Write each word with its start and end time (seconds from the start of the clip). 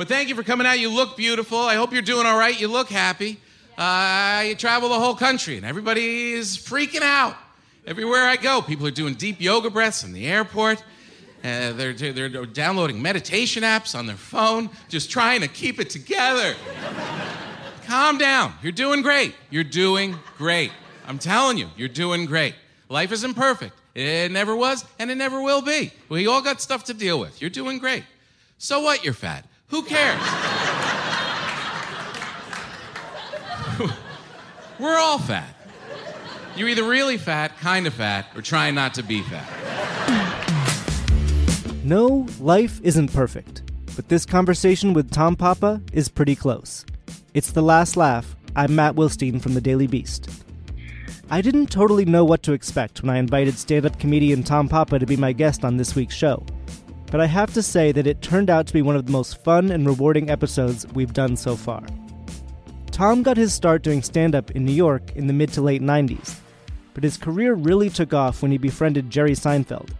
But 0.00 0.08
thank 0.08 0.30
you 0.30 0.34
for 0.34 0.42
coming 0.42 0.66
out. 0.66 0.78
You 0.78 0.88
look 0.88 1.14
beautiful. 1.14 1.58
I 1.58 1.74
hope 1.74 1.92
you're 1.92 2.00
doing 2.00 2.24
all 2.24 2.38
right. 2.38 2.58
You 2.58 2.68
look 2.68 2.88
happy. 2.88 3.36
Uh, 3.76 4.44
you 4.46 4.54
travel 4.54 4.88
the 4.88 4.98
whole 4.98 5.14
country, 5.14 5.58
and 5.58 5.66
everybody 5.66 6.32
is 6.32 6.56
freaking 6.56 7.02
out. 7.02 7.36
Everywhere 7.86 8.24
I 8.24 8.36
go, 8.36 8.62
people 8.62 8.86
are 8.86 8.90
doing 8.90 9.12
deep 9.12 9.42
yoga 9.42 9.68
breaths 9.68 10.02
in 10.02 10.14
the 10.14 10.26
airport. 10.26 10.82
Uh, 11.44 11.74
they're, 11.74 11.92
they're 11.92 12.46
downloading 12.46 13.02
meditation 13.02 13.62
apps 13.62 13.94
on 13.94 14.06
their 14.06 14.16
phone, 14.16 14.70
just 14.88 15.10
trying 15.10 15.42
to 15.42 15.48
keep 15.48 15.78
it 15.78 15.90
together. 15.90 16.54
Calm 17.86 18.16
down. 18.16 18.54
You're 18.62 18.72
doing 18.72 19.02
great. 19.02 19.34
You're 19.50 19.64
doing 19.64 20.16
great. 20.38 20.72
I'm 21.06 21.18
telling 21.18 21.58
you, 21.58 21.68
you're 21.76 21.88
doing 21.88 22.24
great. 22.24 22.54
Life 22.88 23.12
isn't 23.12 23.34
perfect. 23.34 23.74
It 23.94 24.32
never 24.32 24.56
was, 24.56 24.82
and 24.98 25.10
it 25.10 25.16
never 25.16 25.42
will 25.42 25.60
be. 25.60 25.92
We 26.08 26.26
all 26.26 26.40
got 26.40 26.62
stuff 26.62 26.84
to 26.84 26.94
deal 26.94 27.20
with. 27.20 27.42
You're 27.42 27.50
doing 27.50 27.78
great. 27.78 28.04
So 28.56 28.80
what, 28.80 29.04
you're 29.04 29.12
fat? 29.12 29.44
Who 29.70 29.82
cares? 29.84 30.20
We're 34.78 34.98
all 34.98 35.18
fat. 35.18 35.54
You're 36.56 36.68
either 36.68 36.82
really 36.82 37.16
fat, 37.16 37.56
kind 37.58 37.86
of 37.86 37.94
fat, 37.94 38.26
or 38.34 38.42
trying 38.42 38.74
not 38.74 38.94
to 38.94 39.02
be 39.02 39.22
fat. 39.22 39.46
No, 41.84 42.26
life 42.40 42.80
isn't 42.82 43.12
perfect, 43.12 43.62
but 43.94 44.08
this 44.08 44.26
conversation 44.26 44.92
with 44.92 45.10
Tom 45.10 45.36
Papa 45.36 45.80
is 45.92 46.08
pretty 46.08 46.34
close. 46.34 46.84
It's 47.32 47.52
The 47.52 47.62
Last 47.62 47.96
Laugh. 47.96 48.34
I'm 48.56 48.74
Matt 48.74 48.96
Wilstein 48.96 49.40
from 49.40 49.54
The 49.54 49.60
Daily 49.60 49.86
Beast. 49.86 50.28
I 51.30 51.40
didn't 51.40 51.68
totally 51.68 52.04
know 52.04 52.24
what 52.24 52.42
to 52.42 52.52
expect 52.52 53.02
when 53.02 53.10
I 53.10 53.18
invited 53.18 53.56
stand 53.56 53.86
up 53.86 54.00
comedian 54.00 54.42
Tom 54.42 54.68
Papa 54.68 54.98
to 54.98 55.06
be 55.06 55.16
my 55.16 55.32
guest 55.32 55.64
on 55.64 55.76
this 55.76 55.94
week's 55.94 56.16
show, 56.16 56.44
but 57.10 57.20
I 57.20 57.26
have 57.26 57.52
to 57.54 57.62
say 57.62 57.92
that 57.92 58.06
it 58.06 58.22
turned 58.22 58.50
out 58.50 58.66
to 58.68 58.72
be 58.72 58.82
one 58.82 58.96
of 58.96 59.06
the 59.06 59.12
most 59.12 59.42
fun 59.42 59.70
and 59.70 59.86
rewarding 59.86 60.30
episodes 60.30 60.86
we've 60.94 61.12
done 61.12 61.36
so 61.36 61.56
far. 61.56 61.82
Tom 62.90 63.22
got 63.22 63.36
his 63.36 63.52
start 63.52 63.82
doing 63.82 64.02
stand 64.02 64.34
up 64.34 64.50
in 64.52 64.64
New 64.64 64.72
York 64.72 65.16
in 65.16 65.26
the 65.26 65.32
mid 65.32 65.52
to 65.54 65.62
late 65.62 65.82
90s, 65.82 66.36
but 66.94 67.02
his 67.02 67.16
career 67.16 67.54
really 67.54 67.90
took 67.90 68.12
off 68.12 68.42
when 68.42 68.50
he 68.50 68.58
befriended 68.58 69.10
Jerry 69.10 69.32
Seinfeld, 69.32 69.90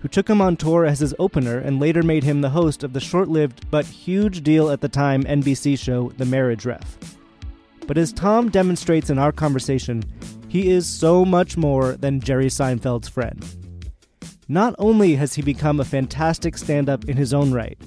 who 0.00 0.08
took 0.08 0.28
him 0.28 0.40
on 0.40 0.56
tour 0.56 0.84
as 0.86 1.00
his 1.00 1.14
opener 1.18 1.58
and 1.58 1.80
later 1.80 2.02
made 2.02 2.24
him 2.24 2.40
the 2.40 2.50
host 2.50 2.82
of 2.82 2.92
the 2.92 3.00
short 3.00 3.28
lived 3.28 3.70
but 3.70 3.84
huge 3.84 4.42
deal 4.42 4.70
at 4.70 4.80
the 4.80 4.88
time 4.88 5.24
NBC 5.24 5.78
show 5.78 6.10
The 6.16 6.26
Marriage 6.26 6.64
Ref. 6.64 6.96
But 7.86 7.98
as 7.98 8.12
Tom 8.12 8.50
demonstrates 8.50 9.10
in 9.10 9.18
our 9.18 9.32
conversation, 9.32 10.02
he 10.48 10.70
is 10.70 10.86
so 10.86 11.24
much 11.24 11.56
more 11.56 11.92
than 11.92 12.20
Jerry 12.20 12.46
Seinfeld's 12.46 13.08
friend. 13.08 13.44
Not 14.48 14.74
only 14.78 15.14
has 15.14 15.34
he 15.34 15.42
become 15.42 15.80
a 15.80 15.84
fantastic 15.84 16.58
stand 16.58 16.90
up 16.90 17.06
in 17.06 17.16
his 17.16 17.32
own 17.32 17.52
right, 17.52 17.78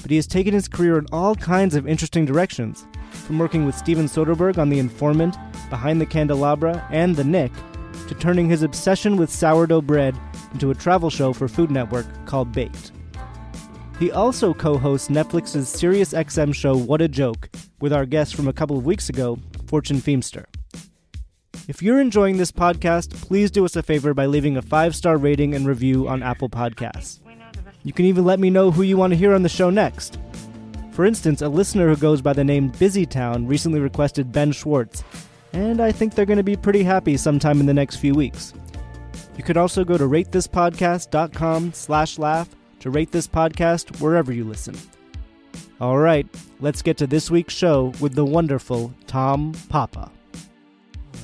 but 0.00 0.10
he 0.10 0.16
has 0.16 0.26
taken 0.26 0.54
his 0.54 0.66
career 0.66 0.98
in 0.98 1.06
all 1.12 1.34
kinds 1.34 1.74
of 1.74 1.86
interesting 1.86 2.24
directions, 2.24 2.86
from 3.10 3.38
working 3.38 3.66
with 3.66 3.76
Steven 3.76 4.06
Soderbergh 4.06 4.56
on 4.56 4.70
The 4.70 4.78
Informant, 4.78 5.36
Behind 5.68 6.00
the 6.00 6.06
Candelabra, 6.06 6.86
and 6.90 7.14
The 7.14 7.24
Knick, 7.24 7.52
to 8.08 8.14
turning 8.14 8.48
his 8.48 8.62
obsession 8.62 9.16
with 9.18 9.30
sourdough 9.30 9.82
bread 9.82 10.16
into 10.54 10.70
a 10.70 10.74
travel 10.74 11.10
show 11.10 11.34
for 11.34 11.48
Food 11.48 11.70
Network 11.70 12.06
called 12.24 12.50
Baked. 12.50 12.92
He 13.98 14.10
also 14.10 14.54
co 14.54 14.78
hosts 14.78 15.08
Netflix's 15.08 15.68
SiriusXM 15.68 16.54
show 16.54 16.78
What 16.78 17.02
a 17.02 17.08
Joke 17.08 17.50
with 17.80 17.92
our 17.92 18.06
guest 18.06 18.34
from 18.34 18.48
a 18.48 18.54
couple 18.54 18.78
of 18.78 18.86
weeks 18.86 19.10
ago, 19.10 19.38
Fortune 19.66 19.98
Feimster. 19.98 20.46
If 21.68 21.82
you're 21.82 22.00
enjoying 22.00 22.36
this 22.36 22.52
podcast, 22.52 23.12
please 23.22 23.50
do 23.50 23.64
us 23.64 23.74
a 23.74 23.82
favor 23.82 24.14
by 24.14 24.26
leaving 24.26 24.56
a 24.56 24.62
five 24.62 24.94
star 24.94 25.16
rating 25.16 25.52
and 25.52 25.66
review 25.66 26.06
on 26.06 26.22
Apple 26.22 26.48
Podcasts. 26.48 27.18
You 27.82 27.92
can 27.92 28.04
even 28.04 28.24
let 28.24 28.38
me 28.38 28.50
know 28.50 28.70
who 28.70 28.82
you 28.82 28.96
want 28.96 29.12
to 29.12 29.16
hear 29.16 29.34
on 29.34 29.42
the 29.42 29.48
show 29.48 29.68
next. 29.68 30.18
For 30.92 31.04
instance, 31.04 31.42
a 31.42 31.48
listener 31.48 31.88
who 31.88 31.96
goes 31.96 32.22
by 32.22 32.34
the 32.34 32.44
name 32.44 32.70
Busytown 32.70 33.48
recently 33.48 33.80
requested 33.80 34.30
Ben 34.30 34.52
Schwartz, 34.52 35.02
and 35.52 35.80
I 35.80 35.90
think 35.90 36.14
they're 36.14 36.24
going 36.24 36.36
to 36.36 36.44
be 36.44 36.56
pretty 36.56 36.84
happy 36.84 37.16
sometime 37.16 37.58
in 37.58 37.66
the 37.66 37.74
next 37.74 37.96
few 37.96 38.14
weeks. 38.14 38.54
You 39.36 39.42
could 39.42 39.56
also 39.56 39.84
go 39.84 39.98
to 39.98 40.04
ratethispodcast.com 40.04 41.72
slash 41.72 42.18
laugh 42.18 42.48
to 42.80 42.90
rate 42.90 43.10
this 43.10 43.26
podcast 43.26 44.00
wherever 44.00 44.32
you 44.32 44.44
listen. 44.44 44.76
All 45.80 45.98
right, 45.98 46.26
let's 46.60 46.80
get 46.80 46.96
to 46.98 47.08
this 47.08 47.28
week's 47.28 47.54
show 47.54 47.92
with 48.00 48.14
the 48.14 48.24
wonderful 48.24 48.94
Tom 49.06 49.52
Papa. 49.68 50.12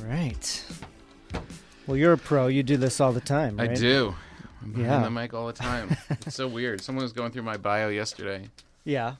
All 0.02 0.08
right. 0.08 0.64
Well, 1.86 1.96
you're 1.96 2.12
a 2.12 2.18
pro. 2.18 2.46
You 2.48 2.62
do 2.62 2.76
this 2.76 3.00
all 3.00 3.12
the 3.12 3.20
time, 3.20 3.56
right? 3.56 3.70
I 3.70 3.74
do. 3.74 4.14
I'm 4.62 4.72
behind 4.72 4.88
Yeah. 4.88 5.02
the 5.04 5.10
mic 5.10 5.34
all 5.34 5.46
the 5.46 5.52
time. 5.52 5.96
it's 6.10 6.34
so 6.36 6.46
weird. 6.48 6.80
Someone 6.84 7.02
was 7.04 7.12
going 7.12 7.32
through 7.32 7.42
my 7.42 7.56
bio 7.56 7.88
yesterday, 7.88 8.48
Yeah. 8.84 9.14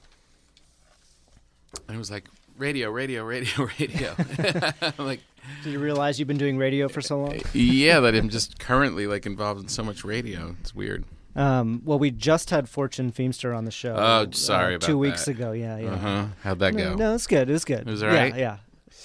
and 1.89 1.95
it 1.97 1.99
was 1.99 2.11
like, 2.11 2.29
radio, 2.59 2.91
radio, 2.91 3.25
radio, 3.25 3.69
radio. 3.81 4.15
I'm 4.83 5.07
like, 5.07 5.21
Did 5.65 5.73
you 5.73 5.79
realize 5.81 6.19
you've 6.19 6.29
been 6.29 6.39
doing 6.39 6.57
radio 6.59 6.89
for 6.89 7.01
so 7.01 7.21
long? 7.21 7.41
yeah, 7.53 8.01
that 8.01 8.15
I'm 8.15 8.29
just 8.29 8.59
currently 8.59 9.07
like 9.07 9.27
involved 9.27 9.61
in 9.63 9.69
so 9.69 9.83
much 9.83 10.05
radio. 10.05 10.57
It's 10.61 10.75
weird. 10.75 11.05
Um, 11.35 11.81
well, 11.85 11.99
we 11.99 12.11
just 12.11 12.51
had 12.51 12.69
Fortune 12.69 13.11
Feimster 13.11 13.57
on 13.57 13.65
the 13.65 13.71
show. 13.71 13.97
Oh, 13.97 14.31
sorry 14.33 14.75
uh, 14.75 14.77
about 14.77 14.87
two 14.87 14.99
weeks 14.99 15.25
that. 15.25 15.31
ago. 15.33 15.53
Yeah, 15.53 15.79
yeah. 15.79 15.91
Uh 15.93 15.97
huh. 15.97 16.27
How'd 16.43 16.59
that 16.59 16.75
No, 16.75 16.91
go? 16.91 16.95
no, 16.97 17.15
it's 17.15 17.27
good. 17.27 17.49
It 17.49 17.53
was 17.53 17.65
good. 17.65 17.81
It 17.81 17.87
was 17.87 18.03
all 18.03 18.13
yeah, 18.13 18.21
right? 18.21 18.37
Yeah, 18.37 18.57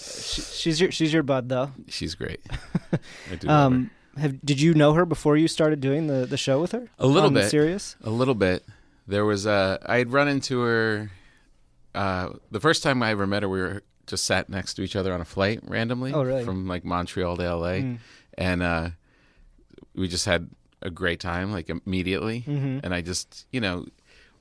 She, 0.08 0.42
she's 0.42 0.82
your 0.82 0.92
she's 0.92 1.14
your 1.14 1.24
bud 1.24 1.50
though. 1.50 1.72
She's 1.88 2.16
great. 2.16 2.42
I 3.32 3.36
do. 3.36 3.50
Um, 3.50 3.92
have 4.18 4.42
did 4.44 4.60
you 4.60 4.74
know 4.74 4.94
her 4.94 5.06
before 5.06 5.38
you 5.38 5.48
started 5.48 5.80
doing 5.80 6.08
the, 6.08 6.26
the 6.26 6.38
show 6.38 6.60
with 6.60 6.72
her? 6.72 6.90
A 7.00 7.08
little 7.08 7.30
bit. 7.30 7.50
Serious? 7.50 7.96
A 8.04 8.10
little 8.10 8.36
bit. 8.36 8.66
There 9.08 9.26
was 9.26 9.46
uh, 9.46 9.78
I 9.86 9.98
had 9.98 10.12
run 10.12 10.28
into 10.28 10.62
her. 10.62 11.12
Uh, 11.94 12.30
the 12.52 12.60
first 12.60 12.84
time 12.84 13.02
I 13.02 13.12
ever 13.12 13.26
met 13.26 13.44
her, 13.44 13.50
we 13.50 13.60
were 13.60 13.84
just 14.06 14.26
sat 14.26 14.50
next 14.50 14.76
to 14.76 14.82
each 14.82 14.96
other 14.96 15.14
on 15.14 15.22
a 15.22 15.26
flight 15.26 15.60
randomly. 15.64 16.14
Oh, 16.14 16.24
really? 16.24 16.44
From 16.44 16.68
like 16.68 16.84
Montreal 16.86 17.38
to 17.38 17.44
L.A. 17.44 17.82
Mm. 17.82 17.98
and 18.38 18.64
uh, 18.64 18.90
we 19.96 20.08
just 20.08 20.26
had 20.26 20.50
a 20.82 20.90
great 20.90 21.20
time 21.20 21.52
like 21.52 21.70
immediately. 21.70 22.44
Mm-hmm. 22.48 22.80
And 22.84 22.94
I 22.94 23.02
just, 23.02 23.46
you 23.52 23.60
know, 23.60 23.86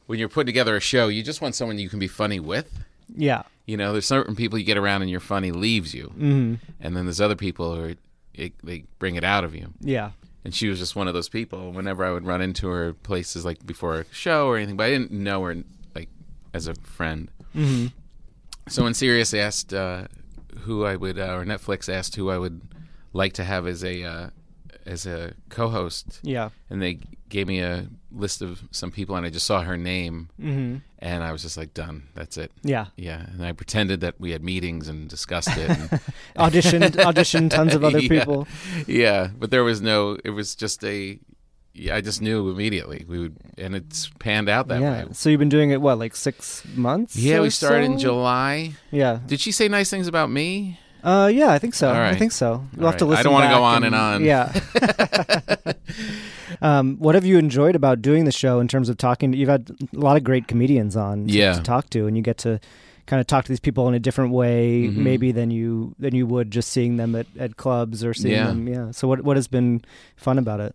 when 0.06 0.19
you're 0.19 0.28
putting 0.28 0.47
together 0.47 0.77
a 0.77 0.81
show, 0.81 1.09
you 1.09 1.22
just 1.22 1.41
want 1.41 1.54
someone 1.54 1.78
you 1.78 1.88
can 1.88 1.98
be 1.98 2.09
funny 2.09 2.41
with. 2.41 2.84
Yeah. 3.15 3.43
You 3.66 3.77
know, 3.77 3.93
there's 3.93 4.06
certain 4.06 4.37
people 4.37 4.59
you 4.59 4.65
get 4.65 4.77
around 4.78 5.03
and 5.03 5.10
you're 5.10 5.21
funny 5.21 5.50
leaves 5.53 5.93
you, 5.94 6.12
Mm-hmm. 6.16 6.54
and 6.81 6.97
then 6.97 7.04
there's 7.06 7.21
other 7.21 7.34
people 7.37 7.75
who 7.75 7.82
are, 7.82 7.94
it, 8.34 8.53
they 8.65 8.84
bring 8.99 9.16
it 9.16 9.25
out 9.25 9.43
of 9.44 9.54
you. 9.54 9.72
Yeah. 9.81 10.10
And 10.44 10.54
she 10.54 10.69
was 10.69 10.78
just 10.78 10.94
one 10.94 11.09
of 11.09 11.15
those 11.15 11.28
people. 11.28 11.72
Whenever 11.72 12.04
I 12.04 12.12
would 12.12 12.25
run 12.25 12.41
into 12.41 12.69
her 12.69 12.93
places 12.93 13.44
like 13.44 13.66
before 13.66 14.00
a 14.00 14.04
show 14.12 14.47
or 14.47 14.56
anything, 14.56 14.77
but 14.77 14.84
I 14.84 14.91
didn't 14.91 15.10
know 15.10 15.43
her 15.43 15.56
like 15.97 16.09
as 16.54 16.69
a 16.69 16.75
friend. 16.77 17.28
Mm-hmm. 17.56 17.87
So 18.69 18.84
when 18.84 18.94
Sirius 18.94 19.34
asked 19.34 19.75
uh, 19.75 20.06
who 20.60 20.84
I 20.84 20.94
would, 20.94 21.19
uh, 21.19 21.34
or 21.34 21.44
Netflix 21.44 21.93
asked 21.93 22.15
who 22.15 22.31
I 22.31 22.38
would 22.38 22.60
like 23.12 23.33
to 23.34 23.44
have 23.44 23.66
as 23.66 23.83
a 23.83 24.04
uh, 24.04 24.31
as 24.86 25.06
a 25.06 25.34
co-host, 25.48 26.20
Yeah. 26.22 26.50
and 26.70 26.80
they 26.80 27.00
gave 27.28 27.47
me 27.48 27.60
a 27.60 27.88
list 28.12 28.41
of 28.41 28.62
some 28.70 28.91
people, 28.92 29.16
and 29.16 29.26
I 29.26 29.30
just 29.30 29.47
saw 29.47 29.62
her 29.62 29.76
name, 29.76 30.28
Mm-hmm. 30.41 30.76
and 31.00 31.24
I 31.24 31.33
was 31.33 31.42
just 31.42 31.56
like, 31.56 31.74
done. 31.74 32.04
That's 32.15 32.36
it. 32.36 32.53
Yeah. 32.62 32.86
Yeah, 32.97 33.27
and 33.33 33.44
I 33.44 33.53
pretended 33.53 34.00
that 34.00 34.21
we 34.21 34.30
had 34.30 34.42
meetings 34.44 34.88
and 34.88 35.09
discussed 35.09 35.56
it. 35.56 35.68
And, 35.68 35.91
Auditioned 36.36 36.92
auditioned 36.97 37.50
tons 37.50 37.74
of 37.74 37.83
other 37.84 37.98
Yeah. 38.00 38.09
people. 38.09 38.47
yeah, 38.86 39.28
but 39.38 39.50
there 39.50 39.65
was 39.65 39.80
no. 39.83 40.18
It 40.24 40.30
was 40.30 40.54
just 40.54 40.84
a. 40.84 41.18
Yeah, 41.78 41.94
I 41.94 42.00
just 42.00 42.22
knew 42.22 42.48
immediately 42.48 43.04
we 43.06 43.18
would, 43.18 43.36
and 43.59 43.74
it's 43.77 44.09
panned 44.18 44.48
out 44.48 44.68
that 44.68 44.80
way. 44.80 44.86
yeah. 44.86 45.04
way. 45.04 45.12
So 45.12 45.28
you've 45.28 45.38
been 45.41 45.50
doing 45.50 45.72
it 45.72 45.80
what, 45.83 45.98
like 45.98 46.16
six 46.16 46.62
months? 46.74 47.16
Yeah, 47.16 47.41
we 47.41 47.50
started 47.50 47.84
in? 47.84 47.98
July. 47.98 48.72
Yeah. 48.91 49.18
Did 49.27 49.41
she 49.41 49.53
say 49.53 49.68
nice 49.68 49.91
things 49.91 50.06
about 50.09 50.30
me? 50.30 50.78
Uh, 51.06 51.28
yeah, 51.28 51.53
I 51.53 51.58
think 51.60 51.72
so. 51.74 51.88
All 51.88 51.94
I 51.94 52.16
think 52.16 52.32
so. 52.32 52.64
We'll 52.74 52.86
All 52.86 52.91
have 52.91 52.98
to 52.98 53.04
right. 53.04 53.10
listen. 53.10 53.20
I 53.20 53.22
don't 53.22 53.32
wanna 53.32 53.54
go 53.54 53.62
on 53.62 53.84
and 53.84 53.94
on. 53.94 54.24
Yeah. 54.24 54.53
um, 56.62 56.97
what 56.98 57.14
have 57.14 57.24
you 57.24 57.38
enjoyed 57.38 57.76
about 57.76 58.03
doing 58.03 58.24
the 58.24 58.32
show 58.32 58.60
in 58.60 58.68
terms 58.68 58.88
of 58.88 58.97
talking? 58.97 59.32
You've 59.32 59.48
had 59.48 59.70
a 59.94 59.98
lot 59.98 60.16
of 60.16 60.24
great 60.24 60.48
comedians 60.48 60.97
on 60.97 61.26
to, 61.28 61.32
Yeah. 61.32 61.53
to 61.54 61.62
talk 61.62 61.91
to, 61.91 62.06
and 62.06 62.16
you 62.16 62.22
get 62.22 62.38
to 62.38 62.58
kind 63.06 63.20
of 63.20 63.26
talk 63.28 63.44
to 63.44 63.48
these 63.53 63.60
people 63.60 63.86
in 63.86 63.94
a 63.94 64.00
different 64.00 64.32
way, 64.32 64.88
Mhm. 64.88 64.97
maybe 64.97 65.30
than 65.30 65.50
you 65.53 65.94
than 65.98 66.14
you 66.14 66.26
would 66.26 66.50
just 66.50 66.70
seeing 66.72 66.97
them 66.97 67.14
at, 67.14 67.26
at 67.38 67.56
clubs 67.56 68.04
or 68.04 68.12
seeing 68.12 68.34
Yeah. 68.34 68.47
them. 68.48 68.66
Yeah. 68.66 68.91
So 68.91 69.06
what 69.06 69.22
what 69.22 69.36
has 69.36 69.47
been 69.47 69.82
fun 70.16 70.38
about 70.38 70.59
it? 70.60 70.74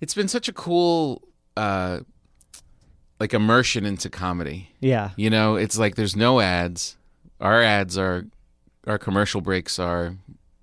It's 0.00 0.14
been 0.14 0.28
such 0.28 0.48
a 0.48 0.52
cool 0.52 1.22
uh, 1.56 2.00
like 3.20 3.32
immersion 3.32 3.86
into 3.86 4.10
comedy. 4.10 4.70
Yeah. 4.80 5.10
You 5.16 5.30
know, 5.30 5.54
it's 5.54 5.78
like 5.78 5.94
there's 5.94 6.16
no 6.16 6.40
ads. 6.40 6.96
Our 7.40 7.62
ads 7.62 7.96
are 7.96 8.26
our 8.86 8.98
commercial 8.98 9.40
breaks 9.40 9.78
are 9.78 10.14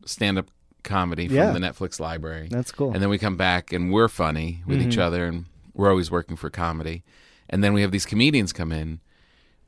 stand 0.06 0.38
up 0.38 0.48
comedy 0.84 1.28
from 1.28 1.38
Yeah. 1.38 1.52
the 1.52 1.60
Netflix 1.60 2.00
library. 2.00 2.48
That's 2.50 2.72
cool. 2.72 2.92
And 2.94 3.02
then 3.02 3.10
we 3.10 3.18
come 3.18 3.38
back 3.38 3.72
and 3.72 3.92
we're 3.92 4.10
funny 4.10 4.62
with 4.66 4.82
each 4.82 4.98
other 4.98 5.26
and 5.26 5.46
we're 5.74 5.90
always 5.90 6.12
working 6.12 6.36
for 6.36 6.50
comedy. 6.50 7.04
And 7.50 7.64
then 7.64 7.74
we 7.74 7.82
have 7.82 7.92
these 7.92 8.06
comedians 8.06 8.52
come 8.54 8.72
in 8.72 9.00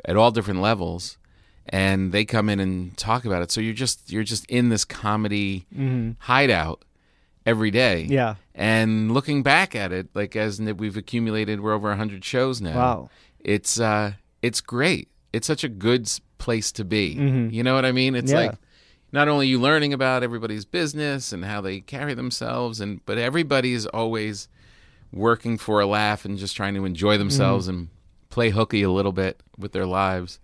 at 0.03 0.15
all 0.17 0.31
different 0.31 0.61
levels 0.61 1.17
and 1.67 2.11
they 2.11 2.25
come 2.25 2.49
in 2.49 2.59
and 2.59 2.95
talk 2.97 3.25
about 3.25 3.41
it. 3.41 3.51
So 3.51 3.61
you're 3.61 3.73
just 3.73 4.11
you're 4.11 4.23
just 4.23 4.45
in 4.47 4.69
this 4.69 4.83
comedy 4.85 5.65
hideout 6.19 6.83
every 7.45 7.71
day. 7.71 8.03
Yeah. 8.09 8.35
And 8.53 9.11
looking 9.13 9.41
back 9.43 9.75
at 9.75 9.91
it, 9.91 10.09
like 10.13 10.35
as 10.35 10.59
we've 10.59 10.97
accumulated, 10.97 11.61
we're 11.61 11.73
over 11.73 11.93
hundred 11.95 12.23
shows 12.25 12.61
now. 12.61 12.75
Wow. 12.75 13.09
It's 13.39 13.79
uh, 13.79 14.13
it's 14.41 14.61
great. 14.61 15.07
It's 15.33 15.47
such 15.47 15.63
a 15.63 15.69
good 15.69 16.09
place 16.37 16.71
to 16.73 16.83
be. 16.85 17.07
You 17.51 17.63
know 17.63 17.75
what 17.75 17.85
I 17.85 17.91
mean? 17.91 18.15
It's 18.15 18.31
Mm-hmm. 18.31 18.39
Yeah. 18.41 18.47
like 18.49 18.57
not 19.11 19.27
only 19.27 19.47
you 19.47 19.59
learning 19.59 19.93
about 19.93 20.23
everybody's 20.23 20.65
business 20.65 21.31
and 21.31 21.45
how 21.45 21.61
they 21.61 21.79
carry 21.79 22.13
themselves, 22.13 22.79
and 22.81 23.03
but 23.05 23.17
everybody 23.17 23.73
is 23.73 23.85
always 23.87 24.47
working 25.13 25.57
for 25.57 25.79
a 25.79 25.85
laugh 25.85 26.25
and 26.25 26.37
just 26.37 26.55
trying 26.55 26.73
to 26.75 26.85
enjoy 26.85 27.17
themselves 27.17 27.67
Mm-hmm. 27.67 27.77
and 27.77 27.87
play 28.29 28.49
hooky 28.49 28.81
a 28.83 28.91
little 28.91 29.13
bit 29.13 29.41
with 29.57 29.71
their 29.71 29.85
lives. 29.85 30.39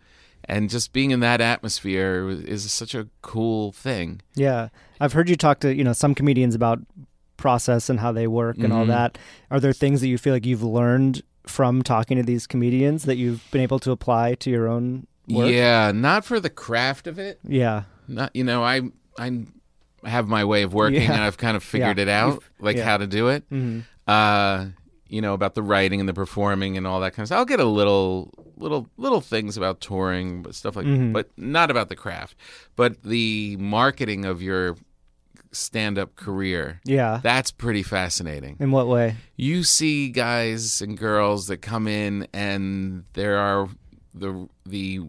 And 0.46 0.70
just 0.70 0.94
being 0.94 1.12
in 1.12 1.20
that 1.20 1.42
atmosphere 1.42 2.30
is 2.30 2.72
such 2.72 2.96
a 2.96 3.08
cool 3.22 3.74
thing. 3.74 4.22
Yeah. 4.36 4.70
I've 5.00 5.14
heard 5.14 5.30
you 5.30 5.36
talk 5.36 5.60
to, 5.60 5.76
you 5.76 5.84
know, 5.84 5.94
some 5.94 6.16
comedians 6.16 6.56
about 6.56 6.80
process 7.38 7.90
and 7.90 8.00
how 8.00 8.12
they 8.14 8.28
work 8.28 8.56
and 8.58 8.68
Mm-hmm. 8.68 8.76
all 8.76 8.86
that. 8.86 9.18
Are 9.50 9.60
there 9.60 9.74
things 9.74 10.00
that 10.02 10.08
you 10.08 10.18
feel 10.18 10.34
like 10.34 10.46
you've 10.46 10.64
learned 10.64 11.22
from 11.46 11.82
talking 11.82 12.18
to 12.18 12.24
these 12.24 12.48
comedians 12.48 13.04
that 13.04 13.18
you've 13.18 13.44
been 13.52 13.62
able 13.62 13.80
to 13.80 13.92
apply 13.92 14.36
to 14.36 14.50
your 14.50 14.68
own 14.68 15.08
work? 15.34 15.50
Yeah, 15.52 15.92
not 15.94 16.26
for 16.26 16.40
the 16.40 16.50
craft 16.50 17.08
of 17.08 17.20
it, 17.20 17.40
Yeah. 17.48 17.84
not 18.08 18.36
you 18.36 18.44
know 18.44 18.64
i 18.64 18.82
i 19.20 19.46
have 20.04 20.28
my 20.28 20.44
way 20.44 20.64
of 20.64 20.74
working 20.74 21.02
Yeah. 21.04 21.14
and 21.14 21.22
i've 21.24 21.38
kind 21.38 21.56
of 21.56 21.64
figured 21.64 21.98
Yeah. 21.98 22.04
it 22.04 22.10
out 22.10 22.44
like 22.60 22.78
yeah. 22.78 22.84
how 22.86 22.98
to 22.98 23.08
do 23.08 23.28
it 23.30 23.50
Mhm. 23.50 23.84
uh 24.08 24.66
you 25.08 25.22
know 25.22 25.34
about 25.34 25.54
the 25.56 25.62
writing 25.64 26.00
and 26.00 26.10
the 26.10 26.14
performing 26.14 26.78
and 26.78 26.88
all 26.88 27.00
that 27.02 27.14
kind 27.14 27.24
of 27.24 27.28
stuff 27.28 27.38
i'll 27.40 27.46
get 27.46 27.60
a 27.60 27.66
little 27.66 28.34
little 28.58 28.88
little 28.98 29.22
things 29.22 29.58
about 29.58 29.80
touring 29.82 30.42
but 30.44 30.56
stuff 30.56 30.76
like 30.76 30.86
Mm-hmm. 30.86 31.12
but 31.14 31.30
not 31.38 31.70
about 31.72 31.90
the 31.90 31.96
craft 31.96 32.36
but 32.76 33.04
the 33.04 33.56
marketing 33.58 34.26
of 34.26 34.42
your 34.42 34.76
stand-up 35.52 36.16
career 36.16 36.80
Yeah. 36.86 37.20
that's 37.22 37.52
pretty 37.52 37.84
fascinating 37.84 38.56
In 38.60 38.72
what 38.72 38.88
way? 38.88 39.16
you 39.36 39.64
see 39.64 40.10
guys 40.10 40.82
and 40.82 40.98
girls 40.98 41.48
that 41.48 41.58
come 41.58 41.88
in 41.88 42.28
and 42.34 43.04
there 43.14 43.38
are 43.38 43.68
the 44.14 44.48
the 44.66 45.02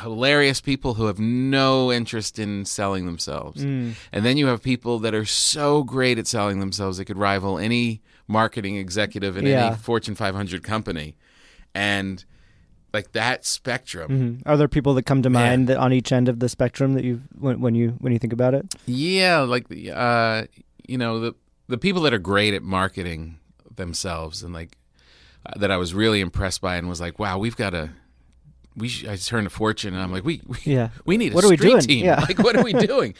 hilarious 0.00 0.60
people 0.60 0.94
who 0.94 1.06
have 1.06 1.18
no 1.18 1.92
interest 1.92 2.38
in 2.38 2.64
selling 2.64 3.06
themselves. 3.06 3.62
And 3.62 3.94
then 4.12 4.36
you 4.36 4.46
have 4.46 4.62
people 4.62 4.98
that 5.00 5.14
are 5.14 5.24
so 5.24 5.82
great 5.82 6.18
at 6.18 6.26
selling 6.26 6.60
themselves 6.60 6.98
they 6.98 7.04
could 7.04 7.18
rival 7.18 7.58
any 7.58 8.02
marketing 8.28 8.76
executive 8.76 9.36
in 9.36 9.46
Yeah. 9.46 9.66
any 9.68 9.76
Fortune 9.76 10.14
500 10.14 10.62
company. 10.62 11.16
And 11.74 12.24
like 12.92 13.10
that 13.12 13.44
spectrum. 13.44 14.10
Mhm. 14.10 14.42
Are 14.46 14.56
there 14.56 14.68
people 14.68 14.94
that 14.94 15.04
come 15.04 15.20
to 15.22 15.30
mind 15.30 15.66
that 15.68 15.76
on 15.78 15.92
each 15.92 16.12
end 16.12 16.28
of 16.28 16.38
the 16.38 16.48
spectrum 16.48 16.94
that 16.94 17.02
you 17.04 17.22
when, 17.38 17.60
when 17.60 17.74
you 17.74 17.96
when 17.98 18.12
you 18.12 18.18
think 18.20 18.32
about 18.32 18.54
it? 18.54 18.72
Yeah, 18.86 19.40
like 19.40 19.68
the 19.68 19.90
uh, 19.90 20.44
you 20.86 20.96
know 20.96 21.18
the 21.18 21.34
the 21.66 21.76
people 21.78 22.02
that 22.02 22.14
are 22.14 22.18
great 22.20 22.54
at 22.54 22.62
marketing 22.62 23.38
themselves 23.74 24.44
and 24.44 24.54
like 24.54 24.78
uh, 25.44 25.58
that 25.58 25.72
I 25.72 25.76
was 25.76 25.92
really 25.92 26.20
impressed 26.20 26.60
by 26.60 26.76
and 26.76 26.88
was 26.88 27.00
like, 27.00 27.18
wow, 27.18 27.36
we've 27.36 27.56
got 27.56 27.74
a. 27.74 27.90
We 28.76 28.88
sh- 28.88 29.04
I 29.06 29.16
turned 29.16 29.46
to 29.46 29.50
Fortune 29.50 29.94
and 29.94 30.02
I'm 30.02 30.10
like, 30.12 30.24
we 30.24 30.42
we, 30.46 30.56
Yeah. 30.64 30.88
we 31.04 31.16
need 31.16 31.32
a 31.32 31.34
What 31.34 31.44
are 31.44 31.48
we 31.50 31.56
doing? 31.56 31.80
team. 31.80 32.04
Yeah. 32.04 32.20
Like, 32.20 32.38
what 32.38 32.56
are 32.56 32.62
we 32.64 32.72
doing? 32.92 33.14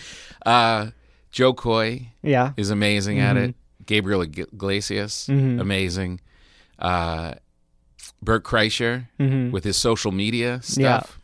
uh, 0.45 0.91
Jo 1.31 1.53
Koy 1.55 2.09
Yeah. 2.23 2.53
is 2.57 2.71
amazing 2.71 3.19
at 3.21 3.37
it. 3.37 3.55
Gabriel 3.87 4.23
Ig- 4.23 4.49
Iglesias, 4.53 5.27
Mhm. 5.31 5.61
amazing. 5.61 6.21
Uh, 6.79 7.35
Bert 8.23 8.43
Kreischer 8.45 9.09
Mhm. 9.21 9.51
with 9.51 9.65
his 9.65 9.77
social 9.77 10.11
media 10.13 10.61
stuff, 10.63 11.19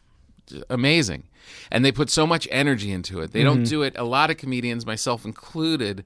j- 0.47 0.62
amazing. 0.69 1.25
And 1.71 1.85
they 1.85 1.93
put 1.93 2.11
so 2.11 2.26
much 2.26 2.47
energy 2.50 2.93
into 2.93 3.21
it. 3.21 3.33
They 3.33 3.41
Mm-hmm. 3.41 3.49
don't 3.49 3.65
do 3.65 3.83
it. 3.83 3.94
A 3.97 4.05
lot 4.05 4.31
of 4.31 4.37
comedians, 4.37 4.85
myself 4.87 5.25
included, 5.25 6.05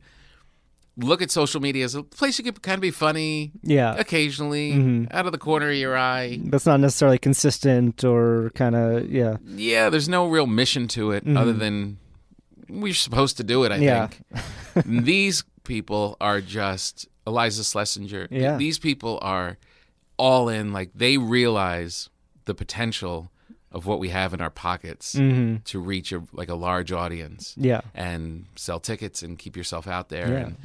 look 0.97 1.21
at 1.23 1.31
social 1.31 1.61
media 1.61 1.85
as 1.85 1.95
a 1.95 2.03
place 2.03 2.39
you 2.39 2.45
can 2.45 2.55
kind 2.55 2.77
of 2.77 2.81
be 2.81 2.91
funny 2.93 3.51
Yeah. 3.63 3.95
occasionally, 3.97 4.73
Mm-hmm. 4.73 5.17
out 5.17 5.27
of 5.27 5.33
the 5.33 5.39
corner 5.39 5.71
of 5.71 5.77
your 5.77 5.97
eye. 5.97 6.39
That's 6.45 6.67
not 6.67 6.79
necessarily 6.81 7.19
consistent 7.19 8.05
or 8.05 8.51
kind 8.55 8.75
of 8.77 9.11
yeah. 9.11 9.37
Yeah, 9.45 9.91
there's 9.91 10.09
no 10.09 10.29
real 10.29 10.47
mission 10.47 10.87
to 10.89 11.11
it 11.13 11.25
other 11.27 11.53
than 11.53 11.99
we're 12.69 12.95
supposed 12.95 13.37
to 13.39 13.45
do 13.45 13.65
it, 13.65 13.73
I 13.73 13.77
Mm-hmm. 13.77 13.83
Yeah. 13.85 14.07
think. 14.77 15.05
These 15.05 15.45
people 15.65 16.17
are 16.21 16.41
just 16.41 17.09
Iliza 17.27 17.63
Shlesinger. 17.63 18.29
Yeah. 18.31 18.57
These 18.57 18.79
people 18.79 19.19
are 19.23 19.57
all 20.17 20.49
in, 20.49 20.73
like 20.73 20.91
they 20.95 21.17
realize 21.19 22.09
the 22.45 22.55
potential 22.55 23.31
of 23.73 23.87
what 23.87 23.99
we 23.99 24.11
have 24.11 24.33
in 24.33 24.41
our 24.41 24.51
pockets 24.51 25.17
Mm-hmm. 25.17 25.57
to 25.65 25.81
reach 25.81 26.13
a, 26.13 26.23
like 26.33 26.49
a 26.49 26.55
large 26.55 26.93
audience 26.93 27.55
Yeah. 27.57 27.81
and 27.95 28.47
sell 28.55 28.79
tickets 28.79 29.23
and 29.25 29.37
keep 29.39 29.57
yourself 29.57 29.89
out 29.89 30.09
there. 30.11 30.29
Yeah. 30.29 30.39
And, 30.47 30.57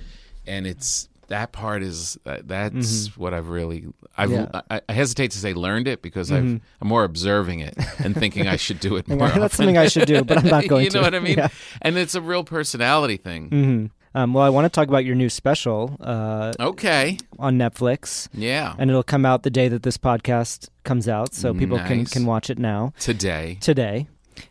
and 0.49 0.67
it's 0.67 1.07
that 1.27 1.51
part 1.51 1.83
is 1.83 2.17
uh, 2.25 2.39
that's 2.43 3.15
what 3.15 3.33
I've 3.35 3.49
really 3.49 3.85
I've 4.17 4.29
Mm-hmm. 4.31 4.39
Yeah. 4.39 4.45
Mm-hmm. 4.61 4.73
I, 4.73 4.81
I 4.89 4.93
hesitate 4.93 5.31
to 5.31 5.37
say 5.37 5.53
learned 5.53 5.87
it 5.87 6.01
because 6.01 6.31
I've 6.31 6.59
I'm 6.81 6.87
more 6.87 7.03
observing 7.03 7.59
it 7.59 7.75
and 8.03 8.15
thinking 8.15 8.47
I 8.47 8.55
should 8.57 8.79
do 8.79 8.95
it 8.97 9.07
more. 9.07 9.19
That's 9.29 9.37
often. 9.37 9.49
something 9.57 9.77
I 9.77 9.87
should 9.87 10.07
do, 10.07 10.23
but 10.23 10.39
I'm 10.39 10.47
not 10.47 10.67
going 10.73 10.89
to. 10.89 10.97
you 10.97 11.01
know 11.01 11.07
to. 11.09 11.13
what 11.13 11.15
I 11.15 11.19
mean? 11.19 11.37
Yeah. 11.43 11.49
And 11.83 11.97
it's 11.97 12.15
a 12.15 12.21
real 12.21 12.43
personality 12.43 13.17
thing. 13.17 13.49
hmm 13.49 13.85
Um, 14.19 14.33
well, 14.33 14.43
I 14.43 14.49
want 14.49 14.65
to 14.65 14.69
talk 14.69 14.87
about 14.87 15.05
your 15.05 15.13
new 15.15 15.29
special 15.29 15.95
uh, 16.01 16.51
Okay. 16.59 17.17
on 17.37 17.59
Netflix, 17.59 18.27
Yeah. 18.33 18.73
and 18.79 18.89
it'll 18.89 19.03
come 19.13 19.23
out 19.23 19.43
the 19.43 19.51
day 19.51 19.67
that 19.69 19.83
this 19.83 19.97
podcast 19.99 20.67
comes 20.83 21.07
out, 21.07 21.35
so 21.35 21.53
people 21.53 21.77
can 21.77 21.99
Nice. 21.99 22.09
can 22.13 22.25
watch 22.25 22.49
it 22.49 22.57
now 22.57 22.91
Today. 22.99 23.57
today. 23.61 24.07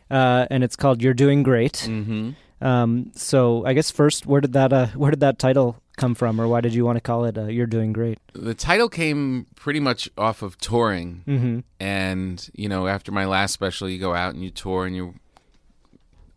Uh, 0.09 0.45
and 0.49 0.63
it's 0.63 0.77
called 0.77 1.01
"You're 1.01 1.13
Doing 1.25 1.43
Great." 1.43 1.73
Mm-hmm. 1.89 2.31
Um, 2.65 3.11
so 3.15 3.65
I 3.65 3.73
guess 3.73 3.91
first, 3.91 4.25
where 4.25 4.39
did 4.41 4.53
that 4.53 4.71
uh, 4.71 4.87
where 4.95 5.11
did 5.11 5.19
that 5.19 5.39
title 5.39 5.75
come 5.99 6.15
from, 6.15 6.39
or 6.39 6.47
why 6.47 6.61
did 6.61 6.73
you 6.73 6.85
want 6.85 6.95
to 6.97 7.01
call 7.01 7.25
it 7.25 7.37
uh, 7.37 7.45
"You're 7.45 7.67
Doing 7.67 7.93
Great"? 7.93 8.17
The 8.33 8.53
title 8.55 8.89
came 8.89 9.45
pretty 9.55 9.79
much 9.79 10.09
off 10.17 10.41
of 10.41 10.57
touring. 10.57 11.23
Mm-hmm. 11.27 11.59
and 11.79 12.49
you 12.53 12.69
know 12.69 12.87
after 12.87 13.11
my 13.11 13.25
last 13.25 13.53
special 13.53 13.87
you 13.89 13.99
go 13.99 14.13
out 14.13 14.33
and 14.33 14.43
you 14.43 14.49
tour 14.49 14.85
and 14.85 14.95
you're 14.95 15.13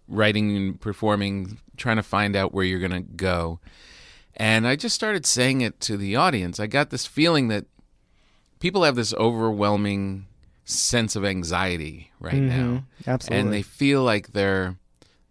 writing 0.08 0.56
and 0.56 0.80
performing 0.80 1.58
trying 1.76 1.96
to 1.96 2.02
find 2.02 2.36
out 2.36 2.52
where 2.52 2.64
you're 2.64 2.78
going 2.80 2.90
to 2.90 3.00
go 3.00 3.60
and 4.36 4.66
i 4.66 4.76
just 4.76 4.94
started 4.94 5.24
saying 5.24 5.60
it 5.62 5.80
to 5.80 5.96
the 5.96 6.14
audience 6.16 6.60
i 6.60 6.66
got 6.66 6.90
this 6.90 7.06
feeling 7.06 7.48
that 7.48 7.64
people 8.60 8.82
have 8.82 8.96
this 8.96 9.14
overwhelming 9.14 10.26
sense 10.64 11.16
of 11.16 11.24
anxiety 11.24 12.12
right 12.20 12.34
now 12.42 12.84
Absolutely. 13.06 13.40
and 13.40 13.52
they 13.52 13.62
feel 13.62 14.02
like 14.02 14.32
they're 14.32 14.76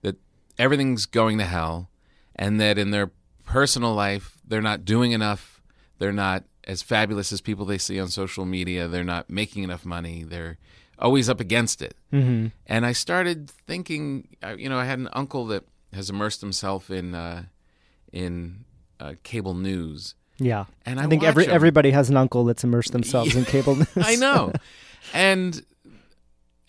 that 0.01 0.15
everything's 0.57 1.05
going 1.05 1.37
to 1.37 1.45
hell 1.45 1.89
and 2.35 2.59
that 2.59 2.77
in 2.77 2.91
their 2.91 3.11
personal 3.51 3.93
life 3.93 4.37
they're 4.47 4.61
not 4.61 4.85
doing 4.85 5.11
enough 5.11 5.61
they're 5.99 6.13
not 6.13 6.43
as 6.65 6.81
fabulous 6.81 7.31
as 7.31 7.41
people 7.41 7.65
they 7.65 7.77
see 7.77 7.99
on 7.99 8.07
social 8.07 8.45
media 8.45 8.87
they're 8.87 9.03
not 9.03 9.29
making 9.29 9.63
enough 9.63 9.85
money 9.85 10.23
they're 10.23 10.57
always 10.99 11.27
up 11.29 11.39
against 11.39 11.81
it 11.81 11.95
hmm 12.11 12.47
and 12.67 12.85
i 12.85 12.91
started 12.93 13.49
thinking 13.49 14.27
you 14.57 14.69
know 14.69 14.77
i 14.77 14.85
had 14.85 14.99
an 14.99 15.09
uncle 15.13 15.45
that 15.47 15.63
has 15.93 16.09
immersed 16.09 16.39
himself 16.41 16.89
in 16.89 17.13
uh, 17.15 17.43
in 18.13 18.63
uh, 18.99 19.13
cable 19.23 19.53
news 19.55 20.15
Yeah. 20.37 20.65
and 20.85 20.99
i, 20.99 21.03
I 21.03 21.07
think 21.07 21.23
every 21.23 21.45
him. 21.45 21.51
everybody 21.51 21.91
has 21.91 22.09
an 22.09 22.17
uncle 22.17 22.45
that's 22.45 22.63
immersed 22.63 22.91
themselves 22.97 23.35
in 23.35 23.43
cable 23.45 23.75
news. 23.81 23.87
I 23.97 24.15
know. 24.15 24.53
and 25.13 25.61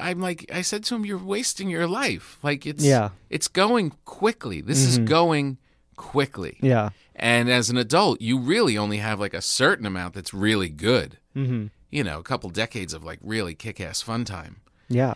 I'm 0.01 0.21
like 0.21 0.51
I 0.53 0.63
said 0.63 0.83
to 0.85 0.95
him, 0.97 1.05
You're 1.07 1.19
wasting 1.37 1.69
your 1.71 1.87
life. 1.87 2.39
Like 2.43 2.67
it's 2.67 2.83
Yeah. 2.83 3.11
it's 3.31 3.47
going 3.49 3.93
quickly. 4.05 4.61
This 4.61 4.81
is 4.83 4.99
going 4.99 5.59
quickly. 6.03 6.59
yeah. 6.61 6.91
And 7.15 7.49
as 7.51 7.71
an 7.71 7.77
adult, 7.77 8.21
you 8.21 8.39
really 8.39 8.77
only 8.77 8.99
have 8.99 9.21
like 9.21 9.35
a 9.35 9.43
certain 9.43 9.87
amount 9.87 10.15
that's 10.15 10.35
really 10.35 10.69
good. 10.69 11.19
hmm 11.35 11.67
You 11.91 12.03
know, 12.05 12.19
a 12.19 12.23
couple 12.23 12.51
decades 12.51 12.93
of 12.95 13.05
like 13.05 13.19
really 13.23 13.55
kick 13.55 13.81
ass 13.81 14.03
fun 14.03 14.25
time. 14.25 14.57
Yeah. 14.89 15.15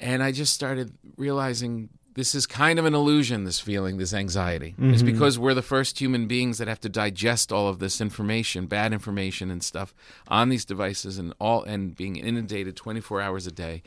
And 0.00 0.22
I 0.22 0.32
just 0.32 0.52
started 0.52 0.92
realizing 1.16 1.88
this 2.14 2.34
is 2.34 2.46
kind 2.46 2.78
of 2.78 2.84
an 2.84 2.94
illusion, 2.94 3.44
this 3.44 3.60
feeling, 3.60 3.98
this 3.98 4.14
anxiety. 4.14 4.74
It's 4.78 5.02
because 5.02 5.38
we're 5.38 5.54
the 5.54 5.62
first 5.74 6.00
human 6.00 6.26
beings 6.26 6.58
that 6.58 6.68
have 6.68 6.80
to 6.80 6.88
digest 6.88 7.52
all 7.52 7.68
of 7.68 7.78
this 7.80 8.00
information, 8.00 8.66
bad 8.66 8.92
information 8.92 9.50
and 9.50 9.62
stuff 9.62 9.94
on 10.28 10.48
these 10.48 10.64
devices 10.64 11.18
and 11.18 11.34
all 11.40 11.62
and 11.64 11.94
being 11.96 12.16
inundated 12.16 12.76
24 12.76 13.20
hours 13.20 13.46
a 13.46 13.52
day. 13.52 13.82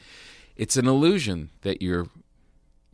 It's 0.55 0.75
an 0.77 0.87
illusion 0.87 1.49
that 1.61 1.81
you're 1.81 2.07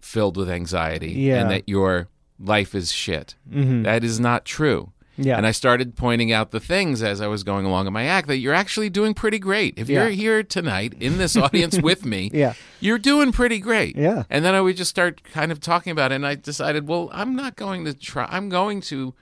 filled 0.01 0.37
with 0.37 0.49
anxiety 0.49 1.11
Yeah. 1.13 1.41
and 1.41 1.49
that 1.51 1.67
your 1.67 2.07
life 2.39 2.73
is 2.75 2.91
shit. 2.91 3.35
hmm 3.51 3.83
That 3.83 4.03
is 4.03 4.19
not 4.19 4.45
true. 4.45 4.91
Yeah. 5.15 5.37
And 5.37 5.45
I 5.45 5.51
started 5.51 5.95
pointing 5.95 6.31
out 6.31 6.49
the 6.49 6.59
things 6.59 7.03
as 7.03 7.21
I 7.21 7.27
was 7.27 7.43
going 7.43 7.67
along 7.67 7.85
in 7.85 7.93
my 7.93 8.05
act 8.05 8.27
that 8.29 8.37
you're 8.39 8.55
actually 8.55 8.89
doing 8.89 9.13
pretty 9.13 9.37
great. 9.37 9.75
If 9.77 9.87
Yeah. 9.87 10.01
you're 10.03 10.09
here 10.11 10.41
tonight 10.41 10.95
in 10.99 11.19
this 11.19 11.37
audience 11.37 11.77
with 11.83 12.03
me, 12.03 12.31
Yeah. 12.33 12.53
you're 12.79 12.97
doing 12.97 13.31
pretty 13.31 13.59
great. 13.59 13.95
Yeah. 13.95 14.23
And 14.31 14.43
then 14.43 14.55
I 14.55 14.61
would 14.61 14.75
just 14.75 14.89
start 14.89 15.21
kind 15.23 15.51
of 15.51 15.59
talking 15.59 15.91
about 15.91 16.11
it, 16.11 16.15
and 16.15 16.25
I 16.25 16.33
decided, 16.33 16.87
well, 16.87 17.09
I'm 17.13 17.35
not 17.35 17.55
going 17.55 17.85
to 17.85 17.93
try. 17.93 18.25
I'm 18.27 18.49
going 18.49 18.81
to 18.89 19.13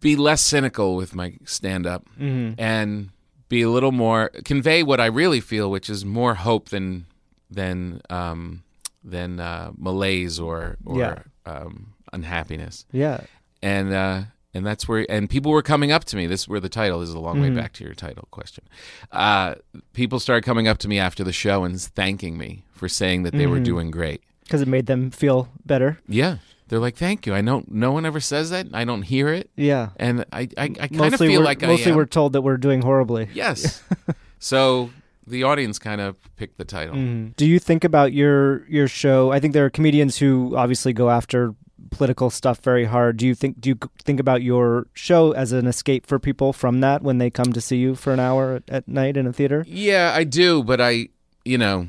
be 0.00 0.16
less 0.16 0.40
cynical 0.40 0.96
with 0.96 1.14
my 1.14 1.34
stand 1.44 1.86
up 1.86 2.06
and 2.18 3.10
be 3.48 3.62
a 3.62 3.68
little 3.68 3.92
more 3.92 4.30
convey 4.44 4.82
what 4.82 5.00
I 5.00 5.06
really 5.06 5.40
feel, 5.40 5.70
which 5.70 5.90
is 5.90 6.04
more 6.04 6.34
hope 6.34 6.68
than 6.70 7.06
than 7.50 8.00
um, 8.08 8.62
than 9.04 9.40
uh, 9.40 9.72
malaise 9.76 10.38
or 10.40 10.76
or 10.86 10.98
Yeah. 10.98 11.18
Um, 11.46 11.94
unhappiness. 12.12 12.86
Yeah. 12.92 13.22
And 13.62 13.92
uh, 13.92 14.22
and 14.54 14.66
that's 14.66 14.88
where 14.88 15.06
and 15.08 15.28
people 15.28 15.52
were 15.52 15.62
coming 15.62 15.92
up 15.92 16.04
to 16.06 16.16
me. 16.16 16.26
This 16.26 16.48
where 16.48 16.60
the 16.60 16.68
title 16.68 17.00
this 17.00 17.08
is 17.08 17.14
a 17.14 17.20
long 17.20 17.40
way 17.40 17.50
back 17.50 17.72
to 17.74 17.84
your 17.84 17.94
title 17.94 18.26
question. 18.30 18.64
Uh, 19.12 19.54
people 19.92 20.18
started 20.18 20.44
coming 20.44 20.66
up 20.66 20.78
to 20.78 20.88
me 20.88 20.98
after 20.98 21.22
the 21.22 21.32
show 21.32 21.64
and 21.64 21.80
thanking 21.80 22.36
me 22.36 22.64
for 22.72 22.88
saying 22.88 23.22
that 23.24 23.32
they 23.32 23.46
were 23.46 23.60
doing 23.60 23.90
great. 23.90 24.22
Because 24.42 24.62
it 24.62 24.68
made 24.68 24.86
them 24.86 25.10
feel 25.10 25.48
better. 25.64 25.98
Yeah. 26.08 26.38
They're 26.70 26.78
like, 26.78 26.96
thank 26.96 27.26
you. 27.26 27.34
I 27.34 27.40
don't. 27.40 27.70
no 27.70 27.90
one 27.90 28.06
ever 28.06 28.20
says 28.20 28.50
that. 28.50 28.68
I 28.72 28.84
don't 28.84 29.02
hear 29.02 29.28
it. 29.28 29.50
Yeah. 29.56 29.90
And 29.96 30.24
I, 30.32 30.48
I, 30.56 30.64
I 30.80 30.88
kind 30.88 31.12
of 31.12 31.18
feel 31.18 31.40
like 31.40 31.62
mostly 31.62 31.86
I 31.86 31.90
am. 31.90 31.96
we're 31.96 32.06
told 32.06 32.32
that 32.34 32.42
we're 32.42 32.58
doing 32.58 32.80
horribly. 32.80 33.28
Yes. 33.34 33.82
so 34.38 34.90
the 35.30 35.44
audience 35.44 35.78
kind 35.78 36.00
of 36.00 36.16
picked 36.36 36.58
the 36.58 36.64
title. 36.64 36.96
Mm-hmm. 36.96 37.30
Do 37.36 37.46
you 37.46 37.58
think 37.58 37.84
about 37.84 38.12
your 38.12 38.66
your 38.68 38.88
show? 38.88 39.32
I 39.32 39.40
think 39.40 39.54
there 39.54 39.64
are 39.64 39.70
comedians 39.70 40.18
who 40.18 40.56
obviously 40.56 40.92
go 40.92 41.10
after 41.10 41.54
political 41.90 42.30
stuff 42.30 42.60
very 42.60 42.84
hard. 42.84 43.16
Do 43.16 43.26
you 43.26 43.34
think 43.34 43.60
do 43.60 43.70
you 43.70 43.78
think 44.02 44.20
about 44.20 44.42
your 44.42 44.86
show 44.94 45.32
as 45.32 45.52
an 45.52 45.66
escape 45.66 46.06
for 46.06 46.18
people 46.18 46.52
from 46.52 46.80
that 46.80 47.02
when 47.02 47.18
they 47.18 47.30
come 47.30 47.52
to 47.52 47.60
see 47.60 47.76
you 47.76 47.94
for 47.94 48.12
an 48.12 48.20
hour 48.20 48.62
at, 48.68 48.86
night 48.88 49.16
in 49.16 49.26
a 49.26 49.32
theater? 49.32 49.64
Yeah, 49.66 50.12
I 50.14 50.24
do, 50.24 50.62
but 50.62 50.80
I, 50.80 51.08
you 51.44 51.58
know, 51.58 51.88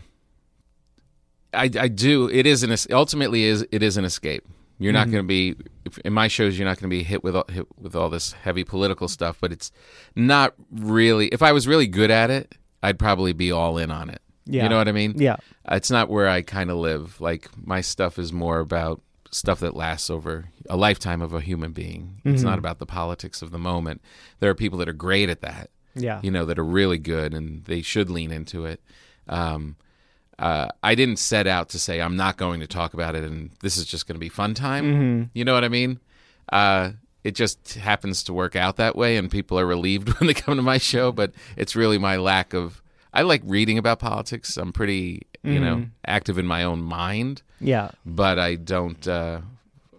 I, 1.54 1.70
I 1.80 1.88
do. 1.88 2.30
It 2.30 2.46
is 2.46 2.64
an 2.64 2.76
ultimately 2.92 3.44
is 3.44 3.66
it 3.72 3.84
is 3.84 3.98
an 3.98 4.06
escape. 4.06 4.48
You're 4.80 4.94
not 4.94 5.08
mm-hmm. 5.08 5.12
going 5.12 5.24
to 5.26 5.28
be 5.28 5.56
in 6.04 6.14
my 6.14 6.28
shows. 6.28 6.58
You're 6.58 6.68
not 6.68 6.80
going 6.80 6.90
to 6.90 6.96
be 6.96 7.04
hit 7.04 7.24
with 7.24 7.36
all, 7.36 7.46
hit 7.48 7.68
with 7.78 7.96
all 7.96 8.10
this 8.10 8.32
heavy 8.32 8.64
political 8.64 9.08
stuff. 9.08 9.38
But 9.40 9.52
it's 9.52 9.72
not 10.16 10.56
really. 10.72 11.28
If 11.28 11.44
I 11.44 11.52
was 11.52 11.68
really 11.68 11.86
good 11.86 12.10
at 12.10 12.32
it, 12.32 12.56
I'd 12.84 13.00
probably 13.00 13.34
be 13.34 13.52
all 13.52 13.78
in 13.78 13.92
on 13.92 14.10
it. 14.10 14.22
Yeah. 14.46 14.64
You 14.64 14.70
know 14.70 14.78
what 14.78 14.88
I 14.88 14.92
mean? 14.92 15.14
Yeah. 15.18 15.38
It's 15.70 15.92
not 15.92 16.10
where 16.10 16.28
I 16.28 16.42
kind 16.42 16.70
of 16.72 16.78
live. 16.78 17.22
Like 17.22 17.48
my 17.66 17.82
stuff 17.82 18.18
is 18.20 18.34
more 18.34 18.60
about 18.60 19.02
stuff 19.32 19.60
that 19.62 19.76
lasts 19.76 20.10
over 20.10 20.50
a 20.70 20.76
lifetime 20.76 21.22
of 21.22 21.34
a 21.34 21.40
human 21.42 21.72
being. 21.72 22.20
It's 22.26 22.42
not 22.44 22.60
about 22.60 22.80
the 22.80 22.86
politics 22.86 23.42
of 23.42 23.52
the 23.52 23.60
moment. 23.60 24.02
There 24.40 24.50
are 24.50 24.56
people 24.56 24.78
that 24.80 24.90
are 24.90 24.94
great 24.94 25.30
at 25.30 25.42
that 25.42 25.70
Yeah. 25.96 26.20
you 26.24 26.32
know, 26.32 26.46
that 26.46 26.60
are 26.60 26.66
really 26.66 26.98
good 26.98 27.34
and 27.34 27.64
they 27.66 27.82
should 27.82 28.10
lean 28.10 28.32
into 28.32 28.66
it. 28.66 28.82
Um, 29.30 29.78
uh, 30.40 30.68
I 30.84 30.96
didn't 30.96 31.18
set 31.20 31.46
out 31.48 31.70
to 31.70 31.80
say 31.80 32.02
I'm 32.02 32.18
not 32.18 32.36
going 32.36 32.60
to 32.62 32.68
talk 32.68 32.94
about 32.94 33.16
it 33.16 33.24
and 33.24 33.52
this 33.62 33.78
is 33.78 33.86
just 33.86 34.08
going 34.08 34.16
to 34.16 34.20
be 34.20 34.28
fun 34.30 34.54
time. 34.54 35.30
You 35.34 35.46
know 35.46 35.54
what 35.54 35.64
I 35.64 35.70
mean? 35.70 36.00
Uh, 36.52 36.92
it 37.24 37.36
just 37.36 37.76
happens 37.76 38.24
to 38.24 38.34
work 38.34 38.56
out 38.56 38.78
that 38.78 38.96
way, 38.96 39.18
and 39.18 39.30
people 39.30 39.60
are 39.60 39.66
relieved 39.66 40.10
when 40.20 40.28
they 40.28 40.34
come 40.34 40.56
to 40.58 40.62
my 40.64 40.78
show. 40.78 41.12
But 41.12 41.34
it's 41.58 41.76
really 41.76 41.98
my 41.98 42.18
lack 42.18 42.54
of. 42.54 42.82
I 43.14 43.24
like 43.24 43.42
reading 43.46 43.78
about 43.78 44.00
politics. 44.00 44.56
I'm 44.58 44.72
pretty, 44.72 45.24
you 45.44 45.60
know, 45.60 45.86
active 46.06 46.38
in 46.38 46.48
my 46.48 46.64
own 46.64 46.82
mind, 46.82 47.42
Yeah. 47.60 47.92
but 48.06 48.40
I 48.40 48.56
don't. 48.56 49.06
Uh, 49.08 49.42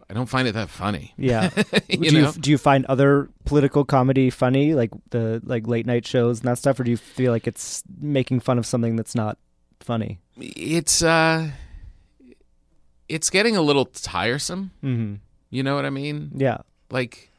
I 0.08 0.14
don't 0.14 0.26
find 0.28 0.46
it 0.48 0.52
that 0.52 0.68
funny. 0.68 1.14
Yeah. 1.16 1.50
You 1.88 2.10
do 2.10 2.20
know? 2.22 2.28
you 2.28 2.32
do 2.40 2.50
you 2.50 2.58
find 2.58 2.84
other 2.86 3.28
political 3.44 3.84
comedy 3.84 4.30
funny, 4.30 4.74
like 4.74 4.90
the 5.10 5.40
like 5.44 5.66
late 5.66 5.84
night 5.86 6.06
shows 6.06 6.40
and 6.40 6.48
that 6.48 6.56
stuff, 6.58 6.80
or 6.80 6.84
do 6.84 6.90
you 6.90 6.96
feel 6.96 7.32
like 7.32 7.46
it's 7.46 7.82
making 8.00 8.40
fun 8.40 8.58
of 8.58 8.64
something 8.66 8.96
that's 8.96 9.14
not 9.14 9.36
funny? 9.80 10.18
it's 10.38 11.02
uh 11.02 11.50
it's 13.08 13.30
getting 13.30 13.56
a 13.56 13.62
little 13.62 13.84
tiresome 13.84 14.70
Mm-hmm. 14.82 15.14
you 15.50 15.62
know 15.62 15.74
what 15.74 15.84
i 15.84 15.90
mean 15.90 16.30
Yeah. 16.34 16.58
Like 16.92 17.30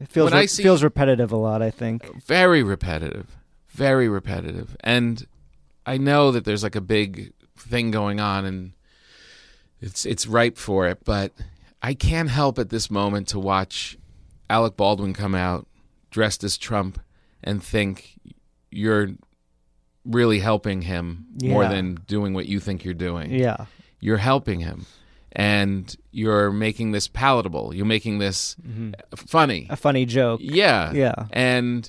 It 0.00 0.08
feels 0.08 0.32
re- 0.32 0.46
see- 0.46 0.62
feels 0.62 0.82
repetitive 0.82 1.32
a 1.32 1.36
lot. 1.36 1.62
I 1.62 1.70
think. 1.70 2.22
very 2.24 2.62
repetitive 2.62 3.36
very 3.68 4.08
repetitive 4.08 4.76
and 4.80 5.24
i 5.86 5.96
know 5.96 6.32
that 6.32 6.44
there's 6.44 6.64
like 6.64 6.74
a 6.74 6.80
big 6.80 7.32
thing 7.56 7.92
going 7.92 8.18
on 8.18 8.44
and 8.44 8.72
it's 9.80 10.04
it's 10.04 10.26
ripe 10.26 10.56
for 10.58 10.88
it 10.88 11.04
but 11.04 11.32
i 11.80 11.94
can't 11.94 12.28
help 12.30 12.58
at 12.58 12.70
this 12.70 12.90
moment 12.90 13.28
to 13.28 13.38
watch 13.38 13.96
alec 14.50 14.76
baldwin 14.76 15.12
come 15.12 15.32
out 15.34 15.68
dressed 16.10 16.42
as 16.42 16.58
trump 16.58 16.98
and 17.44 17.62
think 17.62 18.18
you're 18.72 19.10
really 20.04 20.40
helping 20.40 20.82
him 20.82 21.26
more 21.44 21.68
than 21.68 21.94
doing 22.08 22.34
what 22.34 22.46
you 22.46 22.58
think 22.58 22.84
you're 22.84 22.94
doing 22.94 23.30
Yeah. 23.30 23.66
you're 24.00 24.16
helping 24.16 24.58
him 24.60 24.86
and 25.32 25.94
you're 26.10 26.50
making 26.50 26.92
this 26.92 27.06
palatable 27.08 27.74
you're 27.74 27.86
making 27.86 28.18
this 28.18 28.56
funny 29.16 29.66
A 29.70 29.76
funny 29.76 30.06
joke. 30.06 30.40
yeah 30.42 30.92
Yeah. 30.92 31.26
and 31.32 31.88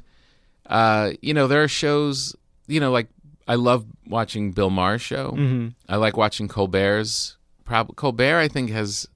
uh 0.65 1.11
you 1.21 1.33
know 1.33 1.47
there 1.47 1.63
are 1.63 1.67
shows 1.67 2.35
you 2.67 2.79
know 2.79 2.91
like 2.91 3.07
i 3.47 3.55
love 3.55 3.85
watching 4.07 4.51
bill 4.51 4.69
maher's 4.69 5.01
show 5.01 5.31
Mm-hmm. 5.31 5.69
i 5.87 5.95
like 5.95 6.17
watching 6.17 6.47
colbert's 6.47 7.37
Prob- 7.65 7.95
colbert 7.95 8.37
i 8.39 8.47
think 8.47 8.69
has 8.71 9.07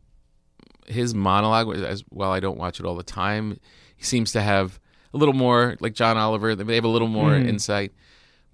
his 0.87 1.13
monologue 1.13 1.75
as 1.75 2.03
well 2.11 2.31
i 2.31 2.39
don't 2.39 2.57
watch 2.57 2.79
it 2.79 2.85
all 2.85 2.95
the 2.95 3.03
time 3.03 3.59
he 3.95 4.03
seems 4.03 4.31
to 4.33 4.41
have 4.41 4.79
a 5.13 5.17
little 5.17 5.33
more 5.33 5.75
like 5.79 5.93
john 5.93 6.17
oliver 6.17 6.55
they 6.55 6.75
have 6.75 6.83
a 6.85 6.87
little 6.87 7.07
more 7.07 7.31
Mm. 7.31 7.47
insight 7.47 7.91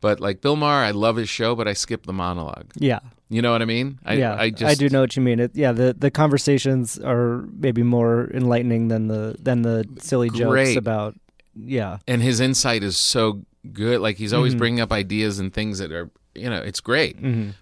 but 0.01 0.19
like 0.19 0.41
bill 0.41 0.55
maher 0.55 0.83
i 0.83 0.91
love 0.91 1.15
his 1.17 1.29
show 1.29 1.55
but 1.55 1.67
i 1.67 1.73
skip 1.73 2.05
the 2.05 2.13
monologue 2.13 2.71
Yeah. 2.75 2.99
you 3.29 3.41
know 3.41 3.51
what 3.51 3.61
i 3.61 3.65
mean 3.65 3.99
I, 4.05 4.13
yeah, 4.13 4.35
I 4.35 4.49
just 4.49 4.79
do 4.79 4.89
know 4.89 5.01
what 5.01 5.15
you 5.15 5.21
mean. 5.21 5.39
It, 5.39 5.51
yeah, 5.55 5.71
the 5.71 5.93
the 5.97 6.09
conversations 6.11 6.97
are 6.99 7.45
maybe 7.59 7.83
more 7.83 8.29
enlightening 8.33 8.87
than 8.87 9.07
the 9.07 9.35
than 9.39 9.61
the 9.61 9.85
silly 9.99 10.29
jokes 10.29 10.75
about. 10.75 11.15
Yeah, 11.55 11.97
and 12.07 12.21
his 12.21 12.39
insight 12.39 12.83
is 12.83 12.95
so 12.97 13.43
good. 13.73 13.99
Like 14.01 14.17
he's 14.17 14.33
always 14.33 14.53
Mm-hmm. 14.53 14.59
bringing 14.59 14.81
up 14.81 14.91
ideas 14.91 15.37
and 15.39 15.53
things 15.53 15.77
that 15.79 15.91
are, 15.91 16.09
you 16.33 16.49
know, 16.49 16.61
it's 16.61 16.79
great. 16.81 17.17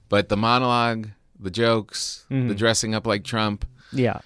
But 0.09 0.29
the 0.29 0.37
monologue, 0.37 1.09
the 1.39 1.49
jokes, 1.51 2.25
Mm-hmm. 2.29 2.47
the 2.49 2.55
dressing 2.55 2.93
up 2.95 3.07
like 3.07 3.23
Trump, 3.23 3.65
yeah, 3.91 4.19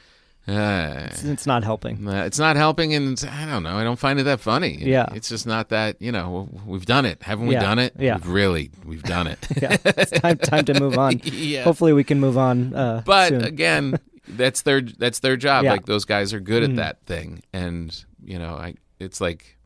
uh, 0.52 1.08
it's, 1.12 1.24
it's 1.24 1.46
not 1.48 1.64
helping. 1.64 2.08
uh, 2.08 2.24
it's 2.26 2.40
not 2.40 2.56
helping. 2.56 2.94
And 2.94 3.14
it's, 3.14 3.24
I 3.24 3.46
don't 3.46 3.64
know. 3.64 3.78
I 3.78 3.84
don't 3.84 3.98
find 4.00 4.20
it 4.20 4.24
that 4.24 4.40
funny. 4.40 4.78
Yeah. 4.80 5.08
it's 5.16 5.30
just 5.30 5.48
not 5.48 5.70
that. 5.70 6.02
You 6.02 6.12
know, 6.12 6.50
we've 6.66 6.86
done 6.86 7.06
it, 7.06 7.22
haven't 7.24 7.48
we? 7.48 7.54
Yeah. 7.56 7.62
Done 7.62 7.80
it? 7.80 7.94
Yeah. 7.98 8.16
we've 8.16 8.28
really, 8.28 8.72
we've 8.86 9.04
done 9.04 9.28
it. 9.28 9.40
Yeah, 9.62 9.78
it's 9.86 10.12
time 10.12 10.38
time 10.40 10.66
to 10.66 10.80
move 10.80 10.98
on. 10.98 11.20
Yeah. 11.32 11.64
Hopefully, 11.64 11.94
we 11.94 12.04
can 12.04 12.20
move 12.20 12.38
on. 12.38 12.74
Uh, 12.74 13.04
but 13.06 13.30
soon. 13.30 13.44
again, 13.44 14.00
that's 14.28 14.62
their 14.64 14.82
that's 14.82 15.20
their 15.20 15.38
job. 15.38 15.64
Yeah. 15.66 15.72
Like 15.72 15.86
those 15.86 16.06
guys 16.06 16.34
are 16.34 16.40
good 16.40 16.64
Mm-hmm. 16.64 16.80
at 16.80 16.98
that 17.00 17.06
thing, 17.06 17.44
and 17.54 18.06
you 18.24 18.40
know, 18.40 18.56
I 18.56 18.76
it's 19.00 19.22
like 19.22 19.58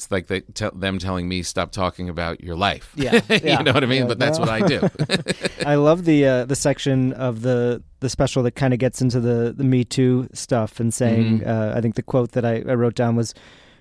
it's 0.00 0.10
like 0.10 0.28
they 0.28 0.40
tell 0.40 0.70
them 0.70 0.98
telling 0.98 1.28
me 1.28 1.42
stop 1.42 1.72
talking 1.72 2.08
about 2.08 2.42
your 2.42 2.56
life. 2.56 2.90
Yeah, 2.96 3.20
yeah. 3.28 3.58
you 3.58 3.64
know 3.64 3.72
what 3.72 3.84
I 3.84 3.86
mean. 3.86 4.02
Yeah, 4.02 4.08
but 4.08 4.18
that's 4.18 4.38
no. 4.38 4.46
what 4.46 4.48
I 4.50 4.66
do. 4.66 4.88
I 5.66 5.74
love 5.74 6.06
the 6.06 6.26
uh, 6.26 6.44
the 6.46 6.56
section 6.56 7.12
of 7.12 7.42
the 7.42 7.82
the 8.00 8.08
special 8.08 8.42
that 8.44 8.52
kind 8.52 8.72
of 8.72 8.80
gets 8.80 9.02
into 9.02 9.20
the 9.20 9.52
the 9.54 9.62
Me 9.62 9.84
Too 9.84 10.26
stuff 10.32 10.80
and 10.80 10.92
saying. 10.94 11.40
Mm-hmm. 11.40 11.48
Uh, 11.48 11.76
I 11.76 11.82
think 11.82 11.96
the 11.96 12.02
quote 12.02 12.32
that 12.32 12.46
I, 12.46 12.62
I 12.66 12.74
wrote 12.74 12.94
down 12.94 13.14
was, 13.14 13.34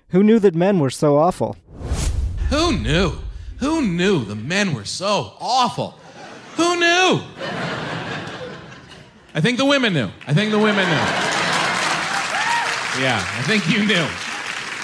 "Who 0.09 0.21
knew 0.21 0.39
that 0.39 0.55
men 0.55 0.79
were 0.79 0.89
so 0.89 1.15
awful?" 1.17 1.55
Who 2.49 2.77
knew? 2.77 3.13
Who 3.59 3.81
knew 3.81 4.25
the 4.25 4.35
men 4.35 4.73
were 4.73 4.85
so 4.85 5.37
awful? 5.39 5.97
Who 6.57 6.75
knew? 6.75 7.21
I 9.33 9.39
think 9.39 9.57
the 9.57 9.65
women 9.65 9.93
knew. 9.93 10.09
I 10.27 10.33
think 10.33 10.51
the 10.51 10.59
women 10.59 10.85
knew. 10.85 11.05
Yeah, 13.01 13.23
I 13.23 13.41
think 13.43 13.69
you 13.69 13.85
knew. 13.85 14.28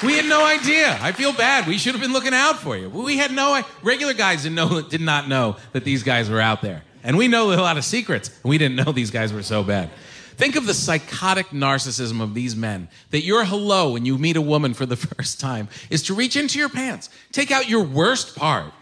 We 0.04 0.18
had 0.18 0.25
no 0.25 0.46
idea. 0.46 0.98
I 1.02 1.12
feel 1.12 1.32
bad. 1.32 1.68
We 1.68 1.78
should 1.78 1.94
have 1.94 2.02
been 2.02 2.14
looking 2.14 2.34
out 2.34 2.58
for 2.58 2.75
you. 2.75 2.90
We 2.90 3.18
had 3.18 3.32
no 3.32 3.62
regular 3.82 4.14
guys 4.14 4.44
didn't 4.44 4.56
know 4.56 4.82
did 4.82 5.02
not 5.02 5.28
know 5.28 5.58
that 5.72 5.84
these 5.84 6.04
guys 6.04 6.30
were 6.30 6.42
out 6.42 6.62
there. 6.62 6.84
And 7.04 7.18
we 7.18 7.28
know 7.28 7.52
a 7.52 7.56
lot 7.56 7.78
of 7.78 7.86
secrets. 7.86 8.30
And 8.44 8.50
we 8.50 8.58
didn't 8.58 8.75
know 8.75 8.92
these 8.92 9.12
guys 9.12 9.32
were 9.32 9.44
so 9.44 9.64
bad. 9.64 9.90
Think 10.38 10.58
of 10.58 10.66
the 10.66 10.74
psychotic 10.74 11.48
narcissism 11.48 12.22
of 12.22 12.34
these 12.34 12.58
men 12.58 12.90
that 13.12 13.24
your 13.24 13.46
hello 13.46 13.94
when 13.94 14.06
you 14.06 14.18
meet 14.18 14.36
a 14.36 14.42
woman 14.42 14.74
for 14.74 14.86
the 14.86 14.96
first 15.16 15.40
time 15.40 15.70
is 15.90 16.04
to 16.04 16.14
reach 16.14 16.36
into 16.36 16.60
your 16.60 16.70
pants, 16.70 17.10
take 17.32 17.52
out 17.52 17.70
your 17.70 17.84
worst 17.84 18.36
part, 18.36 18.74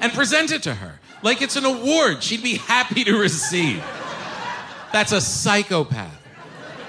and 0.00 0.12
present 0.12 0.50
it 0.50 0.62
to 0.62 0.74
her 0.74 0.98
like 1.22 1.42
it's 1.42 1.56
an 1.56 1.64
award 1.64 2.22
she'd 2.22 2.42
be 2.42 2.56
happy 2.56 3.04
to 3.04 3.18
receive. 3.18 3.82
That's 4.92 5.12
a 5.12 5.20
psychopath. 5.20 6.20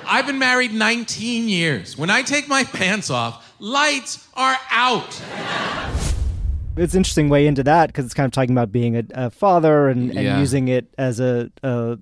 I've 0.06 0.28
been 0.28 0.38
married 0.38 0.74
19 0.74 1.50
years. 1.50 1.98
When 1.98 2.10
I 2.10 2.22
take 2.22 2.48
my 2.48 2.64
pants 2.74 3.10
off, 3.10 3.45
lights 3.60 4.28
are 4.36 4.56
out. 4.72 5.22
It's 6.78 6.94
an 6.94 6.98
interesting 7.00 7.30
way 7.30 7.48
into 7.48 7.64
that 7.64 7.88
because 7.88 8.04
it's 8.06 8.14
kind 8.14 8.26
of 8.26 8.32
talking 8.34 8.52
about 8.52 8.72
being 8.72 8.98
a, 8.98 9.04
a 9.14 9.30
father 9.30 9.88
and, 9.88 10.12
and 10.12 10.20
Yeah. 10.26 10.40
using 10.40 10.68
it 10.68 10.94
as 10.98 11.20
a, 11.20 11.50
a 11.64 11.98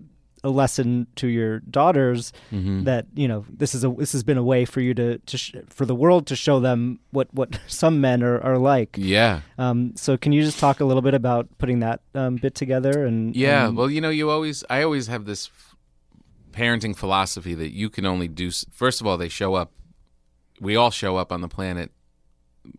a 0.46 0.50
lesson 0.50 1.08
to 1.16 1.28
your 1.28 1.60
daughters 1.62 2.34
Mm-hmm. 2.52 2.84
that 2.84 3.06
you 3.16 3.30
know 3.30 3.46
this 3.50 3.74
is 3.74 3.86
a 3.86 3.90
this 3.90 4.12
has 4.12 4.24
been 4.24 4.38
a 4.38 4.44
way 4.44 4.66
for 4.66 4.82
you 4.82 4.94
to 4.96 5.18
to 5.20 5.38
sh- 5.38 5.56
for 5.70 5.86
the 5.86 5.96
world 5.96 6.28
to 6.28 6.36
show 6.36 6.60
them 6.60 7.00
what 7.12 7.34
what 7.34 7.60
some 7.68 8.02
men 8.02 8.22
are, 8.24 8.42
are 8.42 8.58
like. 8.58 8.96
Yeah. 9.00 9.42
Um, 9.58 9.94
so 9.96 10.18
can 10.18 10.34
you 10.34 10.42
just 10.42 10.60
talk 10.60 10.80
a 10.82 10.86
little 10.86 11.02
bit 11.04 11.14
about 11.14 11.48
putting 11.60 11.80
that 11.80 12.02
um, 12.16 12.36
bit 12.38 12.56
together 12.56 13.06
and 13.06 13.34
Yeah, 13.36 13.68
and- 13.68 13.78
well, 13.78 13.90
you 13.90 14.02
know, 14.02 14.10
you 14.10 14.30
always, 14.32 14.64
I 14.70 14.82
always 14.84 15.08
have 15.08 15.24
this 15.26 15.48
f- 15.48 15.76
parenting 16.52 16.96
philosophy 16.96 17.54
that 17.56 17.72
you 17.72 17.90
can 17.90 18.06
only 18.06 18.28
do. 18.28 18.48
s- 18.48 18.66
First 18.72 19.00
of 19.02 19.08
all, 19.08 19.18
they 19.18 19.30
show 19.30 19.54
up. 19.54 19.72
We 20.60 20.76
all 20.76 20.92
show 20.92 21.18
up 21.18 21.32
on 21.32 21.42
the 21.42 21.48
planet 21.48 21.92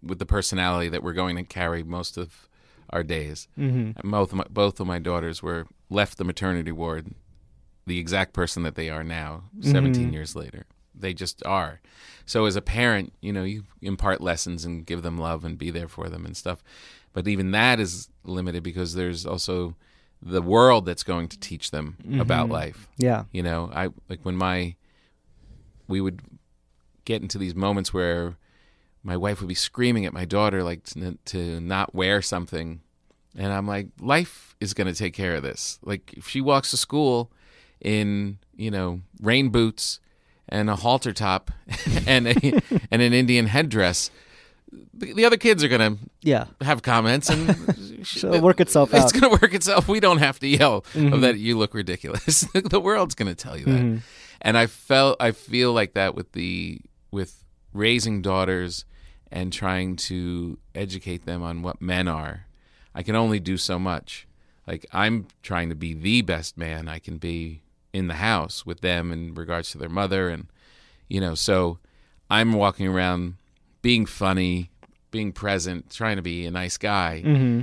with 0.02 0.18
the 0.18 0.26
personality 0.26 0.88
that 0.88 1.02
we're 1.02 1.12
going 1.12 1.36
to 1.36 1.42
carry 1.42 1.82
most 1.82 2.16
of 2.16 2.48
our 2.90 3.02
days. 3.02 3.48
Mm-hmm. 3.58 4.10
Both 4.10 4.32
of 4.32 4.38
my, 4.38 4.44
both 4.50 4.80
of 4.80 4.86
my 4.86 4.98
daughters 4.98 5.42
were 5.42 5.66
left 5.90 6.18
the 6.18 6.24
maternity 6.24 6.72
ward, 6.72 7.14
the 7.86 7.98
exact 7.98 8.32
person 8.32 8.62
that 8.62 8.74
they 8.74 8.88
are 8.90 9.04
now, 9.04 9.44
17 9.60 10.12
years 10.12 10.34
later. 10.34 10.66
They 10.94 11.12
just 11.12 11.44
are. 11.44 11.80
So 12.24 12.46
as 12.46 12.56
a 12.56 12.62
parent, 12.62 13.12
you 13.20 13.32
know, 13.32 13.42
you 13.42 13.64
impart 13.82 14.20
lessons 14.20 14.64
and 14.64 14.86
give 14.86 15.02
them 15.02 15.18
love 15.18 15.44
and 15.44 15.58
be 15.58 15.70
there 15.70 15.88
for 15.88 16.08
them 16.08 16.24
and 16.24 16.36
stuff. 16.36 16.62
But 17.12 17.26
even 17.28 17.50
that 17.50 17.80
is 17.80 18.08
limited 18.24 18.62
because 18.62 18.94
there's 18.94 19.26
also 19.26 19.74
the 20.22 20.40
world 20.40 20.86
that's 20.86 21.02
going 21.02 21.28
to 21.28 21.38
teach 21.38 21.70
them 21.70 21.96
about 22.18 22.48
life. 22.48 22.88
yeah 22.96 23.24
You 23.32 23.42
know, 23.42 23.70
I 23.74 23.90
like 24.08 24.20
when 24.22 24.36
my 24.36 24.76
we 25.86 26.00
would 26.00 26.20
get 27.04 27.22
into 27.22 27.38
these 27.38 27.54
moments 27.54 27.92
where 27.92 28.36
my 29.02 29.16
wife 29.16 29.40
would 29.40 29.48
be 29.48 29.54
screaming 29.54 30.06
at 30.06 30.12
my 30.12 30.24
daughter 30.24 30.62
like 30.62 30.84
to, 30.84 31.18
to 31.26 31.60
not 31.60 31.94
wear 31.94 32.22
something 32.22 32.80
and 33.36 33.52
I'm 33.52 33.66
like 33.66 33.88
life 34.00 34.54
is 34.60 34.74
going 34.74 34.86
to 34.86 34.94
take 34.94 35.14
care 35.14 35.34
of 35.34 35.42
this. 35.42 35.78
Like 35.82 36.14
if 36.14 36.28
she 36.28 36.40
walks 36.40 36.70
to 36.70 36.76
school 36.76 37.30
in, 37.80 38.38
you 38.56 38.70
know, 38.70 39.00
rain 39.20 39.50
boots 39.50 40.00
and 40.48 40.70
a 40.70 40.76
halter 40.76 41.12
top 41.12 41.50
and 42.06 42.28
a, 42.28 42.32
and 42.90 43.02
an 43.02 43.12
Indian 43.12 43.46
headdress, 43.46 44.10
the, 44.92 45.12
the 45.12 45.24
other 45.24 45.36
kids 45.36 45.62
are 45.62 45.68
going 45.68 45.96
to 45.96 46.02
yeah 46.22 46.46
have 46.60 46.82
comments 46.82 47.28
and 47.28 47.50
It'll 48.16 48.40
work 48.42 48.60
itself 48.60 48.90
it's 48.92 48.98
out. 48.98 49.04
It's 49.04 49.18
going 49.18 49.34
to 49.34 49.40
work 49.42 49.54
itself. 49.54 49.88
We 49.88 49.98
don't 49.98 50.18
have 50.18 50.38
to 50.40 50.46
yell 50.46 50.78
of 50.78 50.84
mm-hmm. 50.92 51.20
that 51.22 51.38
you 51.38 51.56
look 51.56 51.72
ridiculous. 51.72 52.42
the 52.52 52.80
world's 52.80 53.14
going 53.14 53.28
to 53.28 53.34
tell 53.34 53.56
you 53.56 53.64
that. 53.64 53.70
Mm-hmm. 53.70 53.98
And 54.42 54.58
I 54.58 54.66
felt 54.66 55.16
I 55.20 55.32
feel 55.32 55.72
like 55.72 55.94
that 55.94 56.14
with 56.14 56.32
the 56.32 56.80
with 57.14 57.44
raising 57.72 58.20
daughters 58.20 58.84
and 59.30 59.52
trying 59.52 59.96
to 59.96 60.58
educate 60.74 61.24
them 61.24 61.42
on 61.42 61.62
what 61.62 61.80
men 61.80 62.08
are. 62.08 62.46
I 62.94 63.02
can 63.02 63.16
only 63.16 63.40
do 63.40 63.56
so 63.56 63.78
much. 63.78 64.26
Like 64.66 64.84
I'm 64.92 65.28
trying 65.42 65.68
to 65.70 65.74
be 65.74 65.94
the 65.94 66.22
best 66.22 66.58
man 66.58 66.88
I 66.88 66.98
can 66.98 67.18
be 67.18 67.62
in 67.92 68.08
the 68.08 68.14
house 68.14 68.66
with 68.66 68.80
them 68.80 69.12
in 69.12 69.34
regards 69.34 69.70
to 69.70 69.78
their 69.78 69.88
mother 69.88 70.28
and 70.28 70.48
you 71.08 71.20
know, 71.20 71.34
so 71.34 71.78
I'm 72.30 72.54
walking 72.54 72.88
around 72.88 73.36
being 73.82 74.06
funny, 74.06 74.70
being 75.10 75.32
present, 75.32 75.90
trying 75.90 76.16
to 76.16 76.22
be 76.22 76.46
a 76.46 76.50
nice 76.50 76.78
guy 76.78 77.22
mm-hmm. 77.24 77.60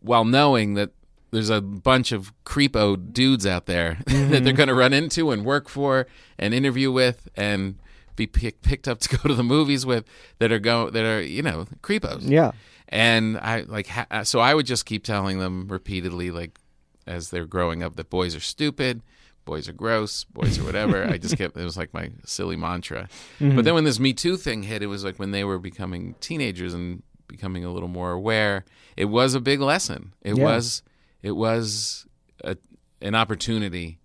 while 0.00 0.24
knowing 0.24 0.74
that 0.74 0.90
there's 1.30 1.50
a 1.50 1.60
bunch 1.60 2.10
of 2.10 2.32
creepo 2.44 3.12
dudes 3.12 3.46
out 3.46 3.66
there 3.66 3.98
that 4.06 4.12
they're 4.14 4.40
mm-hmm. 4.40 4.56
going 4.56 4.68
to 4.68 4.74
run 4.74 4.92
into 4.92 5.30
and 5.30 5.44
work 5.44 5.68
for 5.68 6.06
and 6.38 6.52
interview 6.52 6.90
with 6.90 7.28
and 7.36 7.78
be 8.18 8.26
pick, 8.26 8.60
picked 8.60 8.86
up 8.86 8.98
to 9.04 9.16
go 9.16 9.28
to 9.28 9.34
the 9.34 9.42
movies 9.42 9.86
with 9.86 10.04
that 10.40 10.52
are 10.52 10.58
go 10.58 10.90
that 10.90 11.04
are 11.06 11.22
you 11.22 11.42
know 11.42 11.64
creepos. 11.80 12.28
yeah 12.28 12.52
And 12.90 13.38
I 13.38 13.62
like 13.62 13.86
ha- 13.86 14.06
uh, 14.10 14.24
so 14.24 14.40
I 14.40 14.52
would 14.54 14.66
just 14.66 14.84
keep 14.84 15.04
telling 15.04 15.38
them 15.38 15.68
repeatedly 15.68 16.30
like 16.30 16.58
as 17.06 17.30
they're 17.30 17.46
growing 17.46 17.82
up 17.82 17.96
that 17.96 18.10
boys 18.10 18.34
are 18.36 18.40
stupid, 18.40 19.00
boys 19.46 19.66
are 19.68 19.72
gross, 19.72 20.24
boys 20.24 20.58
are 20.58 20.64
whatever. 20.64 21.04
I 21.04 21.16
just 21.16 21.36
kept 21.40 21.56
it 21.56 21.64
was 21.64 21.76
like 21.78 21.94
my 21.94 22.10
silly 22.26 22.56
mantra. 22.56 23.08
Mm-hmm. 23.40 23.56
But 23.56 23.64
then 23.64 23.74
when 23.74 23.84
this 23.84 23.98
Me 23.98 24.12
Too 24.12 24.36
thing 24.36 24.62
hit, 24.64 24.82
it 24.82 24.88
was 24.88 25.04
like 25.04 25.18
when 25.18 25.30
they 25.30 25.44
were 25.44 25.58
becoming 25.58 26.14
teenagers 26.20 26.74
and 26.74 27.02
becoming 27.26 27.64
a 27.64 27.70
little 27.72 27.88
more 27.88 28.10
aware. 28.12 28.64
It 28.96 29.06
was 29.06 29.34
a 29.34 29.40
big 29.40 29.60
lesson. 29.60 30.12
It 30.22 30.36
Yeah. 30.36 30.44
was 30.44 30.82
it 31.22 31.32
was 31.32 32.06
a, 32.44 32.56
an 33.00 33.14
opportunity 33.14 33.98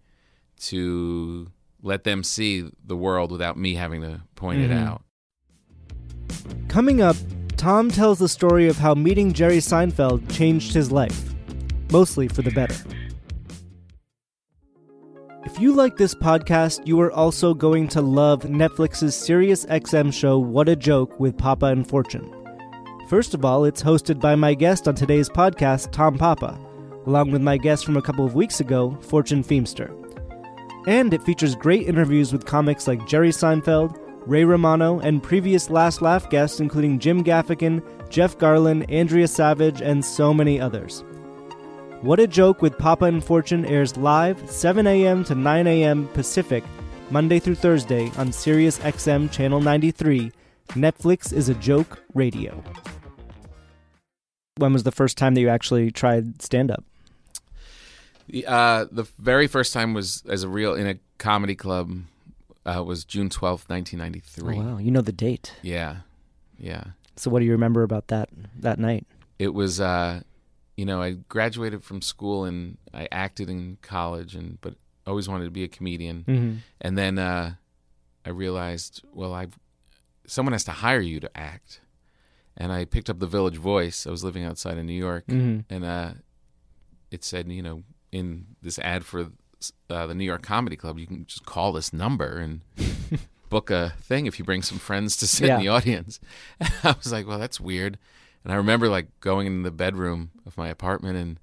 to 0.70 1.52
let 1.84 2.06
them 2.06 2.24
see 2.24 2.70
the 2.84 2.96
world 2.96 3.32
without 3.32 3.58
me 3.58 3.76
having 3.76 4.02
to 4.02 4.22
point 4.36 4.62
it 4.62 4.72
mm-hmm. 4.72 4.88
out. 4.88 5.04
Coming 6.70 7.02
up, 7.02 7.18
Tom 7.58 7.92
tells 7.92 8.18
the 8.20 8.30
story 8.30 8.68
of 8.68 8.78
how 8.78 8.96
meeting 8.96 9.34
Jerry 9.34 9.58
Seinfeld 9.58 10.34
changed 10.34 10.74
his 10.74 10.92
life, 10.92 11.34
mostly 11.92 12.28
for 12.28 12.42
the 12.42 12.52
better. 12.52 12.76
If 15.46 15.60
you 15.60 15.74
like 15.74 15.98
this 15.98 16.16
podcast, 16.16 16.88
you 16.88 17.00
are 17.02 17.12
also 17.12 17.54
going 17.54 17.90
to 17.90 18.02
love 18.02 18.44
Netflix's 18.44 19.14
Sirius 19.14 19.66
XM 19.66 20.12
show 20.12 20.40
What 20.40 20.70
a 20.70 20.76
Joke 20.76 21.20
with 21.20 21.38
Papa 21.38 21.68
and 21.68 21.88
Fortune. 21.88 22.34
First 23.10 23.34
of 23.34 23.46
all, 23.46 23.66
it's 23.66 23.84
hosted 23.84 24.20
by 24.20 24.36
my 24.36 24.54
guest 24.54 24.88
on 24.88 24.96
today's 24.96 25.30
podcast, 25.30 25.92
Tom 25.92 26.18
Papa, 26.18 26.58
along 27.06 27.32
with 27.32 27.42
my 27.42 27.58
guest 27.58 27.86
from 27.86 27.98
a 27.98 28.02
couple 28.02 28.26
of 28.26 28.36
weeks 28.36 28.62
ago, 28.62 28.98
Fortune 29.02 29.44
Feimster. 29.44 30.03
And 30.86 31.14
it 31.14 31.24
features 31.24 31.56
great 31.56 31.88
interviews 31.88 32.34
with 32.34 32.46
comics 32.46 32.88
like 32.88 33.08
Jerry 33.08 33.30
Seinfeld, 33.30 33.98
Ray 34.26 34.44
Romano, 34.44 35.00
and 35.00 35.24
previous 35.24 35.70
Last 35.70 36.02
Laugh 36.02 36.30
guests 36.30 36.60
including 36.60 37.00
Jim 37.00 37.24
Gaffigan, 37.24 37.82
Jeff 38.10 38.38
Garlin, 38.38 38.86
Andrea 38.92 39.28
Savage, 39.28 39.82
and 39.82 40.04
so 40.04 40.34
many 40.34 40.60
others. 40.60 41.04
What 42.02 42.20
a 42.20 42.28
Joke 42.28 42.62
with 42.62 42.78
Papa 42.78 43.06
and 43.06 43.24
Fortune 43.24 43.66
airs 43.66 43.96
live 43.96 44.50
7 44.50 44.86
a.m. 44.86 45.24
to 45.24 45.36
9 45.36 45.68
a.m. 45.68 46.10
Pacific, 46.10 46.64
Monday 47.10 47.40
through 47.40 47.56
Thursday 47.56 48.12
on 48.18 48.34
Sirius 48.34 48.80
XM 48.80 49.32
Channel 49.32 49.62
93. 49.62 50.32
Netflix 50.70 51.32
is 51.32 51.48
a 51.48 51.54
joke 51.56 52.04
radio. 52.14 52.62
When 54.58 54.74
was 54.74 54.84
the 54.84 54.92
first 54.92 55.18
time 55.18 55.34
that 55.36 55.42
you 55.42 55.50
actually 55.50 55.92
tried 55.92 56.42
stand 56.42 56.72
up? 56.72 56.84
The, 58.28 58.46
Uh, 58.48 58.86
the 58.92 59.04
very 59.20 59.48
first 59.48 59.74
time 59.74 59.94
was 59.94 60.24
as 60.28 60.44
a 60.44 60.50
real 60.50 60.74
in 60.76 60.88
a 60.88 60.98
comedy 61.18 61.56
club 61.56 61.92
uh, 62.66 62.84
was 62.84 63.04
June 63.06 63.30
twelfth, 63.30 63.70
nineteen 63.70 64.00
ninety 64.00 64.20
three. 64.20 64.58
Oh, 64.58 64.62
wow, 64.62 64.78
you 64.78 64.92
know 64.92 65.02
the 65.02 65.12
date. 65.12 65.54
Yeah, 65.62 65.98
yeah. 66.58 66.84
So 67.16 67.30
what 67.30 67.40
do 67.40 67.46
you 67.46 67.52
remember 67.52 67.84
about 67.84 68.08
that 68.08 68.30
that 68.60 68.80
night? 68.80 69.06
It 69.40 69.54
was, 69.54 69.80
uh, 69.82 70.22
you 70.78 70.86
know, 70.86 71.02
I 71.02 71.18
graduated 71.28 71.84
from 71.84 72.02
school 72.02 72.46
and 72.46 72.78
I 72.94 73.08
acted 73.12 73.50
in 73.50 73.78
college, 73.82 74.36
and 74.36 74.60
but 74.62 74.76
always 75.06 75.28
wanted 75.28 75.46
to 75.46 75.52
be 75.52 75.64
a 75.64 75.68
comedian. 75.68 76.24
Mm-hmm. 76.28 76.58
And 76.82 76.98
then 76.98 77.20
uh, 77.20 77.56
I 78.26 78.30
realized, 78.30 79.04
well, 79.14 79.34
I 79.34 79.48
someone 80.26 80.54
has 80.54 80.64
to 80.64 80.72
hire 80.72 81.02
you 81.02 81.20
to 81.20 81.38
act. 81.38 81.82
And 82.56 82.72
I 82.72 82.86
picked 82.86 83.10
up 83.10 83.20
the 83.20 83.28
Village 83.28 83.58
Voice. 83.58 84.06
I 84.08 84.12
was 84.12 84.24
living 84.24 84.44
outside 84.46 84.78
of 84.78 84.86
New 84.86 84.94
York, 84.94 85.26
Mhm. 85.28 85.66
and 85.70 85.84
uh, 85.84 86.14
it 87.12 87.24
said, 87.24 87.52
you 87.52 87.64
know, 87.64 87.84
in 88.14 88.46
this 88.62 88.78
ad 88.80 89.04
for 89.06 89.32
uh, 89.90 90.08
the 90.08 90.14
New 90.14 90.24
York 90.26 90.42
Comedy 90.44 90.76
Club, 90.76 91.00
you 91.00 91.08
can 91.08 91.26
just 91.26 91.46
call 91.46 91.72
this 91.74 91.92
number 91.92 92.38
and 92.38 92.62
book 93.50 93.70
a 93.72 93.94
thing 94.02 94.26
if 94.26 94.38
you 94.40 94.46
bring 94.46 94.62
some 94.62 94.78
friends 94.78 95.18
to 95.18 95.28
sit 95.28 95.48
Yeah. 95.48 95.56
in 95.56 95.62
the 95.62 95.68
audience. 95.70 96.20
And 96.60 96.72
I 96.84 96.96
was 96.98 97.12
like, 97.12 97.28
well, 97.28 97.40
that's 97.40 97.60
weird. 97.60 97.98
And 98.44 98.52
I 98.54 98.56
remember 98.56 98.90
like 98.90 99.08
going 99.22 99.48
in 99.48 99.64
the 99.64 99.72
bedroom 99.72 100.32
of 100.46 100.58
my 100.58 100.68
apartment 100.70 101.18
and 101.18 101.40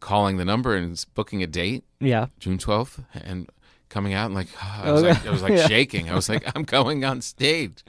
calling 0.00 0.36
the 0.36 0.44
number 0.44 0.74
and 0.76 1.02
booking 1.14 1.42
a 1.42 1.46
date. 1.46 1.84
Yeah. 2.00 2.26
June 2.38 2.58
twelfth, 2.58 3.02
and 3.14 3.48
coming 3.88 4.12
out 4.14 4.26
and 4.26 4.34
like 4.34 4.48
I 4.62 4.92
was 4.92 5.02
Oh, 5.02 5.06
like, 5.08 5.26
I 5.26 5.30
was 5.30 5.42
like 5.42 5.52
yeah. 5.56 5.66
shaking. 5.66 6.10
I 6.10 6.14
was 6.14 6.28
like, 6.28 6.44
I'm 6.54 6.64
going 6.64 7.04
on 7.04 7.20
stage. 7.22 7.82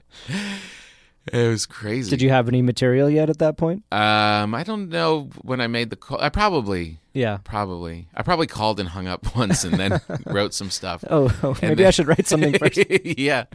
It 1.31 1.47
was 1.47 1.65
crazy. 1.65 2.09
Did 2.09 2.21
you 2.21 2.29
have 2.29 2.47
any 2.47 2.61
material 2.61 3.09
yet 3.09 3.29
at 3.29 3.39
that 3.39 3.57
point? 3.57 3.83
Um, 3.91 4.53
I 4.55 4.63
don't 4.63 4.89
know 4.89 5.29
when 5.41 5.61
I 5.61 5.67
made 5.67 5.89
the 5.89 5.95
call. 5.95 6.19
I 6.21 6.29
probably, 6.29 6.99
Yeah. 7.13 7.37
probably, 7.43 8.07
I 8.15 8.23
probably 8.23 8.47
called 8.47 8.79
and 8.79 8.89
hung 8.89 9.07
up 9.07 9.35
once 9.35 9.63
and 9.63 9.75
then 9.79 10.01
wrote 10.25 10.53
some 10.53 10.69
stuff. 10.69 11.03
Oh, 11.09 11.29
oh, 11.43 11.57
maybe 11.61 11.85
I 11.85 11.91
should 11.91 12.07
write 12.07 12.27
something 12.27 12.57
first. 12.57 12.79
yeah, 13.03 13.45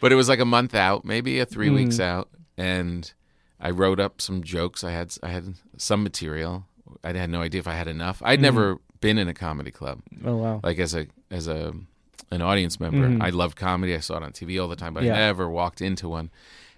but 0.00 0.12
it 0.12 0.16
was 0.16 0.28
like 0.28 0.40
a 0.40 0.44
month 0.44 0.74
out, 0.74 1.04
maybe 1.04 1.38
a 1.40 1.46
three 1.46 1.70
weeks 1.70 1.96
Mm. 1.96 2.04
out, 2.04 2.28
and 2.56 3.12
I 3.60 3.70
wrote 3.70 4.00
up 4.00 4.20
some 4.20 4.42
jokes. 4.42 4.82
I 4.84 4.90
had 4.90 5.14
I 5.22 5.28
had 5.28 5.54
some 5.76 6.02
material. 6.02 6.66
I 7.04 7.12
had 7.12 7.30
no 7.30 7.40
idea 7.42 7.58
if 7.60 7.68
I 7.68 7.74
had 7.74 7.88
enough. 7.88 8.20
I'd 8.24 8.38
Mm. 8.38 8.42
never 8.42 8.78
been 9.00 9.18
in 9.18 9.28
a 9.28 9.34
comedy 9.34 9.70
club. 9.70 10.00
Oh 10.24 10.36
wow. 10.36 10.60
like 10.62 10.78
as 10.78 10.94
a 10.94 11.06
as 11.30 11.48
a 11.48 11.72
an 12.30 12.40
audience 12.40 12.80
member. 12.80 13.22
I 13.22 13.28
loved 13.30 13.56
comedy. 13.56 13.94
I 13.94 13.98
saw 14.00 14.16
it 14.16 14.22
on 14.22 14.32
TV 14.32 14.60
all 14.60 14.68
the 14.68 14.76
time, 14.76 14.94
but. 14.94 15.02
Yeah. 15.04 15.12
I 15.14 15.16
never 15.18 15.50
walked 15.50 15.80
into 15.82 16.08
one. 16.08 16.30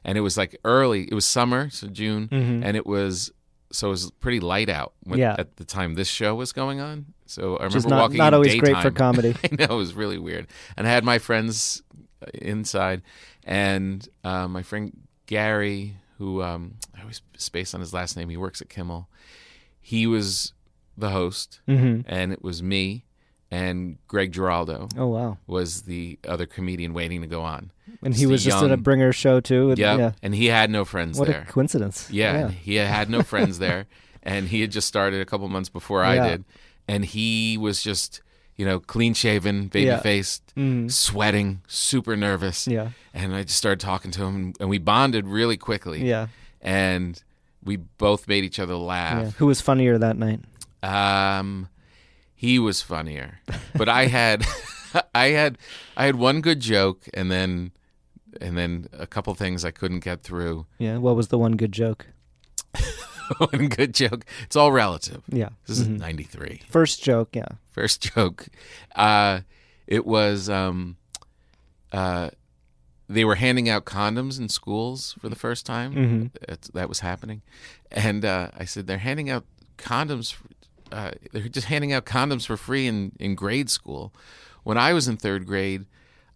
And 0.04 0.18
it 0.18 0.20
was 0.20 0.36
like 0.36 0.56
early. 0.64 1.04
It 1.10 1.14
was 1.14 1.24
summer, 1.24 1.70
so 1.70 1.86
June, 1.88 2.28
and 2.30 2.76
it 2.76 2.86
was 2.86 3.32
so 3.72 3.88
it 3.88 3.90
was 3.90 4.10
pretty 4.20 4.38
light 4.40 4.68
out 4.68 4.92
when, 5.02 5.18
Mm-hmm. 5.18 5.20
Yeah. 5.22 5.36
at 5.38 5.56
the 5.56 5.64
time 5.64 5.94
this 5.94 6.06
show 6.08 6.34
was 6.34 6.52
going 6.52 6.80
on. 6.80 7.06
So 7.26 7.56
I 7.56 7.64
remember 7.64 7.88
not, 7.88 8.00
walking 8.02 8.18
not 8.18 8.28
in 8.28 8.34
always 8.34 8.54
great 8.60 8.76
for 8.82 8.90
comedy. 8.90 9.34
I 9.44 9.48
know 9.56 9.74
it 9.74 9.78
was 9.78 9.94
really 9.94 10.18
weird. 10.18 10.46
And 10.76 10.86
I 10.86 10.90
had 10.90 11.02
my 11.04 11.18
friends 11.18 11.82
uh, 12.22 12.26
inside, 12.34 13.02
and 13.44 14.06
uh, 14.22 14.46
my 14.46 14.62
friend 14.62 14.92
Gary, 15.26 15.96
who 16.18 16.42
um, 16.42 16.74
I 16.96 17.00
always 17.00 17.22
space 17.36 17.74
on 17.74 17.80
his 17.80 17.92
last 17.92 18.16
name. 18.16 18.28
He 18.28 18.36
works 18.36 18.60
at 18.60 18.68
Kimmel. 18.68 19.08
He 19.80 20.06
was 20.06 20.52
the 20.96 21.10
host, 21.10 21.60
Mm-hmm. 21.66 22.02
and 22.06 22.32
it 22.32 22.42
was 22.44 22.62
me 22.62 23.04
and 23.54 23.98
Greg 24.08 24.32
Giraldo 24.32 24.88
Oh 24.96 25.06
wow. 25.08 25.38
was 25.46 25.82
the 25.82 26.18
other 26.26 26.46
comedian 26.46 26.92
waiting 26.94 27.20
to 27.22 27.26
go 27.26 27.42
on. 27.42 27.70
And 28.02 28.14
he 28.14 28.20
Just 28.22 28.28
a 28.28 28.32
was 28.32 28.44
just 28.44 28.64
at 28.64 28.70
a 28.72 28.76
Bringer 28.76 29.12
show 29.12 29.40
too. 29.40 29.70
and- 29.70 29.78
Yep. 29.78 29.98
Yeah. 29.98 30.12
and 30.22 30.34
he 30.34 30.46
had 30.46 30.70
no 30.70 30.84
friends 30.84 31.18
What 31.18 31.28
there. 31.28 31.42
a 31.48 31.52
coincidence. 31.52 32.08
Yeah, 32.10 32.48
he 32.50 32.74
had 32.76 33.08
no 33.10 33.22
friends 33.22 33.58
there, 33.58 33.86
and 34.22 34.48
he 34.48 34.60
had 34.60 34.70
just 34.72 34.88
started 34.88 35.20
a 35.20 35.24
couple 35.24 35.48
months 35.48 35.68
before 35.68 36.02
I 36.04 36.16
did, 36.28 36.44
and 36.88 37.04
he 37.04 37.56
was 37.58 37.82
just 37.82 38.20
you 38.56 38.64
know 38.64 38.78
clean 38.80 39.14
shaven, 39.14 39.68
baby 39.68 39.86
Yeah. 39.86 40.00
faced, 40.00 40.42
sweating, 40.88 41.60
super 41.68 42.16
nervous. 42.16 42.66
Yeah. 42.66 42.90
and 43.12 43.34
I 43.34 43.42
just 43.44 43.58
started 43.58 43.80
talking 43.80 44.10
to 44.12 44.24
him, 44.24 44.52
and, 44.60 44.68
we 44.68 44.78
bonded 44.78 45.26
really 45.26 45.56
quickly. 45.56 46.06
Yeah. 46.08 46.26
and 46.60 47.22
we 47.62 47.76
both 47.76 48.26
made 48.28 48.44
each 48.44 48.58
other 48.58 48.74
Yeah. 48.74 48.78
laugh. 48.94 49.36
Who 49.36 49.46
was 49.46 49.60
funnier 49.60 49.96
that 49.98 50.16
night? 50.18 50.40
Um, 50.82 51.68
he 52.34 52.58
was 52.58 52.82
funnier, 52.82 53.40
but 53.76 53.88
I 53.88 54.06
had, 54.06 54.44
I 55.14 55.26
had, 55.28 55.58
I 55.96 56.04
had 56.06 56.16
one 56.16 56.40
good 56.40 56.60
joke, 56.60 57.04
and 57.14 57.30
then, 57.30 57.72
and 58.40 58.56
then 58.58 58.88
a 58.92 59.06
couple 59.06 59.34
things 59.34 59.64
I 59.64 59.70
couldn't 59.70 60.00
get 60.00 60.22
through. 60.22 60.66
Yeah. 60.78 60.98
What 60.98 61.16
was 61.16 61.28
the 61.28 61.38
one 61.38 61.52
good 61.56 61.72
joke? 61.72 62.06
one 63.38 63.68
good 63.68 63.94
joke. 63.94 64.24
It's 64.42 64.56
all 64.56 64.72
relative. 64.72 65.22
Yeah. 65.28 65.50
This 65.66 65.78
is 65.78 65.88
'93. 65.88 66.62
First 66.68 67.02
joke. 67.02 67.34
Yeah. 67.34 67.46
First 67.70 68.02
joke. 68.14 68.48
Uh, 68.94 69.40
it 69.86 70.04
was 70.04 70.50
um, 70.50 70.96
uh, 71.92 72.30
they 73.08 73.24
were 73.24 73.36
handing 73.36 73.68
out 73.68 73.84
condoms 73.84 74.38
in 74.38 74.48
schools 74.48 75.14
for 75.20 75.28
the 75.28 75.36
first 75.36 75.64
time. 75.66 76.30
That's- 76.40 76.70
that 76.74 76.88
was 76.88 77.00
happening, 77.00 77.42
and 77.90 78.24
uh, 78.24 78.50
I 78.58 78.64
said 78.64 78.86
they're 78.86 78.98
handing 78.98 79.30
out 79.30 79.44
condoms. 79.78 80.34
Uh, 80.94 81.10
they're 81.32 81.48
just 81.48 81.66
handing 81.66 81.92
out 81.92 82.04
condoms 82.06 82.46
for 82.46 82.56
free 82.56 82.86
in 82.86 83.12
in 83.18 83.34
grade 83.34 83.68
school. 83.70 84.12
When 84.62 84.78
I 84.78 84.92
was 84.92 85.08
in 85.08 85.16
third 85.16 85.44
grade, 85.46 85.86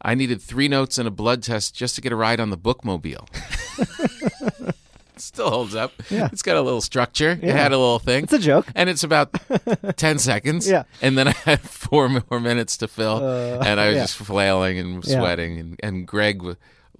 I 0.02 0.14
needed 0.14 0.42
three 0.42 0.68
notes 0.68 0.98
and 0.98 1.06
a 1.06 1.10
blood 1.10 1.42
test 1.42 1.74
just 1.74 1.94
to 1.94 2.00
get 2.00 2.12
a 2.12 2.16
ride 2.16 2.40
on 2.40 2.50
the 2.50 2.58
bookmobile. 2.58 3.26
Still 5.16 5.50
holds 5.50 5.74
up. 5.74 5.92
Yeah. 6.10 6.28
It's 6.32 6.42
got 6.42 6.56
a 6.56 6.60
little 6.62 6.80
structure. 6.80 7.30
It 7.30 7.50
had 7.50 7.72
a 7.72 7.78
little 7.78 7.98
thing. 7.98 8.22
It's 8.24 8.32
a 8.32 8.38
joke. 8.38 8.66
And 8.76 8.88
it's 8.88 9.02
about 9.02 9.34
10 9.96 10.18
seconds. 10.20 10.68
Yeah. 10.68 10.84
And 11.02 11.18
then 11.18 11.26
I 11.28 11.32
had 11.32 11.60
four 11.60 12.08
more 12.08 12.38
minutes 12.38 12.76
to 12.78 12.88
fill. 12.88 13.18
and 13.60 13.80
I 13.80 13.88
was 13.88 13.96
yeah. 13.96 14.02
just 14.04 14.16
flailing 14.16 14.78
and 14.78 15.04
Yeah. 15.04 15.18
sweating. 15.18 15.58
And, 15.58 15.80
and 15.82 16.06
Greg 16.06 16.40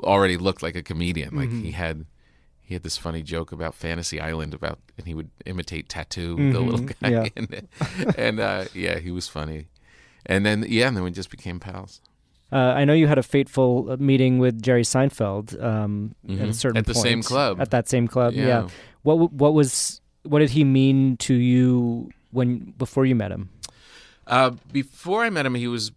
already 0.00 0.36
looked 0.36 0.64
like 0.64 0.74
a 0.74 0.82
comedian. 0.82 1.36
Like 1.36 1.48
Mm-hmm. 1.48 1.62
he 1.62 1.70
had. 1.72 2.06
He 2.68 2.74
had 2.74 2.82
this 2.82 2.98
funny 2.98 3.22
joke 3.22 3.50
about 3.50 3.74
Fantasy 3.74 4.20
Island 4.20 4.52
about, 4.52 4.78
and 4.98 5.06
he 5.06 5.14
would 5.14 5.30
imitate 5.46 5.88
Tattoo, 5.88 6.36
the 6.36 6.42
Mm-hmm. 6.42 6.68
little 6.68 6.86
guy, 7.02 7.08
yeah. 7.10 7.28
and, 7.36 7.68
and 8.18 8.40
uh, 8.40 8.64
yeah, 8.74 8.98
he 8.98 9.10
was 9.10 9.26
funny. 9.28 9.68
And 10.26 10.44
then 10.44 10.64
yeah, 10.68 10.88
and 10.88 10.94
then 10.96 11.04
we 11.04 11.10
just 11.10 11.30
became 11.30 11.58
pals. 11.60 12.00
Uh, 12.52 12.56
I 12.80 12.84
know 12.84 12.92
you 12.92 13.06
had 13.06 13.18
a 13.18 13.22
fateful 13.22 13.90
uh, 13.90 13.96
meeting 13.98 14.38
with 14.38 14.60
Jerry 14.62 14.82
Seinfeld 14.84 15.54
um, 15.62 16.14
at 16.28 16.30
a 16.40 16.42
Mhm. 16.48 16.54
certain 16.54 16.76
At 16.78 16.86
the 16.86 16.94
same 16.94 17.22
club. 17.22 17.60
At 17.60 17.70
that 17.70 17.88
same 17.88 18.06
club, 18.08 18.34
yeah. 18.34 18.46
Yeah. 18.46 18.68
What 19.02 19.32
what 19.32 19.54
was 19.54 20.00
what 20.24 20.40
did 20.40 20.50
he 20.50 20.64
mean 20.64 21.16
to 21.18 21.34
you 21.34 22.10
when 22.32 22.74
before 22.78 23.06
you 23.06 23.14
met 23.14 23.30
him? 23.32 23.48
Uh, 24.26 24.50
before 24.72 25.24
I 25.26 25.30
met 25.30 25.46
him, 25.46 25.54
he 25.54 25.68
was 25.68 25.92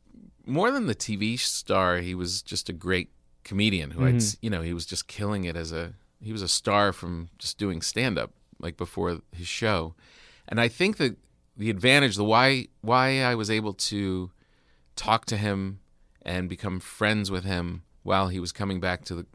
more 0.46 0.72
than 0.72 0.88
the 0.88 0.96
TV 0.96 1.38
star. 1.38 1.98
He 1.98 2.16
was 2.16 2.42
just 2.42 2.70
a 2.70 2.74
great 2.74 3.10
comedian 3.44 3.92
who 3.92 4.06
I'd, 4.06 4.24
you 4.42 4.50
know, 4.50 4.62
he 4.62 4.74
was 4.74 4.86
just 4.86 5.08
killing 5.08 5.44
it 5.46 5.56
as 5.58 5.72
a, 5.74 5.94
he 6.22 6.32
was 6.32 6.42
a 6.42 6.48
star 6.48 6.94
from 6.94 7.30
just 7.38 7.58
doing 7.58 7.82
stand 7.82 8.18
up 8.18 8.32
like 8.60 8.78
before 8.78 9.20
his 9.32 9.48
show. 9.48 9.96
And 10.48 10.60
I 10.60 10.68
think 10.68 10.98
that 10.98 11.18
the 11.58 11.70
advantage, 11.70 12.16
the 12.16 12.24
why, 12.24 12.68
why 12.82 13.22
I 13.22 13.36
was 13.36 13.50
able 13.50 13.74
to 13.74 14.32
talk 14.96 15.26
to 15.26 15.38
him 15.38 15.80
and 16.22 16.48
become 16.48 16.80
friends 16.80 17.32
with 17.32 17.44
him 17.44 17.84
while 18.04 18.28
he 18.28 18.40
was 18.40 18.52
coming 18.52 18.80
back 18.80 19.04
to 19.06 19.16
the 19.16 19.26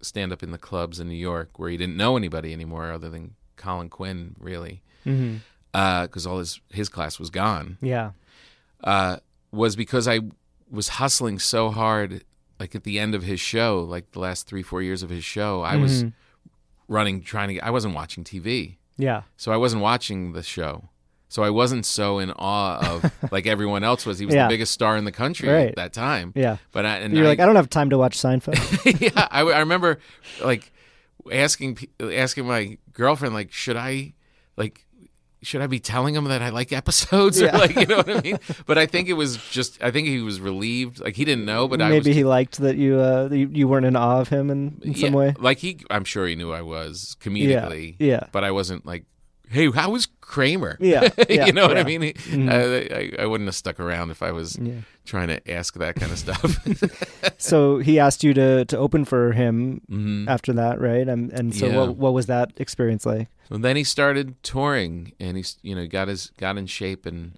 stand 0.00 0.32
up 0.32 0.42
in 0.42 0.52
the 0.52 0.58
clubs 0.58 1.00
in 1.00 1.08
New 1.08 1.14
York 1.14 1.58
where 1.58 1.70
he 1.70 1.76
didn't 1.76 1.96
know 1.96 2.16
anybody 2.16 2.52
anymore 2.52 2.92
other 2.92 3.08
than 3.08 3.34
Colin 3.56 3.88
Quinn, 3.88 4.36
really. 4.38 4.82
Mm-hmm. 5.04 5.38
Because 5.72 6.26
all 6.26 6.38
his, 6.38 6.60
his 6.70 6.88
class 6.88 7.18
was 7.18 7.30
gone 7.30 7.78
Yeah, 7.80 8.12
uh, 8.82 9.18
was 9.52 9.76
because 9.76 10.08
I 10.08 10.20
was 10.70 10.88
hustling 10.88 11.38
so 11.38 11.70
hard. 11.70 12.24
Like 12.58 12.74
at 12.74 12.82
the 12.82 12.98
end 12.98 13.14
of 13.14 13.22
his 13.22 13.38
show, 13.38 13.86
like 13.88 14.10
the 14.12 14.18
last 14.18 14.48
three 14.48 14.62
four 14.62 14.82
years 14.82 15.04
of 15.04 15.10
his 15.10 15.24
show, 15.24 15.62
I 15.62 15.76
was 15.76 16.04
running 16.88 17.22
trying 17.22 17.48
to. 17.48 17.54
Get, 17.54 17.64
I 17.64 17.70
wasn't 17.70 17.94
watching 17.94 18.24
TV, 18.24 18.76
yeah, 18.96 19.22
so 19.36 19.52
I 19.52 19.56
wasn't 19.56 19.82
watching 19.82 20.32
the 20.32 20.42
show. 20.42 20.88
So 21.30 21.42
I 21.42 21.50
wasn't 21.50 21.84
so 21.84 22.18
in 22.20 22.30
awe 22.30 22.78
of 23.02 23.12
like 23.30 23.46
everyone 23.46 23.84
else 23.84 24.06
was. 24.06 24.18
He 24.18 24.24
was 24.24 24.34
Yeah. 24.34 24.46
the 24.46 24.52
biggest 24.54 24.72
star 24.72 24.96
in 24.96 25.04
the 25.04 25.12
country 25.12 25.48
Right. 25.50 25.68
at 25.68 25.76
that 25.76 25.92
time. 25.92 26.32
yeah. 26.34 26.56
But 26.72 26.86
I, 26.86 26.96
and 27.00 27.14
You're 27.14 27.26
I, 27.26 27.28
like, 27.28 27.40
I 27.40 27.44
don't 27.44 27.56
have 27.56 27.68
time 27.68 27.90
to 27.90 27.98
watch 27.98 28.16
Seinfeld. 28.16 29.00
yeah, 29.14 29.28
I, 29.30 29.42
I 29.42 29.58
remember 29.58 29.98
like 30.42 30.72
asking 31.30 31.78
asking 32.00 32.46
my 32.46 32.78
girlfriend 32.94 33.34
like, 33.34 33.52
should 33.52 33.76
I 33.76 34.14
like 34.56 34.86
should 35.42 35.60
I 35.60 35.66
be 35.66 35.78
telling 35.80 36.14
him 36.14 36.24
that 36.24 36.42
I 36.42 36.48
like 36.50 36.72
episodes 36.72 37.40
Yeah. 37.42 37.54
or 37.54 37.58
like 37.58 37.76
you 37.76 37.86
know 37.86 37.98
what 37.98 38.10
I 38.10 38.20
mean? 38.20 38.38
But 38.66 38.78
I 38.78 38.86
think 38.86 39.08
it 39.08 39.12
was 39.14 39.36
just 39.50 39.82
I 39.82 39.90
think 39.90 40.08
he 40.08 40.20
was 40.20 40.40
relieved. 40.40 41.00
Like 41.00 41.14
he 41.16 41.24
didn't 41.24 41.44
know, 41.44 41.68
but 41.68 41.80
I 41.80 41.88
Maybe 41.90 42.12
he 42.12 42.24
liked 42.24 42.58
that 42.58 42.76
you, 42.76 42.98
uh, 42.98 43.28
you, 43.30 43.48
you 43.52 43.68
weren't 43.68 43.86
in 43.86 43.94
awe 43.96 44.20
of 44.20 44.28
him 44.28 44.50
in, 44.50 44.80
in 44.82 44.94
some 44.94 45.12
way. 45.12 45.34
Like 45.38 45.58
he, 45.58 45.78
I'm 45.90 46.04
sure 46.04 46.26
he 46.26 46.34
knew 46.34 46.52
I 46.52 46.62
was 46.62 47.16
comedically. 47.20 47.96
yeah. 47.98 48.24
But 48.32 48.44
I 48.44 48.50
wasn't 48.50 48.84
like, 48.86 49.04
hey, 49.50 49.70
how 49.70 49.90
was 49.90 50.06
Kramer? 50.20 50.76
Yeah, 50.80 51.08
yeah, 51.28 51.46
you 51.46 51.52
know 51.52 51.66
what 51.66 51.76
I 51.78 51.88
yeah. 51.88 51.98
Mm-hmm. 51.98 52.36
mean? 52.36 52.48
I, 52.50 53.20
I, 53.20 53.22
I 53.22 53.26
wouldn't 53.26 53.48
have 53.48 53.54
stuck 53.54 53.80
around 53.80 54.10
if 54.10 54.22
I 54.22 54.30
was 54.32 54.58
Yeah. 54.60 54.80
trying 55.06 55.28
to 55.28 55.50
ask 55.50 55.74
that 55.74 55.94
kind 55.96 56.12
of 56.12 56.18
stuff. 56.18 56.58
So 57.40 57.78
he 57.78 57.98
asked 58.00 58.24
you 58.24 58.34
to, 58.34 58.64
to 58.64 58.76
open 58.76 59.04
for 59.04 59.32
him 59.32 60.26
after 60.28 60.52
that, 60.54 60.80
right? 60.80 61.08
And 61.08 61.32
and 61.32 61.54
so 61.54 61.66
Mm-hmm. 61.68 61.76
What 61.76 61.96
what 61.96 62.12
was 62.14 62.26
that 62.26 62.52
experience 62.56 63.06
like? 63.06 63.28
and 63.50 63.64
then 63.64 63.76
he 63.76 63.84
started 63.84 64.34
touring, 64.42 65.12
and 65.20 65.36
he's 65.36 65.56
you 65.62 65.74
know 65.74 65.86
got 65.86 66.08
his 66.08 66.30
got 66.38 66.58
in 66.58 66.66
shape 66.66 67.06
and 67.06 67.32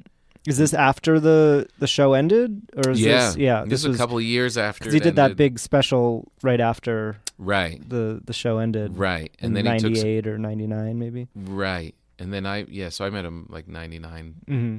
Is 0.48 0.56
this 0.58 0.72
after 0.74 1.20
the 1.20 1.66
the 1.78 1.86
show 1.86 2.14
ended, 2.14 2.62
or 2.76 2.90
is 2.90 3.00
yeah 3.00 3.26
this 3.28 3.36
yeah? 3.36 3.64
This, 3.66 3.84
was 3.86 3.94
a 3.96 3.98
couple 3.98 4.16
of 4.16 4.24
years 4.24 4.56
after 4.58 4.80
because 4.84 4.94
he 4.94 5.00
did 5.00 5.16
that 5.16 5.36
big 5.36 5.58
special 5.58 6.32
right 6.42 6.60
after 6.60 7.18
right 7.38 7.78
the 7.88 8.20
the 8.24 8.32
show 8.32 8.58
ended, 8.58 8.96
right 8.96 9.30
in 9.38 9.46
and 9.46 9.56
then 9.56 9.66
he 9.66 9.78
took 9.78 9.92
ninety 9.92 10.08
eight 10.08 10.26
or 10.26 10.38
ninety 10.38 10.66
nine 10.66 10.98
maybe. 10.98 11.28
right 11.36 11.94
and 12.20 12.32
then 12.32 12.46
I 12.46 12.64
yeah 12.68 12.90
so 12.90 13.04
I 13.04 13.10
met 13.10 13.24
him 13.24 13.46
like 13.50 13.66
99 13.66 14.34
hmm 14.46 14.78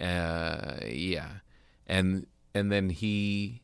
uh, 0.00 0.76
yeah, 0.86 1.28
and 1.86 2.26
and 2.54 2.72
then 2.72 2.88
he 2.90 3.60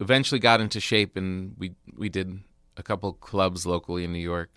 eventually 0.00 0.38
got 0.38 0.60
into 0.60 0.80
shape, 0.80 1.16
and 1.16 1.54
we 1.58 1.74
we 1.96 2.08
did 2.08 2.40
a 2.76 2.82
couple 2.82 3.12
clubs 3.12 3.66
locally 3.66 4.04
in 4.04 4.12
New 4.12 4.20
York 4.20 4.50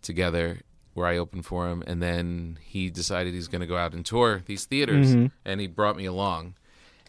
together 0.00 0.60
where 0.94 1.06
I 1.06 1.16
opened 1.18 1.44
for 1.46 1.68
him, 1.68 1.82
and 1.86 2.02
then 2.02 2.58
he 2.62 2.90
decided 2.90 3.34
he's 3.34 3.48
going 3.48 3.60
to 3.60 3.66
go 3.66 3.76
out 3.76 3.94
and 3.94 4.04
tour 4.06 4.42
these 4.46 4.64
theaters, 4.64 5.14
Mhm. 5.16 5.30
and 5.44 5.60
he 5.60 5.66
brought 5.66 5.96
me 5.96 6.04
along, 6.06 6.54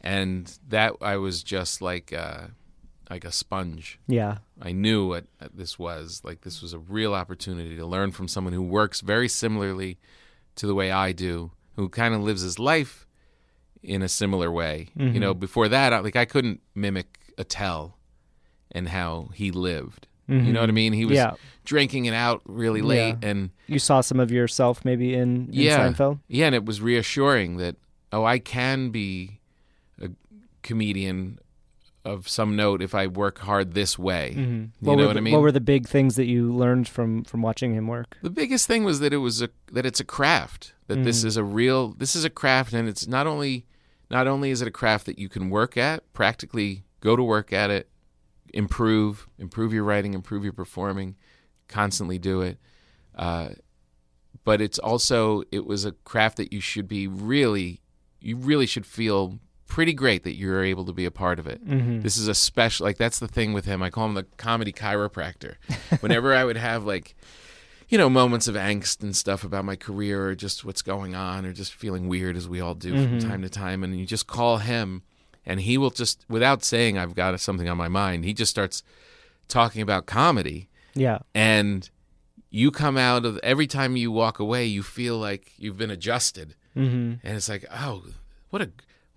and 0.02 0.58
that 0.68 0.94
I 1.02 1.18
was 1.18 1.44
just 1.44 1.82
like 1.82 2.12
uh, 2.14 2.48
like 3.10 3.26
a 3.26 3.32
sponge. 3.32 4.00
Yeah, 4.08 4.38
I 4.62 4.72
knew 4.72 5.08
what 5.08 5.26
this 5.54 5.80
was. 5.80 6.22
Like 6.24 6.42
this 6.42 6.62
was 6.62 6.74
a 6.74 6.80
real 6.80 7.14
opportunity 7.14 7.76
to 7.76 7.86
learn 7.86 8.12
from 8.12 8.28
someone 8.28 8.54
who 8.54 8.64
works 8.64 9.02
very 9.02 9.28
similarly 9.28 9.98
to 10.56 10.68
the 10.68 10.76
way 10.76 10.92
I 10.92 11.12
do, 11.12 11.52
who 11.76 11.90
kind 11.90 12.14
of 12.14 12.22
lives 12.22 12.42
his 12.42 12.60
life 12.60 13.08
in 13.82 14.02
a 14.02 14.10
similar 14.10 14.52
way. 14.52 14.90
You 14.96 15.06
mm-hmm. 15.06 15.20
know, 15.20 15.34
before 15.34 15.70
that, 15.70 15.94
I, 15.94 16.00
like 16.00 16.16
I 16.16 16.26
couldn't 16.26 16.62
mimic 16.76 17.20
Attell 17.38 17.98
and 18.72 18.90
how 18.90 19.30
he 19.34 19.52
lived. 19.52 20.08
You 20.28 20.36
know 20.36 20.44
mm-hmm. 20.44 20.56
what 20.60 20.70
I 20.70 20.74
mean? 20.74 20.94
He 20.94 21.06
was 21.06 21.16
Yeah. 21.16 21.34
drinking 21.66 22.06
it 22.06 22.14
out 22.14 22.44
really 22.46 22.84
late, 22.84 23.16
Yeah. 23.24 23.30
and 23.30 23.50
you 23.66 23.80
saw 23.80 24.02
some 24.02 24.20
of 24.20 24.30
yourself 24.30 24.86
maybe 24.86 25.16
in, 25.16 25.48
in 25.48 25.54
yeah, 25.54 25.80
Seinfeld. 25.80 26.20
yeah, 26.28 26.46
and 26.46 26.54
it 26.54 26.66
was 26.66 26.82
reassuring 26.82 27.58
that 27.58 27.78
oh, 28.12 28.26
I 28.26 28.38
can 28.38 28.92
be 28.92 29.40
a 30.00 30.10
comedian 30.62 31.40
of 32.10 32.28
some 32.28 32.56
note 32.56 32.82
if 32.82 32.94
I 32.96 33.08
work 33.08 33.40
hard 33.40 33.74
this 33.74 33.98
way. 33.98 34.34
You 34.36 34.46
Mm-hmm. 34.46 34.86
What 34.86 34.96
know 34.96 35.02
were 35.02 35.08
what 35.08 35.14
the, 35.14 35.20
I 35.20 35.22
mean? 35.22 35.34
What 35.34 35.42
were 35.42 35.52
the 35.52 35.62
big 35.62 35.88
things 35.88 36.16
that 36.16 36.26
you 36.26 36.54
learned 36.54 36.88
from 36.88 37.24
from 37.24 37.42
watching 37.42 37.74
him 37.74 37.88
work? 37.88 38.18
The 38.22 38.30
biggest 38.30 38.68
thing 38.68 38.84
was 38.84 39.00
that 39.00 39.14
it 39.14 39.18
was 39.18 39.42
a 39.42 39.50
that 39.72 39.86
it's 39.86 40.00
a 40.00 40.06
craft. 40.06 40.74
That 40.88 41.04
this 41.04 41.24
is 41.24 41.38
a 41.38 41.44
real 41.44 41.90
this 41.94 42.16
is 42.16 42.26
a 42.26 42.32
craft 42.32 42.74
and 42.74 42.90
it's 42.90 43.08
not 43.08 43.28
only 43.28 43.68
not 44.10 44.28
only 44.28 44.50
is 44.50 44.62
it 44.62 44.68
a 44.68 44.72
craft 44.72 45.06
that 45.06 45.20
you 45.20 45.30
can 45.30 45.52
work 45.52 45.78
at, 45.78 46.12
practically 46.14 46.84
go 47.00 47.16
to 47.16 47.22
work 47.22 47.54
at 47.54 47.70
it, 47.70 47.90
improve, 48.54 49.28
improve 49.38 49.72
your 49.72 49.84
writing, 49.84 50.16
improve 50.16 50.44
your 50.44 50.54
performing, 50.54 51.16
constantly 51.68 52.18
do 52.18 52.42
it. 52.42 52.58
Uh, 53.16 53.50
but 54.44 54.62
it's 54.62 54.80
also 54.80 55.44
it 55.52 55.66
was 55.66 55.86
a 55.86 55.92
craft 55.92 56.38
that 56.38 56.52
you 56.52 56.60
should 56.60 56.88
be 56.88 57.08
really 57.08 57.82
you 58.20 58.36
really 58.36 58.66
should 58.66 58.86
feel 58.86 59.40
pretty 59.70 59.94
great 59.94 60.24
that 60.26 60.36
you're 60.36 60.64
able 60.64 60.84
to 60.84 60.92
be 60.92 61.06
a 61.06 61.12
part 61.12 61.40
of 61.40 61.48
it. 61.48 61.62
This 62.04 62.18
is 62.18 62.28
a 62.28 62.36
special 62.36 62.86
like 62.86 62.98
that's 62.98 63.20
the 63.20 63.28
thing 63.28 63.54
with 63.54 63.64
him. 63.64 63.82
I 63.82 63.90
call 63.90 64.06
him 64.08 64.16
the 64.16 64.24
comedy 64.36 64.74
chiropractor. 64.74 65.56
Whenever 66.02 66.34
I 66.36 66.44
would 66.44 66.58
have 66.58 66.84
like 66.84 67.16
you 67.90 67.98
know, 67.98 68.10
moments 68.10 68.48
of 68.48 68.56
angst 68.56 69.02
and 69.02 69.16
stuff 69.16 69.44
about 69.44 69.66
my 69.66 69.76
career 69.76 70.28
or 70.28 70.36
just 70.36 70.64
what's 70.64 70.84
going 70.84 71.16
on 71.16 71.44
or 71.44 71.52
just 71.52 71.74
feeling 71.74 72.08
weird 72.08 72.38
as 72.38 72.48
we 72.48 72.62
all 72.62 72.76
do 72.76 72.92
from 72.94 73.20
time 73.20 73.42
to 73.42 73.50
time. 73.50 73.84
And 73.84 74.00
you 74.00 74.06
just 74.06 74.28
call 74.28 74.58
him 74.58 75.02
and 75.44 75.62
he 75.62 75.76
will 75.76 75.90
just, 75.90 76.24
without 76.30 76.64
saying 76.64 77.00
I've 77.00 77.16
got 77.16 77.40
something 77.40 77.68
on 77.68 77.78
my 77.78 77.88
mind, 77.88 78.26
he 78.26 78.34
just 78.34 78.52
starts 78.52 78.84
talking 79.48 79.82
about 79.82 80.06
comedy. 80.06 80.70
Yeah. 80.94 81.20
And 81.34 81.90
you 82.52 82.70
come 82.70 82.96
out 82.96 83.26
of 83.26 83.40
every 83.40 83.66
time 83.66 83.98
you 83.98 84.12
walk 84.12 84.38
away, 84.38 84.66
you 84.66 84.84
feel 84.84 85.18
like 85.18 85.54
you've 85.58 85.78
been 85.78 85.92
adjusted. 85.92 86.54
Mm-hmm. 86.78 87.26
And 87.26 87.38
it's 87.38 87.50
like, 87.50 87.66
oh, 87.74 88.04
what 88.52 88.62
a 88.62 88.70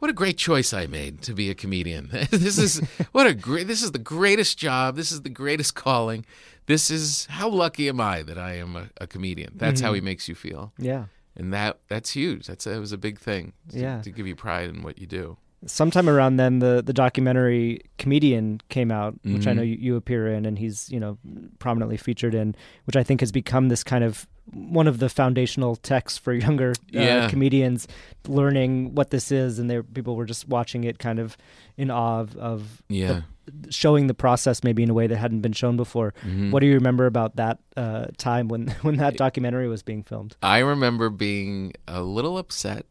what 0.02 0.10
a 0.10 0.14
great 0.14 0.36
choice 0.36 0.72
I 0.72 0.88
made 0.88 1.22
to 1.22 1.32
be 1.32 1.48
a 1.48 1.54
comedian. 1.54 2.08
this 2.32 2.58
is 2.58 2.80
what 3.12 3.28
a 3.28 3.32
great 3.32 3.68
this 3.68 3.84
is 3.84 3.92
the 3.92 4.00
greatest 4.00 4.58
job. 4.58 4.96
This 4.96 5.12
is 5.12 5.22
the 5.22 5.30
greatest 5.30 5.76
calling. 5.76 6.26
This 6.66 6.90
is 6.90 7.26
how 7.26 7.48
lucky 7.48 7.88
am 7.88 8.00
I 8.00 8.22
that 8.22 8.36
I 8.36 8.54
am 8.54 8.74
a, 8.74 8.88
a 8.96 9.06
comedian. 9.06 9.52
That's 9.54 9.80
how 9.80 9.92
he 9.92 10.00
mm-hmm. 10.00 10.06
makes 10.06 10.26
you 10.28 10.34
feel. 10.34 10.72
Yeah. 10.76 11.04
And 11.36 11.54
that 11.54 11.78
that's 11.86 12.10
huge. 12.10 12.48
That's 12.48 12.66
a, 12.66 12.72
it 12.72 12.78
was 12.80 12.90
a 12.90 12.98
big 12.98 13.20
thing 13.20 13.52
to, 13.68 13.78
Yeah. 13.78 14.02
to 14.02 14.10
give 14.10 14.26
you 14.26 14.34
pride 14.34 14.70
in 14.70 14.82
what 14.82 14.98
you 14.98 15.06
do. 15.06 15.36
Sometime 15.66 16.09
around 16.09 16.37
then 16.37 16.59
the 16.59 16.83
the 16.85 16.92
documentary 16.92 17.81
comedian 17.98 18.61
came 18.68 18.90
out 18.90 19.14
which 19.25 19.46
i 19.46 19.53
know 19.53 19.62
you, 19.62 19.77
you 19.79 19.94
appear 19.96 20.27
in 20.27 20.44
and 20.44 20.59
he's 20.59 20.90
you 20.90 20.98
know 20.98 21.16
prominently 21.61 21.96
featured 21.96 22.35
in 22.35 22.55
which 22.87 22.96
i 22.96 23.03
think 23.05 23.20
has 23.20 23.31
become 23.31 23.68
this 23.68 23.85
kind 23.85 24.03
of 24.03 24.27
one 24.53 24.88
of 24.88 24.98
the 24.98 25.09
foundational 25.09 25.77
texts 25.77 26.18
for 26.18 26.33
younger 26.46 26.70
uh, 26.72 26.75
Yeah. 27.01 27.29
comedians 27.31 27.87
learning 28.27 28.94
what 28.96 29.11
this 29.11 29.31
is 29.31 29.59
and 29.61 29.70
there 29.70 29.83
people 29.85 30.16
were 30.16 30.25
just 30.25 30.48
watching 30.48 30.83
it 30.85 30.98
kind 30.98 31.18
of 31.20 31.37
in 31.77 31.90
awe 31.92 32.20
of, 32.20 32.37
of 32.37 32.83
Yeah. 32.88 33.22
the, 33.46 33.70
showing 33.72 34.09
the 34.09 34.14
process 34.14 34.64
maybe 34.64 34.83
in 34.83 34.90
a 34.90 34.94
way 34.94 35.07
that 35.07 35.16
hadn't 35.16 35.42
been 35.42 35.53
shown 35.53 35.77
before 35.77 36.12
Mm-hmm. 36.27 36.51
what 36.51 36.59
do 36.61 36.66
you 36.66 36.75
remember 36.75 37.07
about 37.07 37.37
that 37.37 37.59
uh, 37.77 38.07
time 38.16 38.48
when 38.48 38.66
when 38.83 38.96
that 38.96 39.16
documentary 39.16 39.68
was 39.68 39.83
being 39.85 40.03
filmed 40.03 40.37
I 40.42 40.59
remember 40.59 41.09
being 41.09 41.72
a 41.87 42.03
little 42.03 42.37
upset 42.37 42.85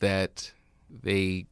that 0.00 0.52
they 0.90 1.46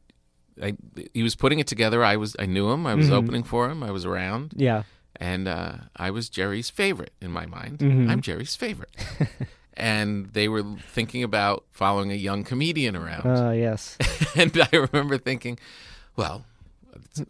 I, 0.61 0.75
he 1.13 1.23
was 1.23 1.35
putting 1.35 1.59
it 1.59 1.67
together. 1.67 2.03
I 2.03 2.15
was 2.17 2.35
I 2.39 2.45
knew 2.45 2.69
him. 2.71 2.85
I 2.85 2.95
was 2.95 3.09
opening 3.09 3.43
for 3.43 3.69
him. 3.69 3.81
I 3.83 3.91
was 3.91 4.05
around. 4.05 4.53
yeah 4.55 4.83
and 5.17 5.47
uh, 5.47 5.73
I 5.95 6.09
was 6.09 6.27
Jerry's 6.27 6.69
favorite 6.71 7.13
in 7.21 7.31
my 7.31 7.45
mind. 7.45 7.77
Mm-hmm. 7.79 8.09
I'm 8.09 8.21
Jerry's 8.21 8.55
favorite. 8.55 8.89
and 9.77 10.33
they 10.33 10.47
were 10.47 10.63
thinking 10.87 11.23
about 11.23 11.63
following 11.71 12.11
a 12.11 12.15
young 12.15 12.43
comedian 12.43 12.95
around. 12.95 13.25
uh, 13.27 13.51
yes 13.51 13.97
and 14.35 14.51
I 14.71 14.75
remember 14.75 15.17
thinking, 15.19 15.59
well, 16.15 16.45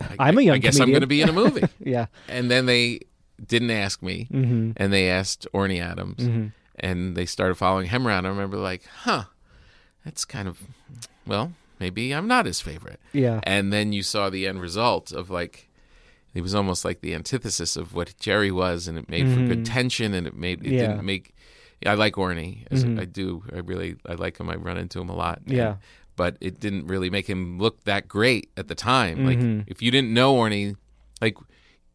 I, 0.02 0.16
I'm 0.28 0.38
a 0.38 0.42
young 0.42 0.56
I 0.56 0.60
guess 0.60 0.80
I'm 0.80 0.90
going 0.90 1.02
to 1.02 1.08
be 1.08 1.22
in 1.22 1.30
a 1.30 1.34
movie. 1.34 1.64
yeah 1.80 2.06
and 2.30 2.50
then 2.50 2.66
they 2.66 3.02
didn't 3.46 3.72
ask 3.72 4.02
me, 4.02 4.28
Mm-hmm. 4.32 4.72
and 4.78 4.94
they 4.94 5.10
asked 5.10 5.46
Orny 5.54 5.82
Adams, 5.82 6.52
and 6.80 7.16
they 7.18 7.26
started 7.26 7.56
following 7.56 7.88
him 7.88 8.08
around. 8.08 8.26
I 8.26 8.30
remember 8.30 8.58
like, 8.58 8.84
huh, 9.04 9.24
that's 10.06 10.24
kind 10.24 10.48
of, 10.48 10.62
well, 11.28 11.52
maybe 11.80 12.14
I'm 12.14 12.28
not 12.28 12.46
his 12.46 12.62
favorite. 12.62 13.00
Yeah. 13.14 13.40
And 13.44 13.72
then 13.74 13.94
you 13.94 14.04
saw 14.04 14.30
the 14.30 14.48
end 14.48 14.62
result 14.62 15.12
of 15.12 15.30
like, 15.30 15.70
it 16.34 16.42
was 16.42 16.56
almost 16.56 16.84
like 16.84 17.02
the 17.02 17.14
antithesis 17.14 17.76
of 17.76 17.94
what 17.94 18.16
Jerry 18.20 18.52
was, 18.52 18.88
and 18.88 18.98
it 18.98 19.08
made 19.10 19.28
for 19.30 19.40
good 19.46 19.66
tension, 19.66 20.14
and 20.14 20.26
it 20.26 20.34
made 20.36 20.60
it 20.60 20.64
Mm-hmm. 20.66 20.74
Yeah. 20.74 20.82
Mm-hmm. 20.84 20.92
didn't 20.94 21.06
make. 21.06 21.36
I 21.86 21.94
like 21.96 22.14
Orny, 22.16 22.66
as 22.72 22.86
I 22.86 23.06
do. 23.06 23.44
I 23.54 23.58
really 23.60 23.98
I 24.08 24.14
like 24.14 24.40
him. 24.40 24.50
I 24.50 24.56
run 24.56 24.78
into 24.78 25.00
him 25.02 25.10
a 25.10 25.16
lot. 25.16 25.42
And- 25.46 25.52
Yeah. 25.56 25.76
but 26.16 26.38
it 26.42 26.60
didn't 26.60 26.88
really 26.88 27.10
make 27.10 27.28
him 27.30 27.60
look 27.60 27.84
that 27.84 28.08
great 28.08 28.50
at 28.58 28.68
the 28.68 28.76
time. 28.76 29.20
Mm-hmm. 29.20 29.58
Like 29.58 29.66
if 29.68 29.82
you 29.82 29.92
didn't 29.92 30.14
know 30.14 30.34
Orny, 30.36 30.76
like 31.22 31.38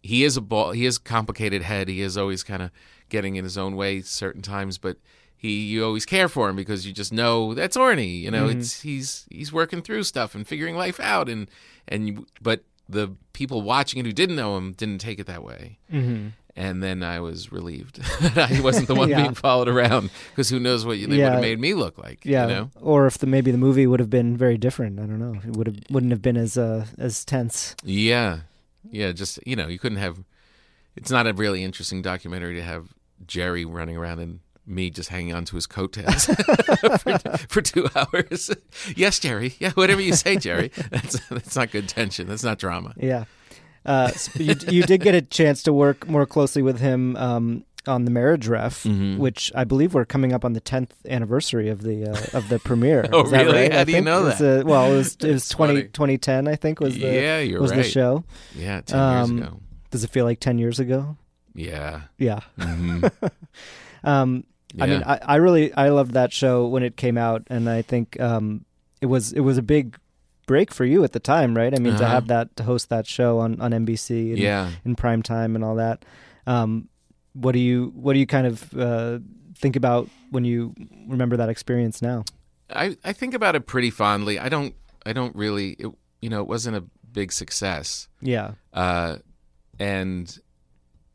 he 0.02 0.22
is 0.24 0.36
a 0.36 0.40
ball. 0.40 0.72
He 0.72 0.86
is 0.86 0.98
complicated 0.98 1.62
head. 1.62 1.88
He 1.88 2.00
is 2.02 2.16
always 2.18 2.42
kind 2.44 2.62
of 2.62 2.70
getting 3.08 3.36
in 3.36 3.44
his 3.44 3.56
own 3.58 3.74
way 3.76 4.02
certain 4.02 4.42
times, 4.42 4.78
but. 4.78 4.98
He, 5.40 5.60
you 5.66 5.84
always 5.84 6.04
care 6.04 6.28
for 6.28 6.48
him 6.48 6.56
because 6.56 6.84
you 6.84 6.92
just 6.92 7.12
know 7.12 7.54
that's 7.54 7.76
Orny. 7.76 8.20
You 8.20 8.30
know, 8.32 8.48
Mm-hmm. 8.48 8.58
it's 8.60 8.80
he's 8.82 9.24
he's 9.30 9.52
working 9.52 9.82
through 9.82 10.02
stuff 10.02 10.34
and 10.34 10.46
figuring 10.46 10.74
life 10.76 10.98
out, 10.98 11.28
and 11.28 11.48
and 11.86 12.08
you, 12.08 12.26
but 12.42 12.64
the 12.88 13.14
people 13.32 13.62
watching 13.62 14.00
it 14.00 14.06
who 14.06 14.12
didn't 14.12 14.34
know 14.36 14.56
him 14.56 14.72
didn't 14.72 14.98
take 14.98 15.18
it 15.20 15.26
that 15.26 15.44
way. 15.44 15.78
Mm-hmm. 15.92 16.28
And 16.56 16.82
then 16.82 17.04
I 17.04 17.20
was 17.20 17.52
relieved 17.52 18.02
that 18.20 18.50
I 18.50 18.60
wasn't 18.60 18.88
the 18.88 18.96
one 18.96 19.08
Yeah. 19.10 19.20
being 19.22 19.34
followed 19.34 19.68
around 19.68 20.10
because 20.30 20.48
who 20.48 20.58
knows 20.58 20.84
what 20.84 20.98
you, 20.98 21.06
they 21.06 21.18
would 21.22 21.32
have 21.34 21.40
made 21.40 21.60
me 21.60 21.72
look 21.74 21.98
like. 21.98 22.24
Yeah, 22.24 22.48
you 22.48 22.54
know? 22.54 22.70
or 22.80 23.06
if 23.06 23.18
the 23.18 23.26
maybe 23.28 23.52
the 23.52 23.58
movie 23.58 23.86
would 23.86 24.00
have 24.00 24.10
been 24.10 24.36
very 24.36 24.58
different. 24.58 24.98
I 24.98 25.02
don't 25.02 25.20
know. 25.20 25.38
It 25.46 25.56
would 25.56 25.68
have 25.68 25.76
wouldn't 25.88 26.10
have 26.10 26.20
been 26.22 26.36
as 26.36 26.58
uh, 26.58 26.86
as 26.98 27.24
tense. 27.24 27.76
Yeah. 27.84 28.40
Yeah, 28.90 29.12
just 29.12 29.38
you 29.46 29.54
know, 29.54 29.68
you 29.68 29.78
couldn't 29.78 29.98
have 29.98 30.24
it's 30.96 31.12
not 31.12 31.28
a 31.28 31.32
really 31.32 31.62
interesting 31.62 32.02
documentary 32.02 32.56
to 32.56 32.62
have 32.62 32.88
Jerry 33.26 33.64
running 33.64 33.96
around 33.96 34.18
and 34.18 34.40
me 34.68 34.90
just 34.90 35.08
hanging 35.08 35.34
on 35.34 35.44
to 35.46 35.56
his 35.56 35.66
coattails 35.66 36.26
for, 37.00 37.18
for 37.48 37.62
two 37.62 37.88
hours. 37.96 38.50
yes, 38.96 39.18
Jerry. 39.18 39.54
Yeah, 39.58 39.70
whatever 39.72 40.00
you 40.00 40.12
say, 40.14 40.36
Jerry. 40.36 40.68
That's 40.90 41.18
that's 41.28 41.56
not 41.56 41.70
good 41.70 41.88
tension. 41.88 42.26
That's 42.28 42.44
not 42.44 42.58
drama. 42.58 42.94
Yeah, 42.96 43.24
uh, 43.86 44.08
so 44.08 44.42
you 44.42 44.54
you 44.68 44.82
did 44.82 45.00
get 45.00 45.14
a 45.14 45.22
chance 45.22 45.62
to 45.64 45.72
work 45.72 46.06
more 46.08 46.26
closely 46.26 46.62
with 46.62 46.80
him 46.80 47.16
um, 47.16 47.64
on 47.86 48.04
the 48.04 48.10
Marriage 48.10 48.46
Ref, 48.46 48.82
Mm-hmm. 48.84 49.18
which 49.18 49.50
I 49.54 49.64
believe 49.64 49.94
we're 49.94 50.04
coming 50.04 50.32
up 50.32 50.44
on 50.44 50.52
the 50.52 50.60
tenth 50.60 50.94
anniversary 51.08 51.68
of 51.70 51.82
the 51.82 52.04
uh, 52.10 52.36
of 52.36 52.48
the 52.50 52.58
premiere. 52.58 53.08
Oh, 53.12 53.24
Is 53.24 53.30
that 53.30 53.46
really? 53.46 53.62
right? 53.62 53.72
How 53.72 53.80
I 53.80 53.84
do 53.84 53.92
you 53.92 54.00
know 54.02 54.24
that? 54.24 54.64
well, 54.66 54.92
it 54.92 54.96
was 54.96 55.16
it 55.22 55.32
was 55.32 55.48
20, 55.48 55.84
2010, 55.84 56.46
I 56.48 56.56
think 56.56 56.80
was 56.80 56.94
the 56.94 57.00
Yeah, 57.00 57.38
you're 57.40 57.60
was 57.60 57.72
the 57.72 57.82
show. 57.84 58.24
Yeah, 58.54 58.82
ten 58.82 58.98
Um, 59.00 59.38
years 59.38 59.46
ago. 59.48 59.60
Does 59.90 60.04
it 60.04 60.10
feel 60.10 60.26
like 60.26 60.40
ten 60.40 60.58
years 60.58 60.78
ago? 60.78 61.16
Yeah. 61.54 62.02
Yeah. 62.18 62.40
Mhm. 62.58 63.10
Um, 64.04 64.44
I 64.80 64.86
mean, 64.86 65.02
I, 65.06 65.18
I 65.22 65.36
really 65.36 65.72
I 65.74 65.88
loved 65.90 66.12
that 66.12 66.32
show 66.32 66.66
when 66.66 66.82
it 66.82 66.96
came 66.96 67.16
out, 67.16 67.42
and 67.48 67.68
I 67.70 67.82
think 67.82 68.18
um, 68.20 68.64
it 69.00 69.06
was 69.06 69.32
it 69.32 69.40
was 69.40 69.56
a 69.58 69.62
big 69.62 69.96
break 70.46 70.72
for 70.72 70.84
you 70.84 71.04
at 71.04 71.12
the 71.12 71.20
time, 71.20 71.54
right? 71.56 71.74
I 71.74 71.78
mean, 71.78 71.96
to 71.96 72.04
Uh-huh. 72.04 72.14
have 72.14 72.26
that 72.28 72.56
to 72.56 72.62
host 72.64 72.88
that 72.90 73.06
show 73.06 73.38
on 73.38 73.60
on 73.60 73.72
NBC, 73.72 74.30
and, 74.30 74.38
Yeah. 74.38 74.70
in 74.84 74.94
prime 74.96 75.22
time 75.22 75.54
and 75.54 75.64
all 75.64 75.76
that. 75.76 76.04
Um, 76.46 76.88
what 77.32 77.52
do 77.52 77.58
you 77.58 77.92
what 77.94 78.12
do 78.14 78.18
you 78.18 78.26
kind 78.26 78.46
of 78.46 78.74
uh, 78.74 79.18
think 79.54 79.76
about 79.76 80.08
when 80.30 80.44
you 80.44 80.74
remember 81.08 81.36
that 81.36 81.48
experience 81.48 82.02
now? 82.02 82.24
I, 82.70 82.96
I 83.04 83.12
think 83.14 83.32
about 83.34 83.54
it 83.56 83.66
pretty 83.66 83.90
fondly. 83.90 84.38
I 84.38 84.48
don't 84.50 84.74
I 85.06 85.12
don't 85.14 85.34
really 85.34 85.70
it, 85.78 85.88
you 86.20 86.28
know, 86.28 86.40
it 86.42 86.46
wasn't 86.48 86.76
a 86.76 86.84
big 87.12 87.32
success. 87.32 88.08
Yeah, 88.20 88.52
uh, 88.74 89.16
and 89.78 90.38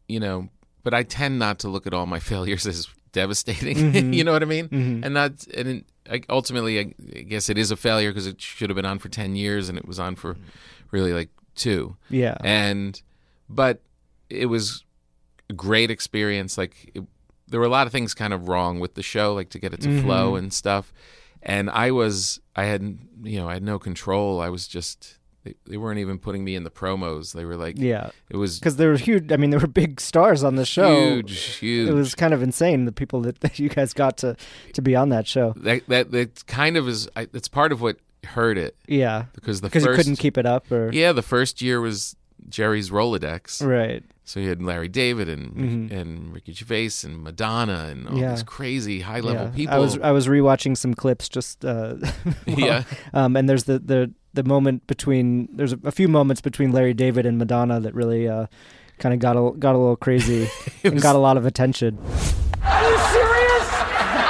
you 0.08 0.20
know, 0.20 0.50
but 0.84 0.94
I 0.94 1.04
tend 1.04 1.40
not 1.40 1.60
to 1.60 1.68
look 1.70 1.86
at 1.88 1.94
all 1.94 2.06
my 2.06 2.20
failures 2.32 2.66
as 2.66 2.88
devastating. 3.14 3.78
Mm-hmm. 3.94 4.14
you 4.14 4.24
know 4.26 4.34
what 4.34 4.44
I 4.44 4.46
mean? 4.46 4.68
And 5.04 5.14
not, 5.14 5.48
and 5.56 5.68
it, 5.70 5.86
I, 6.12 6.22
ultimately, 6.30 6.80
I, 6.80 6.94
I 7.16 7.22
guess 7.22 7.48
it 7.50 7.58
is 7.58 7.72
a 7.72 7.78
failure 7.78 8.10
because 8.12 8.28
it 8.28 8.42
should 8.42 8.70
have 8.70 8.76
been 8.76 8.86
on 8.86 9.00
for 9.00 9.08
ten 9.10 9.36
years, 9.38 9.70
and 9.70 9.78
it 9.78 9.88
was 9.88 10.00
on 10.00 10.16
for 10.16 10.36
really 10.92 11.14
like 11.14 11.30
two. 11.56 11.96
yeah, 12.10 12.36
And 12.44 13.02
but 13.50 13.80
it 14.30 14.48
was 14.48 14.84
a 15.50 15.54
great 15.54 15.90
experience. 15.92 16.58
Like 16.58 16.92
it, 16.94 17.04
there 17.48 17.60
were 17.60 17.66
a 17.66 17.70
lot 17.70 17.86
of 17.88 17.94
things 17.94 18.14
kind 18.14 18.34
of 18.34 18.48
wrong 18.50 18.80
with 18.80 18.96
the 18.96 19.04
show, 19.04 19.34
like 19.34 19.50
to 19.50 19.60
get 19.60 19.74
it 19.74 19.82
to 19.82 19.90
Mm-hmm. 19.90 20.06
flow 20.06 20.36
and 20.36 20.52
stuff. 20.52 20.92
And 21.42 21.70
I 21.70 21.92
was, 21.92 22.40
I 22.56 22.64
had, 22.66 22.82
you 23.24 23.38
know, 23.40 23.48
I 23.50 23.54
had 23.54 23.64
no 23.64 23.78
control. 23.80 24.42
I 24.42 24.50
was 24.50 24.68
just. 24.68 25.20
They, 25.44 25.56
they 25.66 25.78
weren't 25.78 26.00
even 26.00 26.20
putting 26.20 26.44
me 26.44 26.56
in 26.56 26.64
the 26.64 26.72
promos. 26.72 27.34
They 27.34 27.44
were 27.44 27.58
like, 27.58 27.76
yeah. 27.78 28.12
it 28.30 28.38
was 28.38 28.60
Because 28.60 28.78
there 28.78 28.90
were 28.90 28.98
huge. 28.98 29.32
I 29.32 29.38
mean, 29.38 29.50
there 29.50 29.60
were 29.60 29.68
big 29.68 30.00
stars 30.00 30.44
on 30.44 30.56
the 30.56 30.66
show. 30.66 31.16
huge, 31.16 31.38
huge. 31.58 31.90
It 31.90 31.94
was 31.94 32.16
kind 32.16 32.34
of 32.34 32.42
insane 32.42 32.86
the 32.86 32.92
people 32.94 33.22
that, 33.22 33.40
that 33.42 33.60
you 33.60 33.70
guys 33.70 33.94
got 33.94 34.18
to 34.18 34.36
to 34.74 34.82
be 34.82 34.96
on 34.96 35.10
that 35.10 35.28
show. 35.28 35.54
that 35.58 35.88
that 35.88 36.12
that 36.12 36.46
kind 36.48 36.78
of 36.78 36.88
is. 36.88 37.10
I, 37.16 37.26
that's 37.26 37.48
part 37.50 37.72
of 37.72 37.82
what 37.82 37.98
hurt 38.24 38.58
it 38.58 38.78
Yeah, 38.88 39.26
because 39.36 39.60
the 39.60 39.68
because 39.68 39.84
first 39.84 39.98
you 39.98 40.04
couldn't 40.04 40.16
keep 40.20 40.38
it 40.38 40.46
up, 40.46 40.72
or 40.72 40.92
yeah 40.94 41.12
the 41.12 41.22
first 41.22 41.62
year 41.62 41.82
was 41.82 42.16
Jerry's 42.48 42.90
Rolodex. 42.90 43.66
right. 43.66 44.04
So 44.26 44.40
you 44.40 44.48
had 44.50 44.62
Larry 44.64 44.88
David 44.88 45.28
and 45.28 45.92
and 45.92 46.34
Ricky 46.34 46.54
Gervais 46.54 46.92
and 47.04 47.22
Madonna 47.24 47.88
and 47.92 48.08
all 48.08 48.14
Mm-hmm. 48.14 48.22
Yeah. 48.24 48.32
these 48.32 48.44
crazy 48.44 49.02
high 49.02 49.20
level 49.20 49.48
yeah. 49.48 49.52
people. 49.56 49.76
I 49.76 49.78
was 49.80 50.00
I 50.00 50.12
was 50.12 50.28
rewatching 50.28 50.78
some 50.78 50.94
clips 50.94 51.28
just 51.30 51.66
uh, 51.66 51.96
well, 52.48 52.60
Yeah. 52.60 52.84
Um, 53.14 53.36
and 53.36 53.50
there's 53.50 53.66
the 53.66 53.80
the 53.80 54.12
the 54.34 54.44
moment 54.44 54.88
between 54.88 55.50
there's 55.56 55.74
a, 55.74 55.80
a 55.84 55.92
few 55.92 56.08
moments 56.08 56.42
between 56.42 56.72
Larry 56.72 56.94
David 56.94 57.26
and 57.26 57.38
Madonna 57.38 57.80
that 57.82 57.94
really 57.94 58.28
uh, 58.30 58.48
kind 59.00 59.14
of 59.14 59.20
got 59.20 59.36
a 59.36 59.52
got 59.60 59.76
a 59.76 59.78
little 59.78 59.98
crazy 59.98 60.50
and 60.86 61.02
got 61.02 61.16
a 61.16 61.20
lot 61.20 61.36
of 61.38 61.46
attention. 61.46 61.98
Are 62.64 62.90
you 62.90 62.98
serious? 63.12 63.68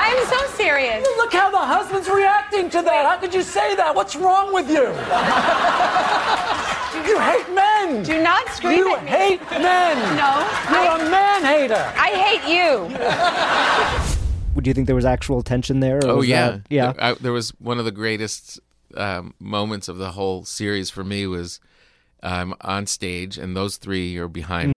I'm 0.06 0.26
so 0.26 0.40
serious. 0.58 1.08
Look 1.18 1.34
how 1.34 1.52
the 1.52 1.58
husband's 1.60 2.10
reacting 2.10 2.70
to 2.72 2.82
that. 2.82 3.06
How 3.06 3.18
could 3.20 3.34
you 3.34 3.44
say 3.44 3.76
that? 3.76 3.94
What's 3.96 4.16
wrong 4.16 4.52
with 4.54 4.70
you? 4.70 4.88
you 6.96 7.20
hate 7.20 7.50
men. 7.54 8.04
Do 8.04 8.22
not 8.22 8.48
scream 8.50 8.78
you 8.78 8.96
at 8.96 9.04
me. 9.04 9.10
You 9.12 9.18
hate 9.18 9.42
men. 9.52 9.98
No, 10.16 10.32
You're 10.70 10.92
I- 10.92 11.06
a 11.06 11.10
man 11.10 11.44
hater. 11.44 11.94
I 11.98 12.10
hate 12.26 12.44
you. 12.54 12.90
Would 14.56 14.68
you 14.68 14.74
think 14.74 14.88
there 14.88 14.96
was 14.96 15.06
actual 15.06 15.42
tension 15.42 15.80
there? 15.80 15.98
Or 15.98 16.08
oh 16.08 16.16
was 16.18 16.28
yeah, 16.28 16.52
that- 16.52 16.62
yeah. 16.70 16.92
There, 16.94 17.04
I, 17.04 17.14
there 17.16 17.32
was 17.34 17.50
one 17.60 17.80
of 17.80 17.86
the 17.86 17.92
greatest 17.92 18.60
um, 18.96 19.34
moments 19.40 19.88
of 19.88 19.98
the 19.98 20.12
whole 20.12 20.46
series 20.46 20.90
for 20.90 21.04
me 21.04 21.26
was 21.28 21.60
um, 22.22 22.56
on 22.62 22.86
stage, 22.86 23.38
and 23.38 23.56
those 23.58 23.78
three 23.78 24.18
are 24.18 24.28
behind 24.28 24.74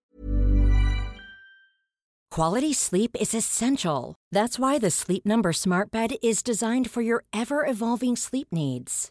Quality 2.30 2.72
sleep 2.74 3.16
is 3.18 3.32
essential. 3.34 4.14
That's 4.30 4.58
why 4.58 4.78
the 4.78 4.90
Sleep 4.90 5.24
Number 5.24 5.52
Smart 5.54 5.90
Bed 5.90 6.16
is 6.22 6.42
designed 6.42 6.90
for 6.90 7.00
your 7.00 7.24
ever 7.32 7.64
evolving 7.64 8.14
sleep 8.16 8.48
needs. 8.52 9.10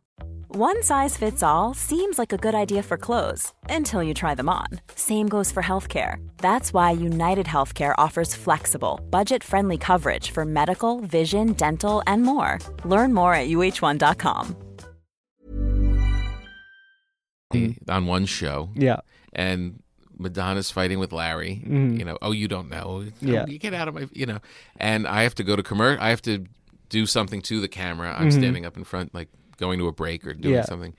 One 0.53 0.83
size 0.83 1.15
fits 1.15 1.41
all 1.43 1.73
seems 1.73 2.19
like 2.19 2.33
a 2.33 2.37
good 2.37 2.53
idea 2.53 2.83
for 2.83 2.97
clothes 2.97 3.53
until 3.69 4.03
you 4.03 4.13
try 4.13 4.35
them 4.35 4.49
on. 4.49 4.67
Same 4.95 5.29
goes 5.29 5.49
for 5.49 5.63
healthcare. 5.63 6.15
That's 6.39 6.73
why 6.73 6.91
United 6.91 7.45
Healthcare 7.45 7.95
offers 7.97 8.35
flexible, 8.35 8.99
budget 9.09 9.45
friendly 9.45 9.77
coverage 9.77 10.31
for 10.31 10.43
medical, 10.43 10.99
vision, 10.99 11.53
dental, 11.53 12.03
and 12.05 12.23
more. 12.23 12.59
Learn 12.83 13.13
more 13.13 13.33
at 13.33 13.47
uh1.com. 13.47 14.55
on 17.89 18.05
one 18.05 18.25
show. 18.25 18.69
Yeah. 18.75 18.99
and 19.33 19.81
Madonna's 20.17 20.69
fighting 20.69 20.99
with 20.99 21.13
Larry. 21.13 21.63
Mhm. 21.65 21.97
You 21.97 22.03
know, 22.05 22.17
oh, 22.21 22.31
you 22.31 22.47
don't 22.49 22.69
know. 22.69 23.05
Yeah. 23.21 23.43
Oh, 23.43 23.49
you 23.49 23.57
get 23.57 23.73
out 23.73 23.87
of 23.87 23.95
my, 23.95 24.07
you 24.11 24.25
know. 24.25 24.39
And 24.77 25.07
I 25.07 25.23
have 25.23 25.33
to 25.35 25.43
go 25.43 25.55
to 25.55 25.63
commercial. 25.63 26.03
I 26.03 26.09
have 26.09 26.21
to 26.23 26.45
do 26.89 27.05
something 27.05 27.41
to 27.43 27.59
the 27.61 27.67
camera. 27.69 28.13
I'm 28.19 28.27
Mhm. 28.27 28.33
standing 28.33 28.65
up 28.65 28.75
in 28.77 28.83
front, 28.83 29.15
like 29.15 29.29
going 29.61 29.79
to 29.79 29.87
a 29.87 29.93
break 29.93 30.27
or 30.27 30.33
doing 30.33 30.55
Yeah. 30.55 30.65
something. 30.65 30.93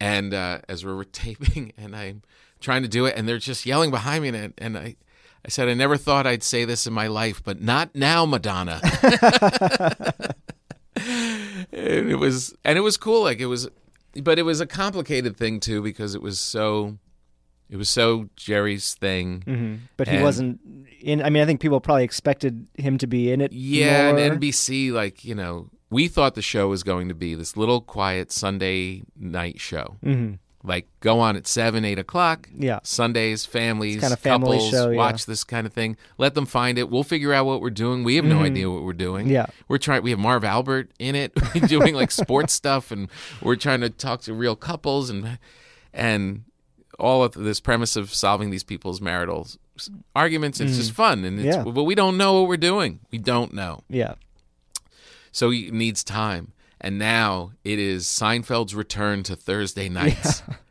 And 0.00 0.32
uh, 0.32 0.60
as 0.68 0.84
we're 0.86 1.04
taping, 1.24 1.72
and 1.76 1.94
I'm 1.94 2.22
trying 2.60 2.82
to 2.82 2.88
do 2.88 3.04
it, 3.04 3.14
and 3.16 3.28
they're 3.28 3.36
just 3.38 3.66
yelling 3.66 3.90
behind 3.90 4.22
me, 4.22 4.28
and, 4.30 4.54
and 4.56 4.78
I, 4.78 4.96
I 5.44 5.48
said, 5.48 5.68
I 5.68 5.74
never 5.74 5.96
thought 5.98 6.26
I'd 6.26 6.42
say 6.42 6.64
this 6.64 6.86
in 6.86 6.92
my 6.94 7.06
life, 7.08 7.42
but 7.44 7.60
not 7.60 7.94
now, 7.94 8.24
Madonna. 8.26 8.80
and 10.96 12.10
it 12.10 12.18
was, 12.18 12.54
and 12.64 12.78
it 12.78 12.82
was 12.82 12.96
cool. 12.96 13.22
Like 13.22 13.40
it 13.40 13.46
was, 13.46 13.68
but 14.22 14.38
it 14.38 14.42
was 14.42 14.60
a 14.60 14.66
complicated 14.66 15.36
thing 15.36 15.60
too 15.60 15.82
because 15.82 16.14
it 16.14 16.22
was 16.22 16.40
so, 16.40 16.98
it 17.70 17.76
was 17.76 17.88
so 17.88 18.28
Jerry's 18.36 18.94
thing. 18.94 19.42
hmm 19.44 19.74
But 19.96 20.08
he 20.08 20.18
wasn't 20.20 20.60
in. 21.00 21.22
I 21.22 21.30
mean, 21.30 21.42
I 21.42 21.46
think 21.46 21.60
people 21.60 21.80
probably 21.80 22.04
expected 22.04 22.66
him 22.78 22.98
to 22.98 23.06
be 23.06 23.30
in 23.30 23.40
it. 23.40 23.52
Yeah, 23.52 24.10
more. 24.12 24.18
and 24.18 24.40
NBC, 24.40 24.92
like 24.92 25.24
you 25.24 25.34
know, 25.34 25.68
we 25.90 26.08
thought 26.08 26.34
the 26.34 26.42
show 26.42 26.68
was 26.68 26.82
going 26.82 27.08
to 27.08 27.14
be 27.14 27.34
this 27.34 27.56
little 27.56 27.80
quiet 27.80 28.32
Sunday 28.32 29.02
night 29.18 29.60
show. 29.60 29.96
Mhm. 30.04 30.38
Like 30.64 30.88
go 30.98 31.20
on 31.20 31.36
at 31.36 31.46
seven, 31.46 31.84
eight 31.84 31.98
o'clock. 31.98 32.48
Yeah. 32.52 32.80
Sundays, 32.82 33.46
families, 33.46 34.00
kind 34.00 34.12
of 34.12 34.18
family 34.18 34.56
couples, 34.56 34.70
show, 34.72 34.90
yeah. 34.90 34.96
watch 34.96 35.24
this 35.26 35.44
kind 35.44 35.64
of 35.64 35.72
thing. 35.72 35.96
Let 36.18 36.34
them 36.34 36.44
find 36.44 36.76
it. 36.76 36.90
We'll 36.90 37.04
figure 37.04 37.32
out 37.32 37.46
what 37.46 37.60
we're 37.60 37.70
doing. 37.70 38.02
We 38.02 38.16
have 38.16 38.24
no 38.24 38.38
Mhm. 38.38 38.46
idea 38.46 38.68
what 38.70 38.82
we're 38.82 38.92
doing. 38.92 39.28
Yeah. 39.28 39.46
we're 39.68 39.78
trying. 39.78 40.02
We 40.02 40.10
have 40.10 40.18
Marv 40.18 40.42
Albert 40.42 40.90
in 40.98 41.14
it, 41.14 41.32
doing 41.68 41.94
like 41.94 42.10
sports 42.10 42.52
stuff, 42.62 42.90
and 42.90 43.08
we're 43.40 43.54
trying 43.54 43.80
to 43.82 43.90
talk 43.90 44.22
to 44.22 44.34
real 44.34 44.56
couples 44.56 45.08
and 45.08 45.38
and 45.94 46.42
all 46.98 47.22
of 47.22 47.34
this 47.34 47.60
premise 47.60 47.94
of 47.94 48.12
solving 48.12 48.50
these 48.50 48.64
people's 48.64 49.00
marital 49.00 49.46
arguments. 50.16 50.58
It's 50.60 50.76
just 50.76 50.92
fun, 50.92 51.24
and 51.24 51.38
it's, 51.38 51.56
Yeah. 51.56 51.62
but 51.62 51.84
we 51.84 51.94
don't 51.94 52.16
know 52.16 52.40
what 52.40 52.48
we're 52.48 52.56
doing. 52.56 53.00
We 53.12 53.18
don't 53.18 53.52
know. 53.54 53.84
Yeah. 53.88 54.14
So 55.36 55.52
it 55.52 55.70
needs 55.70 56.02
time. 56.02 56.54
And 56.80 56.98
now 56.98 57.52
it 57.62 57.78
is 57.78 58.06
Seinfeld's 58.06 58.74
return 58.74 59.22
to 59.24 59.36
Thursday 59.36 59.90
nights. 59.90 60.40
Uh, 60.40 60.54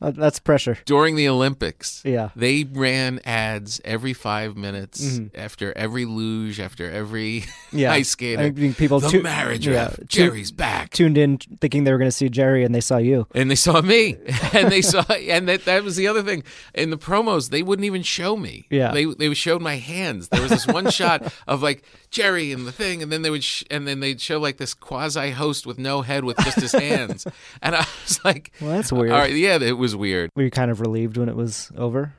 That's 0.00 0.38
pressure. 0.38 0.78
During 0.86 1.14
the 1.16 1.28
Olympics, 1.28 2.02
Yeah. 2.04 2.30
they 2.34 2.64
ran 2.64 3.20
ads 3.24 3.80
every 3.84 4.12
five 4.14 4.56
minutes 4.56 5.20
after 5.34 5.76
every 5.76 6.04
luge, 6.06 6.58
after 6.60 6.90
every 6.90 7.42
Mm-hmm. 7.42 7.78
Yeah. 7.78 7.92
ice 8.00 8.08
skating. 8.08 8.40
I 8.44 8.50
think 8.50 8.76
people 8.76 8.98
the 9.00 9.08
tu- 9.10 9.22
marriage 9.22 9.66
yeah, 9.66 9.88
tu- 9.88 10.04
Jerry's 10.06 10.50
back. 10.50 10.90
Tuned 10.90 11.16
in 11.18 11.38
thinking 11.60 11.84
they 11.84 11.92
were 11.92 11.98
going 11.98 12.08
to 12.10 12.16
see 12.16 12.28
Jerry, 12.28 12.64
and 12.64 12.74
they 12.74 12.80
saw 12.80 12.96
you. 12.96 13.26
and 13.34 13.50
they 13.50 13.54
saw 13.54 13.80
me, 13.80 14.16
and 14.54 14.70
they 14.72 14.82
saw, 14.82 15.04
and 15.12 15.48
that 15.48 15.64
that 15.66 15.84
was 15.84 15.96
the 15.96 16.08
other 16.08 16.22
thing. 16.22 16.42
In 16.74 16.90
the 16.90 16.98
promos, 16.98 17.50
they 17.50 17.62
wouldn't 17.62 17.84
even 17.84 18.02
show 18.02 18.36
me. 18.36 18.66
Yeah. 18.70 18.92
they 18.92 19.04
they 19.04 19.32
showed 19.34 19.62
my 19.62 19.76
hands. 19.76 20.28
There 20.28 20.40
was 20.42 20.50
this 20.50 20.66
one 20.66 20.90
shot 21.00 21.32
of 21.46 21.62
like 21.62 21.84
Jerry 22.10 22.50
and 22.52 22.66
the 22.66 22.72
thing, 22.72 23.02
and 23.02 23.12
then 23.12 23.22
they 23.22 23.30
would, 23.30 23.44
sh- 23.44 23.64
and 23.70 23.86
then 23.86 24.00
they'd 24.00 24.20
show 24.20 24.40
like 24.40 24.56
this 24.56 24.74
quasi 24.74 25.30
host 25.30 25.66
with 25.66 25.78
no 25.78 26.02
head 26.02 26.24
with 26.24 26.38
just 26.38 26.58
his 26.60 26.72
hands, 26.72 27.26
and 27.62 27.76
I 27.76 27.86
was 28.04 28.18
like, 28.24 28.50
Well, 28.60 28.72
that's 28.72 28.92
weird. 28.92 29.12
All 29.12 29.18
right, 29.18 29.32
yeah, 29.34 29.58
it 29.60 29.78
was 29.78 29.89
weird. 29.96 30.30
Were 30.36 30.42
you 30.42 30.50
kind 30.50 30.70
of 30.70 30.80
relieved 30.80 31.16
when 31.16 31.28
it 31.28 31.36
was 31.36 31.70
over? 31.76 32.14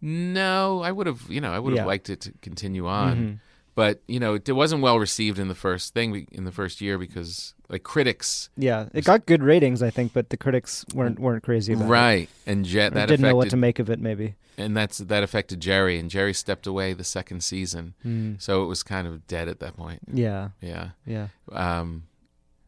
No, 0.00 0.82
I 0.82 0.92
would 0.92 1.06
have, 1.06 1.22
you 1.28 1.40
know, 1.40 1.52
I 1.52 1.58
would 1.58 1.70
have 1.70 1.76
Yeah. 1.76 1.80
Mm-hmm. 1.82 1.88
liked 1.88 2.10
it 2.10 2.20
to 2.22 2.32
continue 2.42 2.86
on. 2.86 3.40
But 3.76 4.02
you 4.06 4.20
know, 4.20 4.34
it 4.34 4.48
wasn't 4.52 4.82
well 4.82 5.00
received 5.00 5.38
in 5.40 5.48
the 5.48 5.54
first 5.54 5.94
thing 5.94 6.28
in 6.30 6.44
the 6.44 6.52
first 6.52 6.80
year 6.80 6.96
because 6.96 7.54
like 7.68 7.82
critics, 7.82 8.48
Yeah, 8.56 8.86
it 8.94 9.04
got 9.04 9.26
good 9.26 9.42
ratings, 9.42 9.82
I 9.82 9.90
think, 9.90 10.12
but 10.12 10.30
the 10.30 10.36
critics 10.36 10.84
weren't 10.94 11.18
weren't 11.18 11.42
crazy 11.42 11.72
about 11.72 11.86
it. 11.86 11.88
right, 11.88 12.28
and 12.46 12.64
Jet 12.64 12.94
that 12.94 13.08
didn't 13.08 13.22
know 13.22 13.34
what 13.34 13.50
to 13.50 13.56
make 13.56 13.80
of 13.80 13.90
it. 13.90 13.98
Maybe. 13.98 14.36
and 14.56 14.76
that's 14.76 14.98
that 14.98 15.24
affected 15.24 15.58
Jerry, 15.58 15.98
and 15.98 16.08
Jerry 16.08 16.32
stepped 16.34 16.68
away 16.68 16.92
the 16.92 17.02
second 17.02 17.42
season, 17.42 17.94
Mm. 18.06 18.40
so 18.40 18.62
it 18.62 18.66
was 18.66 18.84
kind 18.84 19.08
of 19.08 19.26
dead 19.26 19.48
at 19.48 19.58
that 19.58 19.76
point. 19.76 19.98
Yeah. 20.12 20.50
Yeah, 20.60 20.90
Yeah. 21.04 21.28
um, 21.50 22.04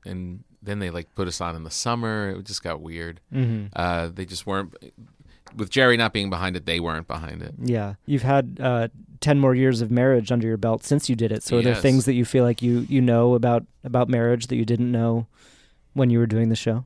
and 0.05 0.43
then 0.67 0.79
they 0.81 0.91
like 0.91 1.15
put 1.15 1.27
us 1.29 1.41
on 1.41 1.57
in 1.57 1.63
the 1.65 1.71
summer. 1.71 2.31
It 2.39 2.45
just 2.45 2.63
got 2.63 2.81
weird. 2.83 3.21
hmm 3.33 3.67
Uh, 3.75 4.09
they 4.13 4.27
just 4.27 4.47
weren't 4.47 4.75
with 5.57 5.71
Jerry 5.71 5.97
not 5.97 6.13
being 6.13 6.29
behind 6.29 6.57
it. 6.57 6.67
They 6.67 6.81
weren't 6.81 7.07
behind 7.09 7.41
it. 7.43 7.55
Yeah. 7.63 7.95
You've 8.05 8.23
had 8.23 8.59
uh, 8.61 8.89
ten 9.21 9.39
more 9.39 9.55
years 9.55 9.81
of 9.81 9.91
marriage 9.91 10.31
under 10.31 10.47
your 10.47 10.57
belt 10.59 10.85
since 10.85 11.09
you 11.09 11.17
did 11.17 11.33
it. 11.33 11.43
So 11.43 11.59
are 11.59 11.63
there 11.63 11.75
things 11.75 12.05
that 12.05 12.15
you 12.15 12.25
feel 12.27 12.45
like 12.45 12.61
you 12.61 12.81
you 12.89 13.01
know 13.01 13.35
about 13.35 13.65
about 13.85 14.09
marriage 14.09 14.49
that 14.49 14.57
you 14.57 14.65
didn't 14.67 14.93
know 14.93 15.27
when 15.95 16.11
you 16.11 16.19
were 16.19 16.27
doing 16.27 16.51
the 16.51 16.57
show? 16.57 16.85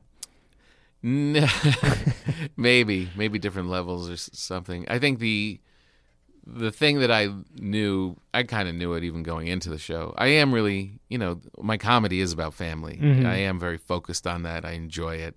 Maybe, 2.55 3.09
maybe 3.15 3.39
different 3.39 3.69
levels 3.69 4.07
or 4.09 4.17
something. 4.17 4.85
I 4.87 4.99
think 4.99 5.17
the 5.19 5.59
the 6.45 6.71
thing 6.71 6.99
that 6.99 7.11
I 7.11 7.29
knew, 7.59 8.17
I 8.33 8.43
kind 8.43 8.67
of 8.67 8.75
knew 8.75 8.93
it 8.93 9.03
even 9.03 9.23
going 9.23 9.47
into 9.47 9.69
the 9.69 9.77
show. 9.77 10.13
I 10.17 10.27
am 10.27 10.53
really, 10.53 10.99
you 11.07 11.17
know, 11.17 11.39
my 11.61 11.77
comedy 11.77 12.19
is 12.19 12.31
about 12.33 12.53
family. 12.53 12.97
Mhm. 13.01 13.25
I 13.25 13.35
am 13.37 13.59
very 13.59 13.77
focused 13.77 14.25
on 14.25 14.43
that. 14.43 14.65
I 14.65 14.71
enjoy 14.71 15.15
it, 15.17 15.35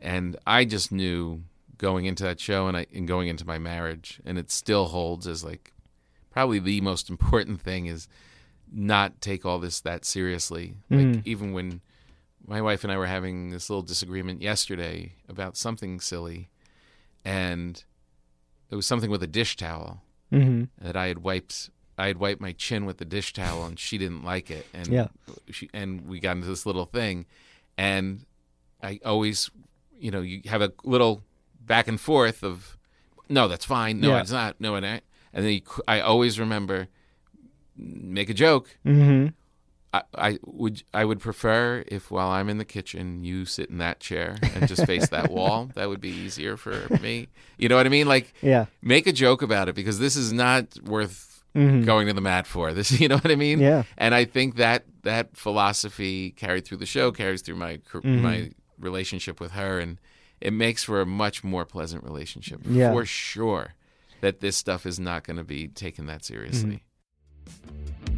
and 0.00 0.36
I 0.46 0.64
just 0.64 0.90
knew 0.90 1.42
going 1.78 2.04
into 2.06 2.22
that 2.24 2.40
show 2.40 2.66
and 2.68 2.76
I 2.76 2.86
and 2.92 3.06
going 3.06 3.28
into 3.28 3.46
my 3.46 3.58
marriage, 3.58 4.20
and 4.24 4.36
it 4.38 4.50
still 4.50 4.86
holds 4.86 5.26
as 5.26 5.44
like 5.44 5.72
probably 6.30 6.58
the 6.58 6.80
most 6.80 7.08
important 7.14 7.60
thing 7.60 7.86
is 7.86 8.08
not 8.72 9.20
take 9.20 9.44
all 9.46 9.60
this 9.60 9.80
that 9.80 10.04
seriously. 10.04 10.74
Like 10.90 11.06
Mhm. 11.06 11.22
even 11.24 11.52
when 11.52 11.80
my 12.46 12.60
wife 12.60 12.82
and 12.84 12.92
I 12.92 12.98
were 12.98 13.06
having 13.06 13.50
this 13.50 13.70
little 13.70 13.82
disagreement 13.82 14.42
yesterday 14.42 15.14
about 15.28 15.56
something 15.56 16.00
silly, 16.00 16.50
and 17.24 17.82
it 18.70 18.74
was 18.74 18.86
something 18.86 19.10
with 19.10 19.22
a 19.22 19.26
dish 19.28 19.56
towel 19.56 20.02
hmm 20.30 20.64
that 20.80 20.96
I 20.96 21.06
had 21.08 21.18
wiped. 21.18 21.70
I 21.96 22.08
had 22.08 22.18
wiped 22.18 22.40
my 22.40 22.52
chin 22.52 22.86
with 22.86 22.98
the 22.98 23.04
dish 23.04 23.32
towel, 23.32 23.64
and 23.64 23.78
she 23.78 23.98
didn't 23.98 24.24
like 24.24 24.50
it, 24.50 24.66
and 24.74 24.92
Yeah. 24.92 25.08
she 25.50 25.70
and 25.72 26.06
we 26.08 26.18
got 26.20 26.36
into 26.36 26.48
this 26.48 26.66
little 26.66 26.86
thing, 26.86 27.26
and 27.78 28.26
I 28.82 28.98
always, 29.04 29.50
you 29.98 30.10
know, 30.10 30.20
you 30.20 30.42
have 30.46 30.60
a 30.60 30.72
little 30.82 31.22
back 31.60 31.86
and 31.86 32.00
forth 32.00 32.42
of, 32.42 32.76
no, 33.28 33.46
that's 33.48 33.64
fine, 33.64 34.00
no, 34.00 34.10
Yeah. 34.10 34.20
it's 34.20 34.32
not, 34.32 34.60
no, 34.60 34.74
it 34.74 34.82
ain't, 34.84 35.04
and 35.32 35.44
then 35.44 35.52
you, 35.52 35.62
I 35.86 36.00
always 36.00 36.38
remember, 36.40 36.88
make 37.76 38.28
a 38.28 38.34
joke, 38.34 38.76
hmm 38.84 39.28
I, 39.94 40.02
I 40.30 40.38
would 40.44 40.82
I 40.92 41.04
would 41.04 41.20
prefer 41.20 41.84
if 41.86 42.10
while 42.10 42.28
I'm 42.30 42.48
in 42.48 42.58
the 42.58 42.64
kitchen 42.64 43.24
you 43.24 43.44
sit 43.44 43.70
in 43.70 43.78
that 43.78 44.00
chair 44.00 44.36
and 44.54 44.66
just 44.66 44.84
face 44.86 45.08
that 45.10 45.30
wall. 45.36 45.70
That 45.74 45.88
would 45.88 46.00
be 46.00 46.10
easier 46.10 46.56
for 46.56 46.86
me. 47.00 47.28
You 47.58 47.68
know 47.68 47.76
what 47.76 47.86
I 47.86 47.90
mean? 47.90 48.08
Like 48.08 48.32
Yeah. 48.42 48.66
make 48.82 49.06
a 49.06 49.12
joke 49.12 49.42
about 49.42 49.68
it 49.68 49.74
because 49.74 49.98
this 49.98 50.16
is 50.16 50.32
not 50.32 50.64
worth 50.84 51.30
Mhm. 51.54 51.84
going 51.86 52.08
to 52.08 52.12
the 52.12 52.20
mat 52.20 52.46
for. 52.48 52.72
This 52.74 52.90
you 53.00 53.06
know 53.08 53.16
what 53.18 53.30
I 53.30 53.36
mean? 53.36 53.60
Yeah. 53.60 53.84
And 53.96 54.12
I 54.14 54.24
think 54.24 54.56
that 54.56 54.84
that 55.02 55.36
philosophy 55.36 56.30
carried 56.32 56.64
through 56.64 56.78
the 56.78 56.86
show, 56.86 57.12
carries 57.12 57.42
through 57.42 57.56
my 57.56 57.76
Mhm. 57.92 58.20
my 58.20 58.50
relationship 58.80 59.38
with 59.40 59.52
her 59.52 59.78
and 59.78 59.98
it 60.40 60.52
makes 60.52 60.82
for 60.82 61.00
a 61.00 61.06
much 61.06 61.44
more 61.44 61.64
pleasant 61.64 62.02
relationship 62.02 62.60
Yeah. 62.68 62.92
for 62.92 63.04
sure. 63.06 63.74
That 64.20 64.40
this 64.40 64.56
stuff 64.56 64.84
is 64.86 64.98
not 64.98 65.22
going 65.24 65.36
to 65.36 65.44
be 65.44 65.68
taken 65.68 66.06
that 66.06 66.24
seriously. 66.24 66.82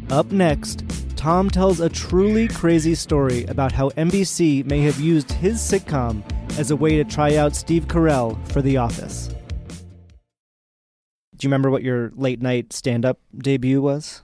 Up 0.09 0.31
next, 0.31 0.83
Tom 1.17 1.49
tells 1.49 1.79
a 1.79 1.89
truly 1.89 2.47
crazy 2.47 2.93
story 2.93 3.43
about 3.45 3.71
how 3.71 3.89
NBC 3.89 4.63
may 4.65 4.81
have 4.81 4.99
used 4.99 5.31
his 5.31 5.57
sitcom 5.57 6.21
as 6.59 6.69
a 6.69 6.75
way 6.75 6.95
to 6.95 7.03
try 7.03 7.35
out 7.35 7.55
Steve 7.55 7.87
Carell 7.87 8.37
for 8.51 8.61
The 8.61 8.77
Office. 8.77 9.27
Do 11.35 11.45
you 11.45 11.49
remember 11.49 11.71
what 11.71 11.81
your 11.81 12.11
late 12.15 12.39
night 12.39 12.71
stand 12.71 13.03
up 13.03 13.19
debut 13.35 13.81
was? 13.81 14.21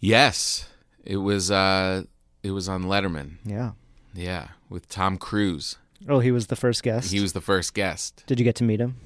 Yes, 0.00 0.68
it 1.02 1.16
was. 1.16 1.50
Uh, 1.50 2.04
it 2.42 2.50
was 2.50 2.68
on 2.68 2.84
Letterman. 2.84 3.38
Yeah. 3.44 3.72
Yeah, 4.14 4.48
with 4.68 4.88
Tom 4.88 5.16
Cruise. 5.16 5.78
Oh, 6.08 6.20
he 6.20 6.30
was 6.30 6.48
the 6.48 6.56
first 6.56 6.82
guest. 6.82 7.10
He 7.10 7.20
was 7.20 7.32
the 7.32 7.40
first 7.40 7.72
guest. 7.72 8.24
Did 8.26 8.38
you 8.38 8.44
get 8.44 8.56
to 8.56 8.64
meet 8.64 8.80
him? 8.80 8.96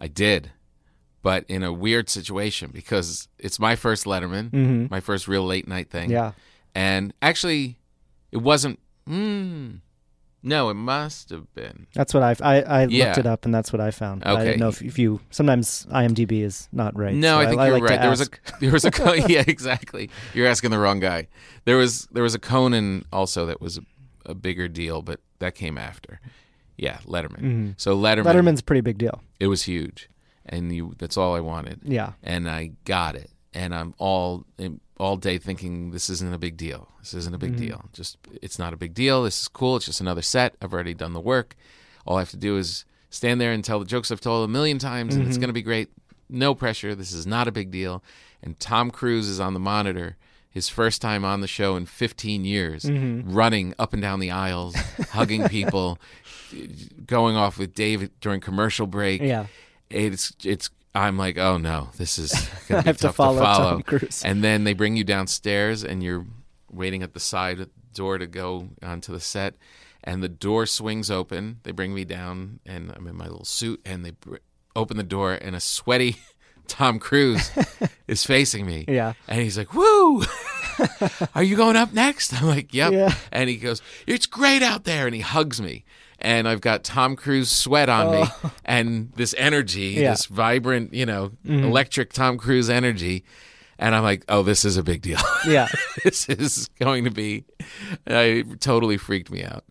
I 0.00 0.08
did, 0.08 0.50
but 1.22 1.44
in 1.48 1.62
a 1.62 1.72
weird 1.72 2.08
situation 2.08 2.70
because 2.72 3.28
it's 3.38 3.58
my 3.58 3.76
first 3.76 4.04
Letterman, 4.04 4.50
Mhm. 4.50 4.90
my 4.90 5.00
first 5.00 5.28
real 5.28 5.44
late 5.44 5.66
night 5.68 5.90
thing. 5.90 6.10
Yeah. 6.10 6.32
and 6.74 7.12
actually, 7.20 7.78
it 8.30 8.38
wasn't. 8.38 8.78
Mm, 9.08 9.80
no, 10.42 10.70
it 10.70 10.74
must 10.74 11.30
have 11.30 11.52
been. 11.54 11.86
That's 11.94 12.14
what 12.14 12.22
I've, 12.22 12.40
I 12.40 12.60
I 12.62 12.86
Yeah. 12.86 13.06
looked 13.06 13.18
it 13.18 13.26
up 13.26 13.44
and 13.44 13.52
that's 13.54 13.72
what 13.72 13.80
I 13.80 13.90
found. 13.90 14.22
I 14.24 14.32
Okay. 14.34 14.44
didn't 14.44 14.60
know 14.60 14.68
if, 14.68 14.80
if 14.80 14.98
you 14.98 15.20
sometimes 15.30 15.86
IMDb 15.90 16.42
is 16.42 16.68
not 16.72 16.96
right. 16.96 17.14
No, 17.14 17.34
so 17.34 17.38
I 17.40 17.46
think 17.46 17.60
you're 17.60 17.72
like 17.72 17.82
right. 17.82 18.00
There 18.00 18.08
was 18.10 18.20
a 18.20 18.28
there 18.60 18.72
was 18.72 18.84
a 18.84 18.90
yeah, 19.28 19.42
exactly. 19.46 20.10
You're 20.32 20.46
asking 20.46 20.70
the 20.70 20.78
wrong 20.78 21.00
guy. 21.00 21.26
There 21.64 21.76
was 21.76 22.06
there 22.12 22.22
was 22.22 22.34
a 22.34 22.38
Conan 22.38 23.04
also 23.12 23.46
that 23.46 23.60
was 23.60 23.78
a, 23.78 23.82
a 24.26 24.34
bigger 24.34 24.68
deal, 24.68 25.02
but 25.02 25.20
that 25.40 25.54
came 25.56 25.76
after. 25.76 26.20
Yeah, 26.76 26.98
Letterman. 27.04 27.40
Mhm. 27.42 27.74
So 27.76 27.96
Letterman 27.98 28.24
Letterman's 28.24 28.60
a 28.60 28.64
pretty 28.64 28.80
big 28.80 28.96
deal. 28.96 29.22
It 29.40 29.48
was 29.48 29.64
huge, 29.64 30.08
and 30.50 30.70
you 30.74 30.94
that's 30.98 31.16
all 31.16 31.34
I 31.34 31.40
wanted. 31.40 31.80
Yeah. 31.84 32.12
and 32.22 32.48
I 32.50 32.72
got 32.84 33.14
it, 33.16 33.30
and 33.54 33.74
I'm 33.74 33.94
all 33.96 34.44
all 34.98 35.16
day 35.16 35.38
thinking 35.38 35.92
this 35.92 36.10
isn't 36.10 36.34
a 36.34 36.38
big 36.38 36.58
deal. 36.58 36.86
This 37.00 37.14
isn't 37.14 37.34
a 37.34 37.38
big 37.38 37.54
Mhm. 37.54 37.58
deal. 37.58 37.84
Just 37.94 38.18
it's 38.42 38.58
not 38.58 38.74
a 38.74 38.76
big 38.76 38.92
deal. 38.92 39.22
This 39.22 39.40
is 39.40 39.48
cool. 39.48 39.76
It's 39.76 39.86
just 39.86 40.02
another 40.02 40.20
set. 40.20 40.56
I've 40.60 40.74
already 40.74 40.92
done 40.92 41.14
the 41.14 41.20
work. 41.20 41.56
All 42.06 42.16
I 42.16 42.20
have 42.20 42.30
to 42.30 42.36
do 42.36 42.58
is 42.58 42.84
stand 43.08 43.40
there 43.40 43.50
and 43.52 43.64
tell 43.64 43.78
the 43.78 43.86
jokes 43.86 44.10
I've 44.10 44.20
told 44.20 44.44
a 44.44 44.52
million 44.52 44.78
times, 44.78 45.14
and 45.14 45.26
it's 45.26 45.38
Mhm. 45.38 45.40
going 45.40 45.48
to 45.48 45.54
be 45.54 45.62
great. 45.62 45.88
No 46.28 46.54
pressure. 46.54 46.94
This 46.94 47.12
is 47.12 47.26
not 47.26 47.48
a 47.48 47.52
big 47.52 47.70
deal. 47.70 48.04
And 48.42 48.58
Tom 48.60 48.90
Cruise 48.90 49.26
is 49.28 49.40
on 49.40 49.54
the 49.54 49.60
monitor. 49.60 50.16
His 50.50 50.68
first 50.68 51.00
time 51.00 51.24
on 51.24 51.40
the 51.40 51.46
show 51.48 51.76
in 51.76 51.86
15 51.86 52.44
years, 52.44 52.84
Mhm. 52.84 53.22
running 53.26 53.72
up 53.78 53.92
and 53.94 54.02
down 54.02 54.20
the 54.20 54.30
aisles, 54.32 54.74
hugging 55.12 55.48
people, 55.48 55.98
going 57.06 57.36
off 57.36 57.58
with 57.58 57.74
David 57.74 58.10
during 58.20 58.40
commercial 58.40 58.86
break. 58.86 59.20
Yeah. 59.22 59.46
It's 59.90 60.32
it's 60.44 60.70
I'm 60.94 61.16
like, 61.18 61.38
oh 61.38 61.56
no, 61.58 61.90
this 61.96 62.18
is 62.18 62.32
gonna 62.68 62.80
I 62.80 62.82
be 62.82 62.86
have 62.88 62.96
to 62.98 63.12
follow 63.12 63.38
to 63.40 63.44
Tom 63.44 63.56
follow. 63.56 63.82
Cruise. 63.82 64.22
And 64.24 64.42
then 64.42 64.64
they 64.64 64.72
bring 64.74 64.96
you 64.96 65.04
downstairs, 65.04 65.84
and 65.84 66.02
you're 66.02 66.24
waiting 66.70 67.02
at 67.02 67.14
the 67.14 67.20
side 67.20 67.66
door 67.94 68.18
to 68.18 68.26
go 68.26 68.68
onto 68.82 69.12
the 69.12 69.20
set, 69.20 69.54
and 70.04 70.22
the 70.22 70.28
door 70.28 70.66
swings 70.66 71.10
open. 71.10 71.60
They 71.64 71.72
bring 71.72 71.94
me 71.94 72.04
down, 72.04 72.60
and 72.66 72.92
I'm 72.94 73.06
in 73.06 73.16
my 73.16 73.26
little 73.26 73.44
suit, 73.44 73.80
and 73.84 74.04
they 74.04 74.12
br- 74.12 74.36
open 74.76 74.96
the 74.96 75.02
door, 75.02 75.34
and 75.34 75.54
a 75.56 75.60
sweaty 75.60 76.16
Tom 76.68 76.98
Cruise 77.00 77.50
is 78.08 78.24
facing 78.24 78.64
me. 78.66 78.84
Yeah. 78.86 79.14
and 79.28 79.40
he's 79.40 79.58
like, 79.58 79.74
"Woo." 79.74 80.22
Are 81.34 81.42
you 81.42 81.56
going 81.56 81.76
up 81.76 81.92
next? 81.92 82.32
I'm 82.40 82.46
like, 82.48 82.72
yep. 82.72 82.92
Yeah. 82.92 83.14
And 83.30 83.50
he 83.50 83.56
goes, 83.56 83.82
It's 84.06 84.24
great 84.24 84.62
out 84.62 84.84
there. 84.84 85.04
And 85.06 85.14
he 85.14 85.20
hugs 85.20 85.60
me. 85.60 85.84
And 86.22 86.46
I've 86.46 86.60
got 86.60 86.84
Tom 86.84 87.16
Cruise 87.16 87.50
sweat 87.50 87.88
on 87.88 88.12
me 88.12 88.24
Oh. 88.44 88.52
and 88.64 89.10
this 89.16 89.34
energy, 89.38 89.94
Yeah. 89.98 90.10
this 90.10 90.26
vibrant, 90.26 90.92
you 90.94 91.06
know, 91.06 91.32
Mhm. 91.46 91.64
electric 91.64 92.12
Tom 92.12 92.36
Cruise 92.38 92.68
energy. 92.70 93.24
And 93.78 93.94
I'm 93.94 94.02
like, 94.02 94.24
oh, 94.28 94.42
this 94.42 94.64
is 94.66 94.76
a 94.76 94.82
big 94.82 95.00
deal. 95.02 95.18
Yeah. 95.46 95.68
this 96.04 96.28
is 96.28 96.68
going 96.78 97.04
to 97.04 97.10
be. 97.10 97.44
I 98.06 98.44
totally 98.60 98.98
freaked 98.98 99.30
me 99.30 99.42
out. 99.42 99.64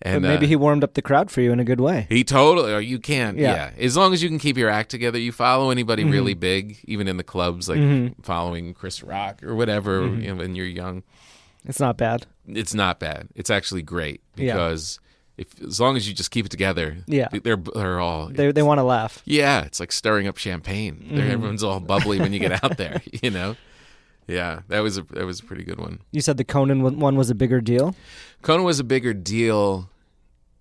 And 0.00 0.22
but 0.22 0.28
maybe 0.28 0.46
uh, 0.46 0.50
he 0.50 0.54
warmed 0.56 0.84
up 0.84 0.94
the 0.94 1.02
crowd 1.02 1.28
for 1.28 1.40
you 1.40 1.50
in 1.50 1.58
a 1.58 1.64
good 1.64 1.80
way. 1.80 2.06
he 2.08 2.22
totally, 2.22 2.72
or 2.72 2.80
you 2.80 3.00
can, 3.00 3.36
Yeah. 3.36 3.70
yeah. 3.76 3.84
As 3.84 3.96
long 3.96 4.12
as 4.12 4.22
you 4.22 4.28
can 4.28 4.38
keep 4.38 4.56
your 4.56 4.70
act 4.70 4.90
together, 4.92 5.18
you 5.18 5.32
follow 5.32 5.70
anybody 5.70 6.04
Mhm. 6.04 6.12
really 6.12 6.34
big, 6.34 6.78
even 6.84 7.08
in 7.08 7.16
the 7.16 7.24
clubs, 7.24 7.68
like 7.68 7.80
Mhm. 7.80 8.14
following 8.22 8.74
Chris 8.74 9.02
Rock 9.02 9.42
or 9.42 9.56
whatever, 9.56 10.02
Mhm. 10.02 10.22
you 10.22 10.28
know, 10.28 10.36
when 10.36 10.54
you're 10.54 10.66
young. 10.66 11.02
It's 11.66 11.80
not 11.80 11.98
bad. 11.98 12.26
It's 12.46 12.74
not 12.74 13.00
bad. 13.00 13.26
It's 13.34 13.50
actually 13.50 13.82
great 13.82 14.20
Yeah. 14.36 14.54
If 15.38 15.60
as 15.62 15.80
long 15.80 15.96
as 15.96 16.08
you 16.08 16.14
just 16.14 16.30
keep 16.30 16.44
it 16.46 16.50
together, 16.50 16.98
Yeah. 17.06 17.28
they're 17.42 17.56
they're 17.56 18.00
all 18.00 18.28
They 18.28 18.52
they 18.52 18.62
want 18.62 18.78
to 18.78 18.82
laugh. 18.84 19.22
yeah. 19.24 19.64
It's 19.64 19.80
like 19.80 19.92
stirring 19.92 20.26
up 20.26 20.36
champagne. 20.36 21.06
Mhm. 21.10 21.30
Everyone's 21.30 21.62
all 21.64 21.80
bubbly 21.80 22.18
when 22.20 22.32
you 22.32 22.40
get 22.40 22.62
out 22.64 22.76
there, 22.76 23.00
you 23.22 23.30
know. 23.30 23.56
Yeah, 24.26 24.60
that 24.68 24.80
was 24.80 24.98
a 24.98 25.02
that 25.12 25.24
was 25.24 25.40
a 25.40 25.44
pretty 25.44 25.64
good 25.64 25.78
one. 25.80 26.00
You 26.12 26.20
said 26.20 26.36
the 26.36 26.44
Conan 26.44 26.82
one 26.82 26.98
one 26.98 27.16
was 27.16 27.30
a 27.30 27.34
bigger 27.34 27.60
deal. 27.62 27.94
Conan 28.42 28.64
was 28.64 28.78
a 28.78 28.84
bigger 28.84 29.14
deal 29.14 29.88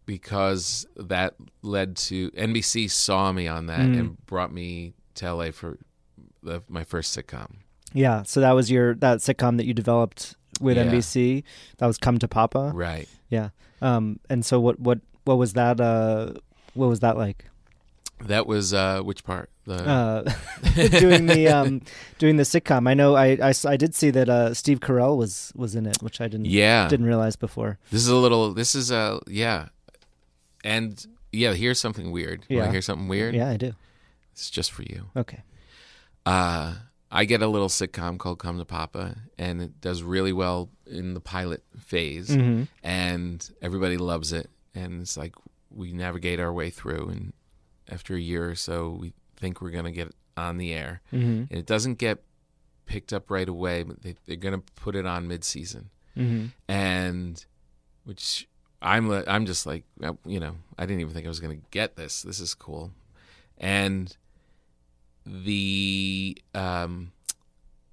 because 0.05 0.85
that 0.95 1.35
led 1.61 1.95
to 1.97 2.31
NBC 2.31 2.89
saw 2.89 3.31
me 3.31 3.47
on 3.47 3.65
that 3.67 3.79
Mm. 3.81 3.99
and 3.99 4.25
brought 4.25 4.53
me 4.53 4.93
to 5.15 5.25
LA 5.33 5.51
for 5.51 5.77
the, 6.41 6.63
my 6.69 6.83
first 6.83 7.17
sitcom. 7.17 7.57
Yeah. 7.93 8.23
So 8.23 8.39
that 8.39 8.51
was 8.53 8.71
your 8.71 8.95
that 8.95 9.19
sitcom 9.19 9.57
that 9.57 9.65
you 9.65 9.73
developed 9.73 10.35
with 10.61 10.77
Yeah. 10.77 10.83
NBC. 10.85 11.43
That 11.79 11.87
was 11.87 11.97
Come 11.97 12.17
to 12.19 12.27
Papa. 12.27 12.71
Right. 12.73 13.07
Yeah. 13.29 13.49
Um. 13.81 14.19
And 14.29 14.45
so 14.45 14.59
what 14.59 14.79
what 14.79 14.99
what 15.25 15.37
was 15.37 15.53
that? 15.53 15.79
Uh. 15.79 16.33
What 16.73 16.87
was 16.89 16.99
that 17.01 17.17
like? 17.17 17.45
That 18.25 18.47
was 18.47 18.73
uh, 18.73 19.01
which 19.01 19.23
part? 19.23 19.49
The 19.65 19.75
Uh, 19.87 20.23
doing 20.99 21.27
the 21.27 21.47
um 21.49 21.81
doing 22.19 22.37
the 22.37 22.43
sitcom. 22.43 22.87
I 22.89 22.93
know 22.95 23.15
I 23.15 23.37
I 23.65 23.77
did 23.77 23.93
see 23.93 24.09
that 24.11 24.27
uh 24.29 24.53
Steve 24.55 24.79
Carell 24.79 25.17
was 25.17 25.51
was 25.55 25.75
in 25.75 25.85
it, 25.85 25.97
which 26.01 26.19
I 26.21 26.27
didn't 26.27 26.45
Yeah. 26.47 26.87
didn't 26.87 27.05
realize 27.05 27.35
before. 27.35 27.77
This 27.91 28.01
is 28.01 28.07
a 28.07 28.15
little. 28.15 28.53
This 28.53 28.73
is 28.75 28.89
a 28.91 29.19
yeah, 29.27 29.67
and 30.63 31.05
yeah. 31.31 31.53
Here's 31.53 31.79
something 31.79 32.11
weird. 32.11 32.43
Yeah. 32.47 32.59
Want 32.59 32.67
to 32.69 32.71
hear 32.71 32.81
something 32.81 33.07
weird? 33.07 33.35
Yeah, 33.35 33.49
I 33.49 33.57
do. 33.57 33.73
It's 34.33 34.49
just 34.49 34.71
for 34.71 34.83
you. 34.83 35.05
Okay. 35.15 35.43
Uh, 36.25 36.73
I 37.11 37.25
get 37.25 37.41
a 37.41 37.47
little 37.47 37.69
sitcom 37.69 38.17
called 38.17 38.39
Come 38.39 38.57
to 38.59 38.65
Papa, 38.65 39.15
and 39.37 39.61
it 39.61 39.79
does 39.81 40.03
really 40.03 40.33
well 40.33 40.69
in 40.85 41.13
the 41.13 41.21
pilot 41.21 41.63
phase, 41.77 42.29
Mhm. 42.29 42.67
and 42.83 43.49
everybody 43.61 43.97
loves 43.97 44.33
it. 44.33 44.49
And 44.75 45.01
it's 45.01 45.15
like 45.17 45.33
we 45.69 45.93
navigate 45.93 46.39
our 46.39 46.51
way 46.53 46.69
through, 46.69 47.09
and 47.09 47.33
after 47.87 48.15
a 48.15 48.19
year 48.19 48.49
or 48.49 48.55
so, 48.55 48.89
we 48.89 49.13
think 49.37 49.61
we're 49.61 49.71
gonna 49.71 49.91
get 49.91 50.13
on 50.35 50.57
the 50.57 50.73
air, 50.73 51.01
Mhm. 51.13 51.49
and 51.49 51.51
it 51.51 51.65
doesn't 51.65 51.95
get 51.95 52.23
picked 52.85 53.13
up 53.13 53.31
right 53.31 53.47
away. 53.49 53.83
But 53.83 54.01
they, 54.01 54.15
they're 54.25 54.35
gonna 54.35 54.59
put 54.75 54.95
it 54.95 55.05
on 55.05 55.27
mid-season, 55.27 55.89
Mhm. 56.15 56.51
and 56.67 57.45
which 58.03 58.47
I'm 58.81 59.09
I'm 59.11 59.45
just 59.45 59.65
like 59.65 59.83
uh, 60.03 60.13
you 60.25 60.39
know 60.39 60.55
I 60.77 60.85
didn't 60.85 61.01
even 61.01 61.13
think 61.13 61.25
I 61.25 61.29
was 61.29 61.39
gonna 61.39 61.59
get 61.71 61.95
this. 61.95 62.21
This 62.21 62.39
is 62.39 62.53
cool, 62.53 62.91
and 63.57 64.15
the 65.27 66.37
um, 66.55 67.11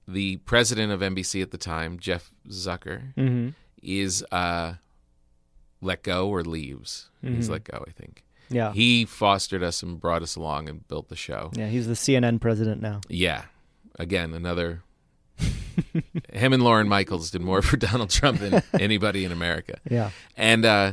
the 0.07 0.37
president 0.39 0.93
of 0.93 1.01
NBC 1.01 1.43
at 1.43 1.51
the 1.51 1.59
time, 1.59 1.99
Jeff 1.99 2.31
Zucker, 2.49 3.15
Mhm. 3.15 3.55
is 3.83 4.25
uh, 4.31 4.75
let 5.81 6.03
go 6.03 6.29
or 6.29 6.43
leaves. 6.45 7.09
He's 7.23 7.49
Mhm. 7.49 7.53
let 7.53 7.65
go, 7.65 7.85
I 7.87 7.91
think. 7.91 8.23
Yeah. 8.51 8.73
he 8.75 9.07
fostered 9.07 9.63
us 9.63 9.83
and 9.83 9.99
brought 9.99 10.23
us 10.23 10.37
along 10.37 10.69
and 10.69 10.87
built 10.87 11.09
the 11.09 11.17
show. 11.17 11.51
Yeah, 11.57 11.69
he's 11.69 11.87
the 11.87 11.95
CNN 11.97 12.39
president 12.41 12.83
now. 12.83 13.01
Yeah. 13.09 13.47
Again, 13.99 14.35
another. 14.35 14.83
him 16.33 16.53
and 16.53 16.63
Lorne 16.63 16.87
Michaels 16.89 17.31
did 17.31 17.41
more 17.41 17.63
for 17.63 17.77
Donald 17.89 18.11
Trump 18.11 18.41
than 18.41 18.63
anybody 18.79 19.25
in 19.25 19.33
America. 19.33 19.79
Yeah. 19.91 20.11
And 20.37 20.65
uh, 20.67 20.93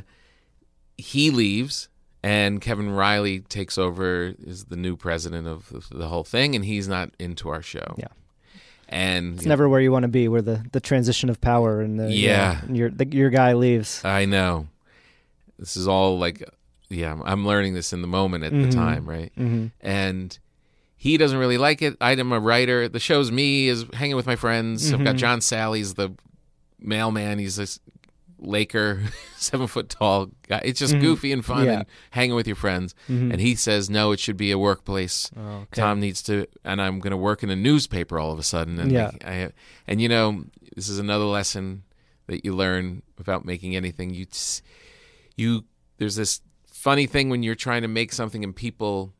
he 0.97 1.29
leaves, 1.29 1.89
and 2.23 2.61
Kevin 2.61 2.91
Reilly 2.91 3.39
takes 3.39 3.77
over 3.77 4.33
as 4.47 4.65
the 4.65 4.75
new 4.75 4.95
president 4.95 5.47
of 5.47 5.89
the, 5.91 6.07
whole 6.07 6.23
thing, 6.23 6.55
and 6.55 6.63
he's 6.65 6.87
not 6.87 7.11
into 7.19 7.49
our 7.49 7.61
show. 7.61 7.95
Yeah. 7.97 8.07
And 8.89 9.35
It's 9.35 9.45
never 9.45 9.69
where 9.69 9.79
you 9.79 9.91
want 9.91 10.03
to 10.03 10.09
be, 10.09 10.27
where 10.27 10.41
the, 10.41 10.63
the 10.73 10.79
transition 10.81 11.29
of 11.29 11.39
power 11.39 11.79
and 11.81 11.99
the 11.99 12.11
Yeah. 12.11 12.61
and 12.61 12.75
your 12.75 12.89
the, 12.89 13.05
your 13.07 13.29
guy 13.29 13.53
leaves. 13.53 14.03
I 14.03 14.25
know. 14.25 14.67
This 15.57 15.77
is 15.77 15.87
all 15.87 16.19
like, 16.19 16.43
yeah, 16.89 17.17
I'm- 17.23 17.45
learning 17.45 17.73
this 17.73 17.93
in 17.93 18.01
the 18.01 18.07
moment 18.07 18.43
at 18.43 18.51
Mhm. 18.51 18.65
the 18.69 18.75
time, 18.75 19.07
right? 19.09 19.31
Mhm. 19.39 19.71
And 19.79 20.37
he 20.97 21.15
doesn't 21.17 21.37
really 21.37 21.57
like 21.57 21.81
it. 21.81 21.95
I'm 22.01 22.31
a 22.33 22.39
writer. 22.39 22.89
The 22.89 22.99
show's 22.99 23.31
me 23.31 23.67
is 23.69 23.85
hanging 23.93 24.17
with 24.17 24.27
my 24.27 24.35
friends. 24.35 24.91
I've 24.93 25.03
got 25.03 25.15
Mhm. 25.15 25.19
John 25.19 25.39
Salley's 25.39 25.93
the 25.93 26.11
mailman. 26.79 27.39
He's 27.39 27.55
this 27.55 27.79
Laker, 28.41 29.03
seven 29.37 29.67
foot 29.67 29.87
tall 29.89 30.29
guy. 30.47 30.61
It's 30.65 30.79
just 30.79 30.95
Mhm. 30.95 31.01
goofy 31.01 31.31
and 31.31 31.45
fun 31.45 31.65
Yeah. 31.65 31.71
and 31.79 31.85
hanging 32.09 32.35
with 32.35 32.47
your 32.47 32.55
friends. 32.55 32.95
Mhm. 33.07 33.31
And 33.31 33.39
he 33.41 33.55
says, 33.55 33.89
no, 33.89 34.11
it 34.11 34.19
should 34.19 34.37
be 34.37 34.51
a 34.51 34.57
workplace. 34.57 35.29
Oh, 35.37 35.41
okay. 35.41 35.65
Tom 35.81 35.99
needs 35.99 36.21
to, 36.23 36.47
and 36.63 36.81
I'm 36.81 36.99
going 36.99 37.11
to 37.11 37.17
work 37.17 37.43
in 37.43 37.49
a 37.49 37.55
newspaper 37.55 38.17
all 38.19 38.31
of 38.31 38.39
a 38.39 38.43
sudden. 38.43 38.79
And 38.79 38.91
Yeah. 38.91 39.11
I, 39.23 39.43
I, 39.43 39.51
and 39.87 40.01
you 40.01 40.09
know, 40.09 40.45
this 40.75 40.89
is 40.89 40.97
another 40.99 41.25
lesson 41.25 41.83
that 42.27 42.43
you 42.43 42.55
learn 42.55 43.03
about 43.19 43.45
making 43.45 43.75
anything. 43.75 44.13
You, 44.13 44.25
you, 45.35 45.65
there's 45.97 46.15
this 46.15 46.41
funny 46.65 47.05
thing 47.05 47.29
when 47.29 47.43
you're 47.43 47.55
trying 47.55 47.83
to 47.83 47.87
make 47.87 48.11
something 48.11 48.43
and 48.43 48.55
people 48.55 49.13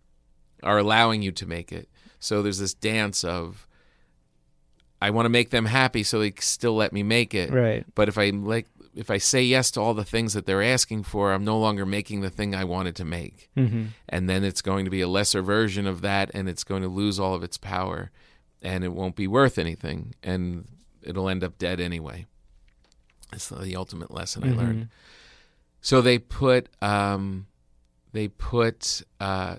are 0.64 0.78
allowing 0.80 1.22
you 1.22 1.32
to 1.34 1.46
make 1.46 1.72
it. 1.72 1.90
So 2.20 2.42
there's 2.42 2.58
this 2.60 2.74
dance 2.74 3.24
of, 3.24 3.68
I 5.02 5.10
want 5.10 5.26
to 5.26 5.30
make 5.30 5.50
them 5.50 5.66
happy, 5.66 6.04
so 6.04 6.20
they 6.20 6.32
still 6.40 6.76
let 6.76 6.94
me 6.94 7.02
make 7.04 7.34
it. 7.34 7.52
Right. 7.52 7.84
But 7.96 8.08
if 8.08 8.18
I 8.20 8.30
like 8.30 8.68
if 8.96 9.10
I 9.10 9.18
say 9.18 9.42
yes 9.44 9.72
to 9.72 9.82
all 9.82 9.94
the 9.94 10.04
things 10.04 10.34
that 10.34 10.46
they're 10.46 10.62
asking 10.64 11.04
for, 11.04 11.32
I'm 11.34 11.46
no 11.46 11.58
longer 11.58 11.86
making 11.86 12.22
the 12.22 12.30
thing 12.30 12.54
I 12.54 12.64
wanted 12.64 12.96
to 12.98 13.06
make. 13.06 13.50
Mm-hmm. 13.58 13.86
And 14.10 14.30
then 14.30 14.44
it's 14.44 14.62
going 14.62 14.86
to 14.86 14.92
be 14.92 15.02
a 15.02 15.08
lesser 15.08 15.42
version 15.42 15.88
of 15.88 16.02
that 16.02 16.30
and 16.34 16.50
it's 16.50 16.64
going 16.64 16.82
to 16.82 16.88
lose 16.88 17.20
all 17.20 17.34
of 17.34 17.44
its 17.44 17.58
power 17.58 18.12
and 18.62 18.84
it 18.84 18.90
won't 18.90 19.16
be 19.16 19.28
worth 19.28 19.58
anything 19.58 20.14
and 20.22 20.68
it'll 21.02 21.30
end 21.30 21.44
up 21.44 21.58
dead 21.58 21.80
anyway. 21.80 22.26
That's 23.32 23.48
the 23.48 23.76
ultimate 23.78 24.12
lesson 24.12 24.44
I 24.44 24.52
learned. 24.54 24.90
So 25.80 26.02
they 26.02 26.20
put 26.20 26.68
um, 26.82 27.48
they 28.12 28.28
put 28.28 29.04
uh, 29.22 29.56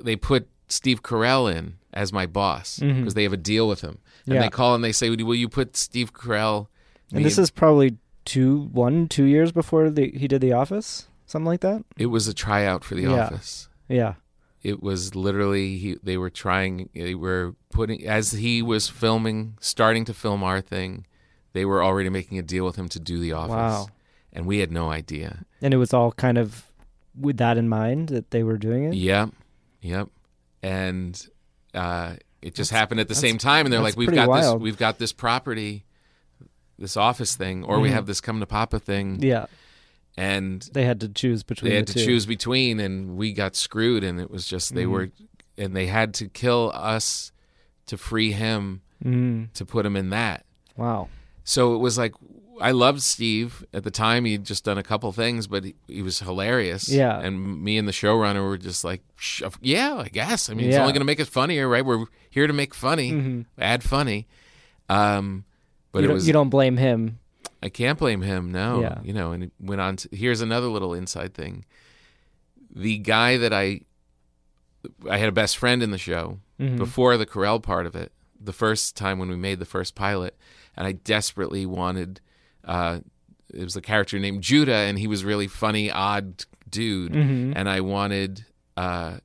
they 0.00 0.16
put 0.16 0.48
Steve 0.68 1.02
Carell 1.02 1.54
in 1.54 1.74
as 1.92 2.12
my 2.12 2.26
boss 2.26 2.78
because 2.78 3.14
they 3.14 3.22
have 3.22 3.32
a 3.32 3.36
deal 3.38 3.68
with 3.68 3.80
him. 3.82 3.98
And 4.26 4.34
Yeah. 4.36 4.40
they 4.42 4.48
call 4.50 4.74
and 4.74 4.82
they 4.82 4.92
say, 4.92 5.10
"Will 5.10 5.34
you 5.34 5.48
put 5.48 5.76
Steve 5.76 6.12
Carell?" 6.12 6.68
And 7.12 7.24
this 7.24 7.38
is 7.38 7.50
probably 7.50 7.96
two, 8.24 8.68
one, 8.72 9.08
two 9.08 9.24
years 9.24 9.52
before 9.52 9.88
the, 9.90 10.10
he 10.10 10.28
did 10.28 10.40
The 10.40 10.52
Office, 10.52 11.08
something 11.26 11.46
like 11.46 11.60
that. 11.60 11.84
it 11.96 12.06
was 12.06 12.28
a 12.28 12.34
tryout 12.34 12.84
for 12.84 12.94
The 12.94 13.02
Yeah. 13.02 13.24
Office. 13.26 13.68
Yeah. 13.88 14.14
It 14.62 14.82
was 14.82 15.14
literally 15.14 15.78
he, 15.78 15.96
they 16.02 16.16
were 16.18 16.30
trying 16.30 16.88
they 16.94 17.14
were 17.14 17.54
putting 17.70 18.06
as 18.06 18.32
he 18.32 18.60
was 18.60 18.88
filming 18.88 19.56
starting 19.60 20.04
to 20.06 20.12
film 20.12 20.42
our 20.42 20.60
thing, 20.60 21.06
they 21.52 21.64
were 21.64 21.82
already 21.82 22.08
making 22.10 22.38
a 22.38 22.42
deal 22.42 22.64
with 22.64 22.76
him 22.76 22.88
to 22.90 22.98
do 23.00 23.18
The 23.20 23.32
Office. 23.32 23.50
Wow. 23.50 23.86
And 24.32 24.46
we 24.46 24.58
had 24.58 24.70
no 24.72 24.90
idea. 24.90 25.44
And 25.62 25.72
it 25.72 25.76
was 25.78 25.94
all 25.94 26.12
kind 26.12 26.36
of 26.38 26.64
with 27.18 27.38
that 27.38 27.56
in 27.56 27.68
mind 27.68 28.08
that 28.10 28.30
they 28.32 28.42
were 28.42 28.58
doing 28.58 28.84
it. 28.84 28.94
Yep, 28.94 29.30
yep. 29.80 30.08
And 30.62 31.26
uh, 31.74 32.14
it 32.42 32.54
just 32.54 32.70
That's- 32.70 32.80
happened 32.80 33.00
at 33.00 33.08
the 33.08 33.14
same 33.14 33.38
time, 33.38 33.64
and 33.66 33.72
they're 33.72 33.80
like, 33.80 33.96
"We've 33.96 34.12
got 34.12 34.28
wild. 34.28 34.56
this. 34.58 34.62
We've 34.62 34.76
got 34.78 34.98
this 34.98 35.12
property, 35.12 35.84
this 36.78 36.96
office 36.96 37.34
thing, 37.36 37.64
or 37.64 37.80
we 37.80 37.88
Mhm. 37.88 37.92
have 37.92 38.06
this 38.06 38.20
come 38.20 38.40
to 38.40 38.46
Papa 38.46 38.78
thing." 38.78 39.22
Yeah. 39.22 39.46
And 40.16 40.68
They 40.72 40.84
had 40.84 41.00
to 41.00 41.08
choose 41.08 41.42
between 41.42 41.70
they 41.70 41.76
had 41.76 41.86
the 41.86 41.92
to 41.94 41.98
two. 42.00 42.04
choose 42.06 42.26
between, 42.26 42.80
and 42.80 43.16
we 43.16 43.32
got 43.32 43.54
screwed. 43.54 44.02
And 44.02 44.20
it 44.20 44.30
was 44.30 44.46
just 44.46 44.74
they 44.74 44.84
Mhm. 44.84 44.90
were, 44.90 45.10
and 45.56 45.76
they 45.76 45.86
had 45.86 46.12
to 46.14 46.28
kill 46.28 46.72
us 46.74 47.30
to 47.86 47.96
free 47.96 48.32
him 48.32 48.80
Mm. 49.04 49.52
to 49.54 49.64
put 49.64 49.86
him 49.86 49.94
in 49.96 50.10
that. 50.10 50.44
Wow. 50.76 51.08
So 51.44 51.74
it 51.74 51.78
was 51.78 51.96
like 51.98 52.14
I 52.60 52.72
loved 52.72 53.00
Steve 53.02 53.64
at 53.72 53.84
the 53.84 53.90
time. 53.92 54.24
He'd 54.24 54.42
just 54.44 54.64
done 54.64 54.78
a 54.78 54.82
couple 54.82 55.12
things, 55.12 55.46
but 55.46 55.62
he, 55.62 55.76
he 55.86 56.02
was 56.02 56.18
hilarious. 56.18 56.88
Yeah. 56.88 57.16
And 57.20 57.62
me 57.62 57.78
and 57.78 57.86
the 57.86 57.92
showrunner 57.92 58.42
were 58.42 58.58
just 58.58 58.82
like, 58.82 59.00
yeah, 59.62 59.94
I 60.04 60.08
guess. 60.08 60.50
I 60.50 60.54
mean, 60.54 60.66
it's 60.66 60.76
only 60.76 60.90
going 60.92 61.00
to 61.00 61.04
make 61.06 61.20
it 61.20 61.28
funnier, 61.28 61.68
right? 61.68 61.86
We're 61.86 62.06
here 62.28 62.48
to 62.48 62.52
make 62.52 62.74
funny, 62.74 63.12
Mhm. 63.12 63.44
add 63.60 63.84
funny. 63.84 64.26
Um, 64.88 65.44
but 65.98 66.02
you, 66.02 66.08
don't, 66.08 66.14
was 66.14 66.26
you 66.26 66.32
don't 66.32 66.48
blame 66.50 66.76
him. 66.76 67.18
I 67.62 67.68
can't 67.68 67.98
blame 67.98 68.22
him. 68.22 68.52
No, 68.52 68.80
Yeah. 68.80 68.98
you 69.02 69.12
know, 69.12 69.32
and 69.32 69.44
it 69.44 69.52
went 69.60 69.80
on. 69.80 69.96
To, 69.96 70.08
here's 70.12 70.40
another 70.40 70.68
little 70.68 70.94
inside 70.94 71.34
thing. 71.34 71.64
The 72.74 72.98
guy 72.98 73.36
that 73.38 73.52
I, 73.52 73.80
I 75.10 75.18
had 75.18 75.28
a 75.28 75.32
best 75.32 75.56
friend 75.56 75.82
in 75.82 75.90
the 75.90 75.98
show 75.98 76.38
Mhm. 76.60 76.76
before 76.76 77.16
the 77.16 77.26
Carell 77.26 77.62
part 77.62 77.86
of 77.86 77.96
it. 77.96 78.12
The 78.40 78.52
first 78.52 78.96
time 78.96 79.18
when 79.18 79.28
we 79.28 79.36
made 79.36 79.58
the 79.58 79.64
first 79.64 79.94
pilot, 79.94 80.36
and 80.76 80.86
I 80.86 80.92
desperately 80.92 81.66
wanted. 81.66 82.20
Uh, 82.64 83.00
it 83.52 83.64
was 83.64 83.74
a 83.76 83.80
character 83.80 84.18
named 84.18 84.42
Judah, 84.42 84.74
and 84.74 84.98
he 84.98 85.06
was 85.08 85.24
really 85.24 85.48
funny, 85.48 85.90
odd 85.90 86.44
dude, 86.68 87.12
Mhm. 87.12 87.54
and 87.56 87.68
I 87.68 87.80
wanted, 87.80 88.44
uh, 88.76 89.18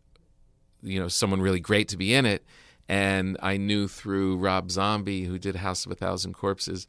you 0.81 0.99
know, 0.99 1.07
someone 1.09 1.41
really 1.41 1.59
great 1.59 1.89
to 1.89 1.97
be 1.97 2.13
in 2.13 2.25
it. 2.25 2.43
And 2.89 3.37
I 3.41 3.57
knew 3.57 3.87
through 3.87 4.37
Rob 4.37 4.69
Zombie, 4.71 5.23
who 5.23 5.39
did 5.39 5.55
House 5.57 5.85
of 5.85 5.91
a 5.91 5.95
Thousand 5.95 6.33
Corpses, 6.33 6.85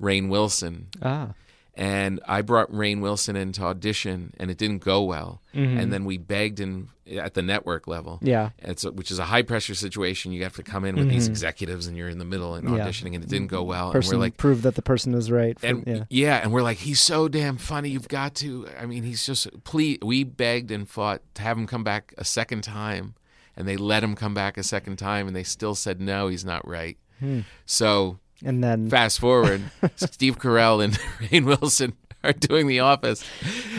Rainn 0.00 0.28
Wilson, 0.28 0.88
Ah. 1.02 1.32
and 1.74 2.20
I 2.26 2.42
brought 2.42 2.70
Rainn 2.72 3.00
Wilson 3.00 3.34
in 3.36 3.52
to 3.52 3.62
audition, 3.64 4.34
and 4.38 4.50
it 4.50 4.58
didn't 4.58 4.78
go 4.84 5.02
well. 5.02 5.40
Mhm. 5.54 5.78
And 5.80 5.92
then 5.92 6.04
we 6.04 6.18
begged 6.18 6.58
him 6.60 6.90
at 7.16 7.32
the 7.34 7.40
network 7.42 7.86
level, 7.88 8.18
Yeah. 8.20 8.50
it's 8.58 8.84
a, 8.84 8.92
which 8.92 9.10
is 9.10 9.18
a 9.18 9.24
high 9.24 9.40
pressure 9.42 9.74
situation. 9.74 10.30
You 10.32 10.42
have 10.42 10.54
to 10.56 10.62
come 10.62 10.84
in 10.84 10.96
with 10.96 11.08
these 11.08 11.26
Mhm. 11.26 11.30
executives, 11.30 11.86
and 11.86 11.96
you're 11.96 12.10
in 12.10 12.18
the 12.18 12.24
middle 12.24 12.54
and 12.54 12.68
Yeah. 12.68 12.86
auditioning, 12.86 13.14
and 13.14 13.24
it 13.24 13.30
didn't 13.30 13.46
go 13.46 13.62
well. 13.62 13.90
Person 13.92 14.12
and 14.12 14.18
we're 14.20 14.24
like, 14.26 14.36
prove 14.36 14.62
that 14.62 14.74
the 14.74 14.82
person 14.82 15.14
is 15.14 15.30
right. 15.30 15.58
For, 15.58 15.66
and 15.66 16.06
yeah. 16.10 16.40
and 16.42 16.52
we're 16.52 16.62
like, 16.62 16.78
he's 16.78 17.00
so 17.02 17.26
damn 17.28 17.56
funny. 17.56 17.88
You've 17.88 18.08
got 18.08 18.34
to. 18.36 18.66
I 18.78 18.84
mean, 18.84 19.02
he's 19.04 19.24
just. 19.24 19.48
Please, 19.64 19.98
we 20.02 20.22
begged 20.24 20.70
and 20.70 20.86
fought 20.88 21.22
to 21.34 21.42
have 21.42 21.56
him 21.56 21.66
come 21.66 21.82
back 21.84 22.12
a 22.18 22.24
second 22.24 22.62
time, 22.62 23.14
and 23.58 23.68
they 23.68 23.76
let 23.76 24.02
him 24.02 24.14
come 24.14 24.32
back 24.32 24.56
a 24.56 24.62
second 24.62 24.96
time, 24.96 25.26
and 25.26 25.36
they 25.36 25.42
still 25.42 25.74
said 25.74 26.00
no, 26.00 26.28
he's 26.28 26.44
not 26.46 26.66
right. 26.66 26.96
Hmm. 27.20 27.40
So 27.66 28.18
And 28.42 28.64
then 28.64 28.88
fast 28.88 29.20
forward, 29.20 29.60
Steve 29.96 30.38
Carell 30.38 30.82
and 30.82 30.94
Rainn 31.20 31.44
Wilson 31.44 31.92
are 32.24 32.32
doing 32.32 32.66
The 32.68 32.80
Office, 32.80 33.22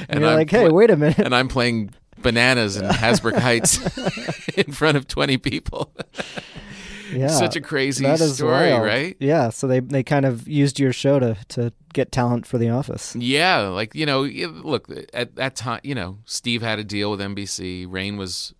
and 0.07 0.23
I'm 0.23 0.36
like, 0.36 0.51
hey, 0.51 0.69
wait 0.69 0.91
a 0.91 0.95
minute. 0.97 1.17
and 1.19 1.34
I'm 1.34 1.47
playing 1.47 1.91
bananas 2.21 2.75
in 2.75 2.86
Hasbrouck 2.89 3.39
Heights 3.39 3.80
in 4.57 4.71
front 4.73 4.97
of 4.97 5.07
20 5.07 5.38
people. 5.38 5.93
yeah. 7.13 7.27
Such 7.27 7.55
a 7.55 7.61
crazy 7.61 8.05
story, 8.17 8.71
wild. 8.71 8.84
right? 8.86 9.15
Yeah. 9.19 9.49
So 9.49 9.67
they 9.67 9.80
they 9.80 10.03
kind 10.03 10.25
of 10.25 10.47
used 10.47 10.80
your 10.80 10.93
show 10.93 11.19
to 11.19 11.38
to 11.49 11.71
get 11.93 12.11
talent 12.11 12.45
for 12.45 12.57
The 12.57 12.69
Office. 12.69 13.15
Yeah, 13.15 13.59
like 13.69 13.95
you 13.95 14.05
know, 14.05 14.21
look 14.23 14.88
at 15.13 15.36
that 15.38 15.55
time. 15.55 15.80
You 15.84 15.95
know, 15.95 16.19
Steve 16.25 16.61
had 16.61 16.77
a 16.80 16.84
deal 16.84 17.09
with 17.11 17.19
NBC. 17.19 17.88
Rainn 17.88 18.17
was 18.17 18.53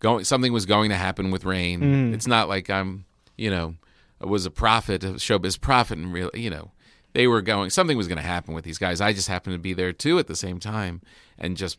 going. 0.00 0.24
Something 0.24 0.52
was 0.52 0.66
going 0.66 0.90
to 0.90 0.96
happen 0.96 1.30
with 1.30 1.44
Rainn. 1.44 1.80
Mm. 1.80 2.14
It's 2.14 2.26
not 2.26 2.48
like 2.48 2.70
I'm, 2.70 3.04
you 3.36 3.50
know, 3.50 3.74
was 4.20 4.46
a 4.46 4.50
prophet, 4.50 5.04
a 5.04 5.12
showbiz 5.12 5.60
prophet, 5.60 5.98
and 5.98 6.12
real. 6.12 6.30
You 6.34 6.50
know, 6.50 6.70
they 7.12 7.26
were 7.26 7.42
going. 7.42 7.70
Something 7.70 7.96
was 7.96 8.08
going 8.08 8.18
to 8.18 8.24
happen 8.24 8.54
with 8.54 8.64
these 8.64 8.78
guys. 8.78 9.00
I 9.00 9.12
just 9.12 9.28
happened 9.28 9.54
to 9.54 9.60
be 9.60 9.74
there 9.74 9.92
too 9.92 10.18
at 10.18 10.26
the 10.26 10.36
same 10.36 10.58
time, 10.60 11.02
and 11.38 11.56
just 11.56 11.78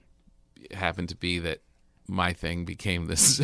happened 0.71 1.09
to 1.09 1.15
be 1.15 1.39
that 1.39 1.61
my 2.07 2.33
thing 2.33 2.65
became 2.65 3.05
this 3.05 3.41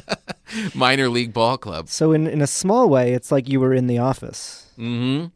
minor 0.74 1.08
league 1.08 1.32
ball 1.32 1.58
club. 1.58 1.88
So 1.88 2.12
in 2.12 2.26
in 2.26 2.40
a 2.40 2.46
small 2.46 2.88
way, 2.88 3.12
it's 3.12 3.32
like 3.32 3.48
you 3.48 3.60
were 3.60 3.74
in 3.74 3.86
The 3.86 3.98
Office. 3.98 4.72
hmm 4.76 5.26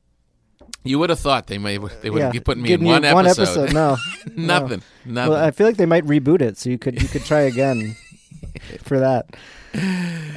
You 0.85 0.99
would 0.99 1.11
have 1.11 1.19
thought 1.19 1.49
they 1.49 1.59
may 1.59 1.79
they 1.79 2.11
would 2.11 2.19
yeah. 2.19 2.25
have 2.25 2.33
be 2.33 2.41
putting 2.41 2.63
me 2.63 2.73
in 2.73 2.85
one 2.85 3.05
episode. 3.05 3.15
One 3.15 3.27
episode. 3.27 3.73
No. 3.73 3.97
no. 4.37 4.61
Nothing. 4.61 4.83
Nothing. 5.05 5.33
Well, 5.33 5.45
I 5.45 5.51
feel 5.51 5.67
like 5.67 5.77
they 5.77 5.87
might 5.87 6.05
reboot 6.05 6.41
it, 6.41 6.57
so 6.57 6.71
you 6.71 6.79
could 6.79 7.01
you 7.03 7.09
could 7.09 7.25
try 7.25 7.41
again 7.41 7.97
for 8.83 8.99
that. 9.01 9.35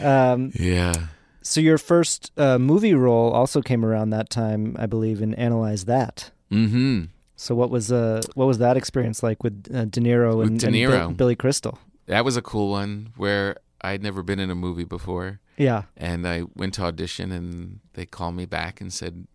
Um, 0.04 0.52
yeah. 0.56 0.94
so 1.42 1.62
your 1.62 1.78
first 1.78 2.32
uh, 2.38 2.58
movie 2.60 2.94
role 2.94 3.32
also 3.32 3.62
came 3.62 3.86
around 3.86 4.10
that 4.12 4.30
time, 4.30 4.76
I 4.80 4.86
believe, 4.86 5.22
in 5.22 5.34
Analyze 5.36 5.86
That. 5.86 6.32
Mm-hmm. 6.52 7.06
So 7.36 7.54
what 7.54 7.70
was 7.70 7.92
uh 7.92 8.22
what 8.34 8.46
was 8.48 8.58
that 8.58 8.78
experience 8.78 9.22
like 9.22 9.44
with 9.44 9.68
uh, 9.74 9.86
De 9.86 10.00
Niro 10.02 10.38
With 10.38 10.48
and, 10.48 10.60
De 10.60 10.68
and 10.84 10.92
Bill- 10.92 11.12
Billy 11.12 11.36
Crystal? 11.36 11.78
That 12.08 12.26
was 12.26 12.36
a 12.38 12.42
cool 12.42 12.72
one 12.72 13.10
where 13.16 13.58
I'd 13.82 14.02
never 14.02 14.24
been 14.24 14.40
in 14.40 14.50
a 14.50 14.56
movie 14.56 14.86
before. 14.86 15.40
Yeah. 15.58 15.84
And 15.96 16.28
I 16.28 16.44
went 16.56 16.74
to 16.76 16.84
audition 16.84 17.32
and 17.32 17.80
they 17.94 18.06
called 18.08 18.36
me 18.36 18.46
back 18.48 18.82
and 18.82 18.92
said, 18.92 19.28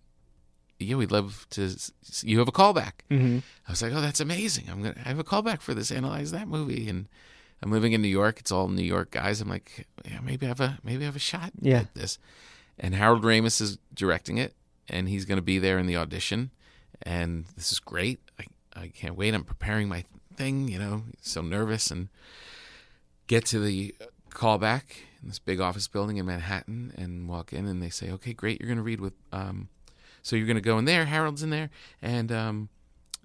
Yeah, 0.80 0.96
we'd 0.96 1.12
love 1.12 1.46
to. 1.50 1.64
s- 1.66 1.92
You 2.24 2.38
have 2.40 2.48
a 2.48 2.52
callback. 2.52 2.92
hmm 3.08 3.38
I 3.68 3.70
was 3.70 3.82
like, 3.82 3.92
Oh, 3.92 4.00
that's 4.00 4.20
amazing. 4.20 4.64
I'm 4.68 4.82
gonna 4.82 4.96
I 5.04 5.08
have 5.08 5.18
a 5.20 5.24
callback 5.24 5.60
for 5.60 5.72
this. 5.74 5.92
Analyze 5.92 6.32
that 6.32 6.48
movie. 6.48 6.88
And 6.88 7.06
I'm 7.62 7.70
living 7.70 7.92
in 7.92 8.02
New 8.02 8.08
York. 8.08 8.40
It's 8.40 8.50
all 8.52 8.68
New 8.68 8.82
York 8.82 9.10
guys. 9.12 9.40
I'm 9.40 9.48
like, 9.48 9.86
Yeah, 10.04 10.20
maybe 10.22 10.46
I 10.46 10.48
have 10.48 10.60
a 10.60 10.78
maybe 10.82 11.04
I 11.04 11.06
have 11.06 11.16
a 11.16 11.20
shot 11.20 11.52
Yeah. 11.60 11.78
at 11.80 11.94
this. 11.94 12.18
And 12.78 12.94
Harold 12.94 13.22
Ramis 13.22 13.60
is 13.60 13.78
directing 13.94 14.38
it, 14.38 14.54
and 14.88 15.08
he's 15.08 15.24
going 15.24 15.36
to 15.38 15.42
be 15.42 15.58
there 15.58 15.78
in 15.78 15.86
the 15.86 15.96
audition. 15.96 16.50
And 17.02 17.44
this 17.56 17.70
is 17.72 17.78
great. 17.78 18.20
I 18.38 18.44
I 18.74 18.88
can't 18.88 19.16
wait. 19.16 19.34
I'm 19.34 19.44
preparing 19.44 19.88
my 19.88 20.04
thing. 20.36 20.68
You 20.68 20.78
know, 20.78 21.02
so 21.20 21.42
nervous 21.42 21.90
and 21.90 22.08
get 23.26 23.44
to 23.46 23.60
the 23.60 23.94
callback 24.30 24.82
in 25.22 25.28
this 25.28 25.38
big 25.38 25.60
office 25.60 25.86
building 25.88 26.16
in 26.16 26.26
Manhattan 26.26 26.92
and 26.96 27.28
walk 27.28 27.52
in 27.52 27.66
and 27.66 27.82
they 27.82 27.90
say, 27.90 28.10
okay, 28.10 28.32
great, 28.32 28.60
you're 28.60 28.66
going 28.66 28.76
to 28.78 28.82
read 28.82 29.00
with, 29.00 29.12
um, 29.32 29.68
so 30.22 30.34
you're 30.36 30.46
going 30.46 30.56
to 30.56 30.60
go 30.62 30.78
in 30.78 30.84
there, 30.84 31.04
Harold's 31.04 31.42
in 31.42 31.50
there, 31.50 31.70
and 32.00 32.32
um, 32.32 32.68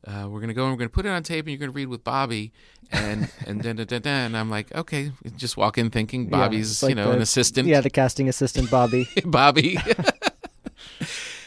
uh, 0.08 0.28
we're 0.30 0.39
going 0.39 0.47
to 0.47 0.53
go 0.53 0.64
and 0.64 0.72
we're 0.74 0.78
going 0.78 0.89
to 0.89 0.93
put 0.93 1.05
it 1.05 1.10
on 1.10 1.22
tape 1.24 1.45
and 1.45 1.49
you're 1.51 1.60
going 1.60 1.72
to 1.72 1.76
read 1.76 1.88
with 1.89 2.03
Bobby. 2.03 2.53
And, 2.91 3.30
and, 3.45 3.62
then, 3.62 3.78
and 4.05 4.38
I'm 4.38 4.49
like, 4.49 4.74
okay, 4.74 5.12
just 5.36 5.58
walk 5.58 5.78
in 5.78 5.89
thinking 5.89 6.28
Bobby's, 6.30 6.72
it's 6.72 6.82
like 6.84 6.91
you 6.91 6.95
know, 6.95 7.10
the- 7.10 7.18
an 7.18 7.22
assistant. 7.22 7.68
Yeah, 7.68 7.82
the 7.82 7.89
casting 7.89 8.30
assistant 8.30 8.72
Bobby. 8.72 9.10
Bobby. 9.26 9.78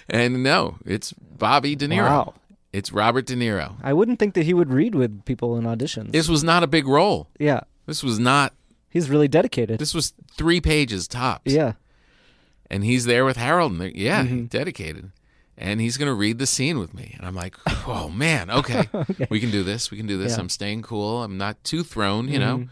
and 0.08 0.42
no, 0.42 0.76
it's 0.84 1.12
Bobby 1.14 1.76
De 1.76 1.88
Niro. 1.88 2.02
Wow. 2.08 2.34
It's 2.72 2.92
Robert 2.92 3.26
De 3.26 3.34
Niro. 3.34 3.74
I 3.82 3.92
wouldn't 3.92 4.18
think 4.20 4.34
that 4.34 4.44
he 4.44 4.54
would 4.54 4.70
read 4.72 4.94
with 4.94 5.24
people 5.24 5.56
in 5.56 5.64
auditions. 5.64 6.12
This 6.12 6.28
was 6.28 6.44
not 6.44 6.62
a 6.62 6.66
big 6.68 6.86
role. 6.86 7.28
yeah, 7.38 7.60
This 7.86 8.02
was 8.04 8.18
not, 8.20 8.52
he's 8.90 9.10
really 9.10 9.26
dedicated. 9.28 9.80
this 9.80 9.92
was 9.94 10.12
three 10.36 10.60
pages 10.60 11.08
tops. 11.08 11.52
yeah. 11.52 11.72
and 12.70 12.84
he's 12.84 13.06
there 13.06 13.24
with 13.24 13.36
Harold, 13.38 13.72
and 13.72 13.80
they're- 13.80 13.92
yeah, 13.94 14.22
Mm-hmm. 14.24 14.44
dedicated, 14.44 15.10
and 15.60 15.80
he's 15.80 15.96
gonna 15.96 16.14
read 16.14 16.38
the 16.38 16.46
scene 16.46 16.78
with 16.78 16.94
me, 16.94 17.14
and 17.16 17.26
I'm 17.26 17.34
like, 17.34 17.54
oh 17.86 18.08
man, 18.14 18.50
okay, 18.60 18.88
we 19.28 19.38
can 19.38 19.50
do 19.50 19.62
this, 19.62 19.90
we 19.90 19.96
can 19.96 20.06
do 20.06 20.18
this. 20.18 20.30
Yeah. 20.30 20.34
Mm-hmm. 20.34 20.40
I'm 20.40 20.48
staying 20.48 20.82
cool. 20.82 21.22
I'm 21.22 21.38
not 21.38 21.62
too 21.62 21.84
thrown, 21.84 22.28
you 22.28 22.38
know. 22.38 22.66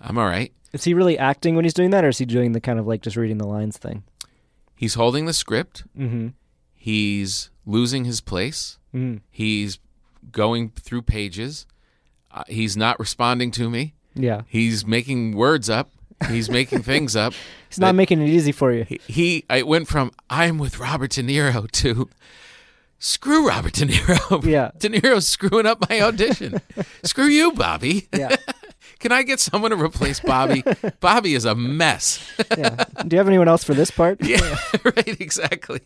I'm 0.00 0.18
all 0.18 0.26
right. 0.26 0.52
Is 0.72 0.84
he 0.84 0.94
really 0.94 1.16
acting 1.18 1.54
when 1.54 1.64
he's 1.64 1.74
doing 1.74 1.90
that, 1.90 2.04
or 2.04 2.08
is 2.08 2.18
he 2.18 2.24
doing 2.26 2.52
the 2.52 2.60
kind 2.60 2.78
of 2.78 2.86
like 2.86 3.02
just 3.02 3.16
reading 3.16 3.38
the 3.38 3.46
lines 3.46 3.76
thing? 3.76 4.02
He's 4.74 4.94
holding 4.94 5.26
the 5.26 5.32
script. 5.32 5.84
Mm-hmm. 5.96 6.28
He's 6.74 7.50
losing 7.64 8.04
his 8.04 8.20
place. 8.20 8.78
Mm. 8.94 9.20
He's 9.30 9.78
going 10.30 10.70
through 10.70 11.02
pages. 11.02 11.66
Uh, 12.30 12.44
he's 12.48 12.76
not 12.76 12.98
responding 13.00 13.50
to 13.52 13.70
me. 13.70 13.94
Yeah. 14.14 14.42
He's 14.46 14.86
making 14.86 15.34
words 15.34 15.70
up. 15.70 15.90
He's 16.28 16.48
making 16.50 16.82
things 16.82 17.14
up. 17.16 17.32
He's 17.68 17.78
not 17.78 17.94
making 17.94 18.20
it 18.22 18.28
easy 18.28 18.52
for 18.52 18.72
you. 18.72 18.84
he, 18.84 19.00
he 19.06 19.44
I 19.50 19.62
went 19.62 19.88
from 19.88 20.10
I'm 20.30 20.58
with 20.58 20.78
Robert 20.78 21.10
De 21.10 21.22
Niro 21.22 21.70
to 21.72 22.08
screw 22.98 23.48
Robert 23.48 23.74
De 23.74 23.86
Niro. 23.86 24.44
Yeah. 24.46 24.70
De 24.78 24.88
Niro's 24.88 25.26
screwing 25.28 25.66
up 25.66 25.88
my 25.90 26.00
audition. 26.00 26.60
screw 27.04 27.26
you, 27.26 27.52
Bobby. 27.52 28.08
Yeah. 28.16 28.36
Can 28.98 29.12
I 29.12 29.22
get 29.24 29.40
someone 29.40 29.72
to 29.72 29.76
replace 29.76 30.20
Bobby? 30.20 30.64
Bobby 31.00 31.34
is 31.34 31.44
a 31.44 31.54
mess. 31.54 32.18
yeah. 32.56 32.84
Do 33.06 33.14
you 33.14 33.18
have 33.18 33.28
anyone 33.28 33.46
else 33.48 33.62
for 33.62 33.74
this 33.74 33.90
part? 33.90 34.24
yeah, 34.24 34.56
right, 34.84 35.20
exactly. 35.20 35.82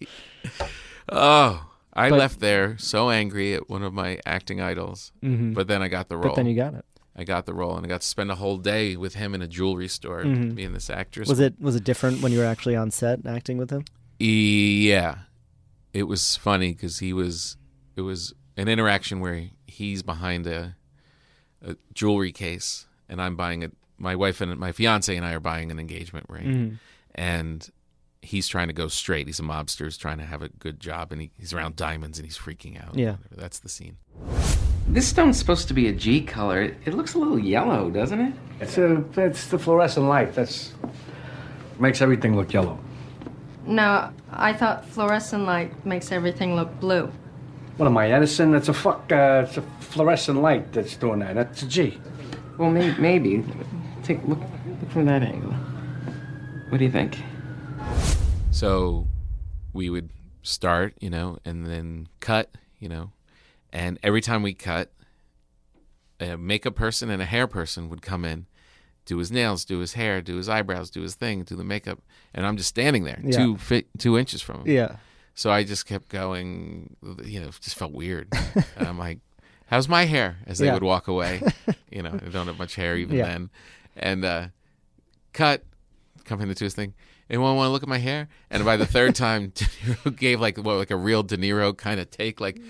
Oh, 1.08 1.66
I 1.92 2.10
But- 2.10 2.18
left 2.20 2.40
there 2.40 2.78
so 2.78 3.10
angry 3.10 3.54
at 3.54 3.68
one 3.68 3.82
of 3.82 3.92
my 3.92 4.20
acting 4.24 4.60
idols, 4.60 5.10
but 5.22 5.66
then 5.66 5.82
I 5.82 5.88
got 5.88 6.08
the 6.08 6.16
role. 6.16 6.24
Mm-hmm. 6.26 6.30
But 6.30 6.36
then 6.36 6.46
you 6.46 6.54
got 6.54 6.74
it. 6.74 6.84
I 7.16 7.24
got 7.24 7.44
the 7.44 7.52
role, 7.54 7.76
and 7.76 7.84
I 7.84 7.88
got 7.88 8.00
to 8.02 8.06
spend 8.06 8.30
a 8.30 8.36
whole 8.36 8.56
day 8.56 8.96
with 8.96 9.14
him 9.14 9.34
in 9.34 9.42
a 9.42 9.48
jewelry 9.48 9.88
store, 9.88 10.22
being 10.22 10.72
this 10.72 10.88
actress. 10.88 11.26
Mm-hmm. 11.26 11.32
Was 11.32 11.40
it 11.40 11.54
was 11.60 11.76
it 11.76 11.84
different 11.84 12.22
when 12.22 12.32
you 12.32 12.38
were 12.38 12.44
actually 12.44 12.76
on 12.76 12.90
set 12.90 13.26
acting 13.26 13.58
with 13.58 13.70
him? 13.70 13.84
Yeah, 14.18 15.18
it 15.92 16.04
was 16.04 16.36
funny 16.36 16.72
because 16.72 16.98
he 17.00 17.12
was. 17.12 17.56
It 17.96 18.02
was 18.02 18.32
an 18.56 18.68
interaction 18.68 19.20
where 19.20 19.48
he's 19.66 20.02
behind 20.02 20.46
a, 20.46 20.76
a 21.66 21.76
jewelry 21.94 22.32
case, 22.32 22.86
and 23.08 23.20
I'm 23.20 23.34
buying 23.36 23.62
it. 23.62 23.72
My 23.98 24.14
wife 24.16 24.40
and 24.40 24.56
my 24.58 24.72
fiance 24.72 25.14
and 25.14 25.26
I 25.26 25.32
are 25.34 25.40
buying 25.40 25.70
an 25.70 25.78
engagement 25.78 26.26
ring, 26.28 26.46
Mm-hmm. 26.46 26.74
and 27.16 27.68
he's 28.22 28.46
trying 28.48 28.68
to 28.68 28.72
go 28.74 28.86
straight. 28.88 29.26
He's 29.26 29.40
a 29.40 29.42
mobster. 29.42 29.84
He's 29.84 29.96
trying 29.96 30.18
to 30.18 30.24
have 30.24 30.42
a 30.42 30.48
good 30.48 30.78
job, 30.80 31.10
and 31.12 31.20
he, 31.22 31.30
he's 31.38 31.52
around 31.52 31.74
diamonds, 31.76 32.18
and 32.18 32.26
he's 32.26 32.38
freaking 32.38 32.82
out. 32.82 32.94
Yeah. 32.96 33.16
that's 33.32 33.58
the 33.58 33.68
scene. 33.68 33.96
This 34.90 35.06
stone's 35.06 35.38
supposed 35.38 35.68
to 35.68 35.74
be 35.74 35.86
a 35.86 35.92
G 35.92 36.20
color. 36.20 36.62
It, 36.62 36.76
it 36.84 36.94
looks 36.94 37.14
a 37.14 37.18
little 37.18 37.38
yellow, 37.38 37.90
doesn't 37.90 38.20
it? 38.20 38.34
It's, 38.60 38.76
a, 38.76 39.04
it's 39.16 39.46
the 39.46 39.56
fluorescent 39.56 40.06
light. 40.06 40.34
That's 40.34 40.72
makes 41.78 42.02
everything 42.02 42.34
look 42.34 42.52
yellow. 42.52 42.76
No, 43.66 44.10
I 44.32 44.52
thought 44.52 44.84
fluorescent 44.84 45.44
light 45.44 45.86
makes 45.86 46.10
everything 46.10 46.56
look 46.56 46.80
blue. 46.80 47.10
What 47.76 47.86
am 47.86 47.96
I, 47.96 48.10
Edison? 48.10 48.52
It's 48.52 48.68
a 48.68 48.72
fuck. 48.74 49.12
Uh, 49.12 49.44
it's 49.46 49.56
a 49.58 49.62
fluorescent 49.78 50.42
light 50.42 50.72
that's 50.72 50.96
doing 50.96 51.20
that. 51.20 51.36
That's 51.36 51.62
a 51.62 51.66
G. 51.66 51.96
Well, 52.58 52.70
may, 52.70 52.92
maybe. 52.98 53.44
Take 54.02 54.26
look, 54.26 54.40
look 54.80 54.90
from 54.90 55.04
that 55.06 55.22
angle. 55.22 55.52
What 56.68 56.78
do 56.78 56.84
you 56.84 56.90
think? 56.90 57.16
So 58.50 59.06
we 59.72 59.88
would 59.88 60.10
start, 60.42 60.94
you 61.00 61.10
know, 61.10 61.38
and 61.44 61.64
then 61.64 62.08
cut, 62.18 62.50
you 62.80 62.88
know, 62.88 63.12
and 63.72 63.98
every 64.02 64.20
time 64.20 64.42
we 64.42 64.54
cut, 64.54 64.92
a 66.20 66.36
makeup 66.36 66.74
person 66.74 67.10
and 67.10 67.22
a 67.22 67.26
hair 67.26 67.46
person 67.46 67.88
would 67.88 68.02
come 68.02 68.24
in, 68.24 68.46
do 69.06 69.18
his 69.18 69.32
nails, 69.32 69.64
do 69.64 69.78
his 69.78 69.94
hair, 69.94 70.20
do 70.20 70.36
his 70.36 70.48
eyebrows, 70.48 70.90
do 70.90 71.00
his 71.02 71.14
thing, 71.14 71.42
do 71.44 71.56
the 71.56 71.64
makeup, 71.64 72.00
and 72.34 72.44
I'm 72.46 72.56
just 72.56 72.68
standing 72.68 73.04
there, 73.04 73.20
Yeah. 73.24 73.36
two 73.38 73.56
fit, 73.56 73.86
two 73.98 74.18
inches 74.18 74.42
from 74.42 74.62
him. 74.62 74.68
Yeah. 74.68 74.96
So 75.34 75.50
I 75.50 75.64
just 75.64 75.86
kept 75.86 76.08
going, 76.08 76.96
you 77.24 77.40
know, 77.40 77.50
just 77.60 77.76
felt 77.76 77.92
weird. 77.92 78.28
and 78.76 78.86
I'm 78.86 78.98
like, 78.98 79.20
how's 79.66 79.88
my 79.88 80.04
hair? 80.04 80.36
As 80.46 80.58
they 80.58 80.66
Yeah. 80.66 80.74
would 80.74 80.82
walk 80.82 81.08
away. 81.08 81.40
you 81.90 82.02
know, 82.02 82.10
I 82.12 82.28
don't 82.28 82.46
have 82.46 82.58
much 82.58 82.74
hair 82.74 82.96
even 82.96 83.16
Yeah. 83.16 83.26
then. 83.26 83.50
And 83.96 84.24
uh, 84.24 84.48
cut, 85.32 85.64
come 86.24 86.40
in 86.42 86.48
to 86.48 86.54
do 86.54 86.64
his 86.66 86.74
thing. 86.74 86.92
Anyone 87.30 87.56
want 87.56 87.68
to 87.68 87.72
look 87.72 87.82
at 87.82 87.88
my 87.88 87.98
hair? 87.98 88.28
And 88.50 88.64
by 88.64 88.76
the 88.76 88.86
third 88.86 89.14
time, 89.26 89.48
De 89.54 89.64
Niro 89.64 90.14
gave 90.14 90.40
like 90.40 90.58
what, 90.58 90.74
like 90.76 90.90
a 90.90 90.96
real 90.96 91.22
De 91.22 91.38
Niro 91.38 91.74
kind 91.76 92.00
of 92.00 92.10
take, 92.10 92.40
like, 92.40 92.60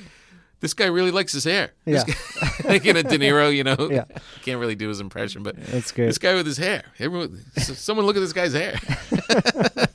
this 0.60 0.74
guy 0.74 0.86
really 0.86 1.10
likes 1.10 1.32
his 1.32 1.44
hair. 1.44 1.72
Yeah. 1.86 2.04
in 2.68 2.96
a 2.96 3.02
De 3.02 3.18
Niro, 3.18 3.54
you 3.54 3.64
know, 3.64 3.88
Yeah. 3.90 4.04
can't 4.42 4.60
really 4.60 4.74
do 4.74 4.88
his 4.88 5.00
impression, 5.00 5.42
but 5.42 5.56
That's 5.56 5.90
great. 5.92 6.06
this 6.06 6.18
guy 6.18 6.34
with 6.34 6.46
his 6.46 6.58
hair. 6.58 6.84
Everyone, 6.98 7.44
someone 7.58 8.06
look 8.06 8.16
at 8.16 8.20
this 8.20 8.32
guy's 8.32 8.52
hair. 8.52 8.78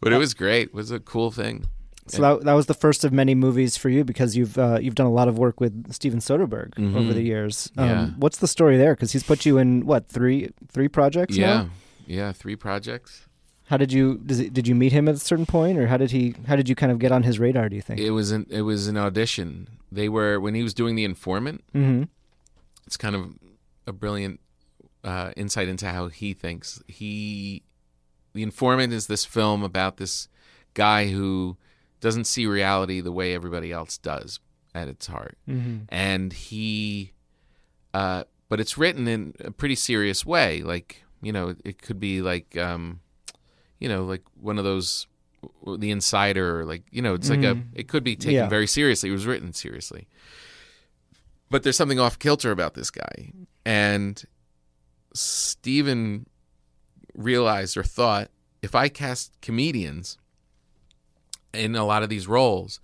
but 0.00 0.12
it 0.12 0.16
was 0.18 0.34
great. 0.34 0.68
It 0.68 0.74
was 0.74 0.90
a 0.90 1.00
cool 1.00 1.30
thing. 1.30 1.66
So 2.06 2.22
that, 2.22 2.44
that 2.46 2.54
was 2.54 2.64
the 2.66 2.74
first 2.74 3.04
of 3.04 3.12
many 3.12 3.34
movies 3.34 3.76
for 3.76 3.90
you 3.90 4.02
because 4.02 4.34
you've 4.34 4.56
uh, 4.56 4.78
you've 4.80 4.94
done 4.94 5.06
a 5.06 5.12
lot 5.12 5.28
of 5.28 5.38
work 5.38 5.60
with 5.60 5.92
Steven 5.92 6.20
Soderbergh 6.20 6.72
over 6.96 7.12
the 7.12 7.20
years. 7.22 7.70
Um, 7.76 7.84
Mm-hmm. 7.88 7.94
Yeah. 8.04 8.10
What's 8.16 8.38
the 8.38 8.48
story 8.48 8.78
there? 8.78 8.94
Because 8.94 9.12
he's 9.12 9.22
put 9.22 9.44
you 9.44 9.58
in 9.58 9.84
what 9.84 10.08
three 10.08 10.48
three 10.72 10.88
projects 10.88 11.36
Yeah, 11.36 11.46
now? 11.64 11.70
yeah, 12.06 12.32
three 12.32 12.56
projects. 12.56 13.26
How 13.68 13.76
did 13.76 13.92
you 13.92 14.18
does 14.24 14.40
it, 14.40 14.52
did 14.52 14.66
you 14.66 14.74
meet 14.74 14.92
him 14.92 15.08
at 15.08 15.14
a 15.14 15.18
certain 15.18 15.46
point, 15.46 15.78
or 15.78 15.86
how 15.88 15.96
did 15.96 16.10
he 16.10 16.34
how 16.46 16.56
did 16.56 16.68
you 16.68 16.74
kind 16.74 16.90
of 16.90 16.98
get 16.98 17.12
on 17.12 17.22
his 17.22 17.38
radar? 17.38 17.68
Do 17.68 17.76
you 17.76 17.82
think? 17.82 18.00
It 18.00 18.10
was 18.10 18.30
an 18.30 18.46
it 18.50 18.62
was 18.62 18.88
an 18.88 18.96
audition. 18.96 19.68
They 19.92 20.08
were 20.08 20.40
when 20.40 20.54
he 20.54 20.62
was 20.62 20.74
doing 20.74 20.94
the 20.96 21.04
informant. 21.04 21.64
mm-hmm. 21.74 22.04
It's 22.86 22.96
kind 22.96 23.14
of 23.14 23.34
a 23.86 23.92
brilliant 23.92 24.40
uh, 25.04 25.32
insight 25.36 25.68
into 25.68 25.86
how 25.88 26.08
he 26.08 26.32
thinks. 26.32 26.82
He, 26.88 27.62
the 28.32 28.42
informant, 28.42 28.92
is 28.94 29.06
this 29.06 29.24
film 29.26 29.62
about 29.62 29.98
this 29.98 30.28
guy 30.74 31.08
who 31.08 31.56
doesn't 32.00 32.24
see 32.24 32.46
reality 32.46 33.00
the 33.00 33.12
way 33.12 33.34
everybody 33.34 33.70
else 33.72 33.98
does 33.98 34.40
at 34.74 34.88
its 34.88 35.06
heart, 35.08 35.36
Mm-hmm. 35.48 35.76
and 35.90 36.32
he, 36.32 37.12
uh, 37.92 38.24
but 38.48 38.60
it's 38.60 38.78
written 38.78 39.06
in 39.08 39.34
a 39.40 39.50
pretty 39.50 39.74
serious 39.74 40.24
way. 40.24 40.62
Like 40.62 41.02
you 41.20 41.32
know, 41.32 41.54
it 41.64 41.82
could 41.82 41.98
be 42.00 42.22
like, 42.22 42.56
um, 42.56 43.00
you 43.78 43.88
know, 43.88 44.04
like 44.04 44.22
one 44.40 44.58
of 44.58 44.64
those, 44.64 45.06
the 45.66 45.90
Insider, 45.90 46.64
like 46.64 46.82
you 46.90 47.02
know, 47.02 47.14
it's 47.14 47.30
like 47.30 47.40
a, 47.40 47.54
mm. 47.54 47.64
it 47.74 47.88
could 47.88 48.04
be 48.04 48.16
taken 48.16 48.34
Yeah. 48.34 48.48
very 48.48 48.66
seriously. 48.66 49.08
It 49.08 49.12
was 49.12 49.26
written 49.26 49.52
seriously, 49.52 50.08
but 51.50 51.62
there's 51.62 51.76
something 51.76 52.00
off 52.00 52.18
kilter 52.18 52.50
about 52.50 52.74
this 52.74 52.90
guy, 52.90 53.32
and 53.64 54.22
Steven 55.14 56.26
realized 57.14 57.76
or 57.76 57.82
thought 57.82 58.30
if 58.62 58.74
I 58.74 58.88
cast 58.88 59.32
comedians 59.40 60.18
in 61.52 61.74
a 61.74 61.84
lot 61.84 62.02
of 62.02 62.08
these 62.08 62.26
roles, 62.26 62.80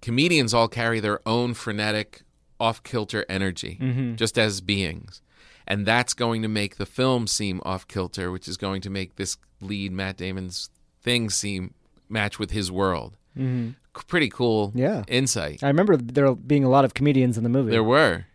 comedians 0.00 0.54
all 0.54 0.68
carry 0.68 1.00
their 1.00 1.20
own 1.26 1.54
frenetic, 1.54 2.22
off 2.58 2.82
kilter 2.82 3.24
energy, 3.28 3.78
mm-hmm. 3.80 4.14
just 4.14 4.38
as 4.38 4.60
beings. 4.60 5.20
And 5.66 5.84
that's 5.84 6.14
going 6.14 6.42
to 6.42 6.48
make 6.48 6.76
the 6.76 6.86
film 6.86 7.26
seem 7.26 7.60
off 7.64 7.88
kilter, 7.88 8.30
which 8.30 8.46
is 8.46 8.56
going 8.56 8.80
to 8.82 8.90
make 8.90 9.16
this 9.16 9.36
lead, 9.60 9.90
Matt 9.92 10.16
Damon's 10.16 10.70
thing, 11.02 11.28
seem 11.30 11.74
match 12.08 12.38
with 12.38 12.52
his 12.52 12.70
world. 12.70 13.16
Mm-hmm. 13.36 13.70
Pretty 14.06 14.28
cool 14.28 14.72
Yeah. 14.74 15.02
insight. 15.08 15.64
I 15.64 15.68
remember 15.68 15.96
there 15.96 16.34
being 16.34 16.62
a 16.64 16.68
lot 16.68 16.84
of 16.84 16.94
comedians 16.94 17.36
in 17.36 17.42
the 17.44 17.48
movie. 17.50 17.70
There 17.72 17.82
were. 17.82 18.26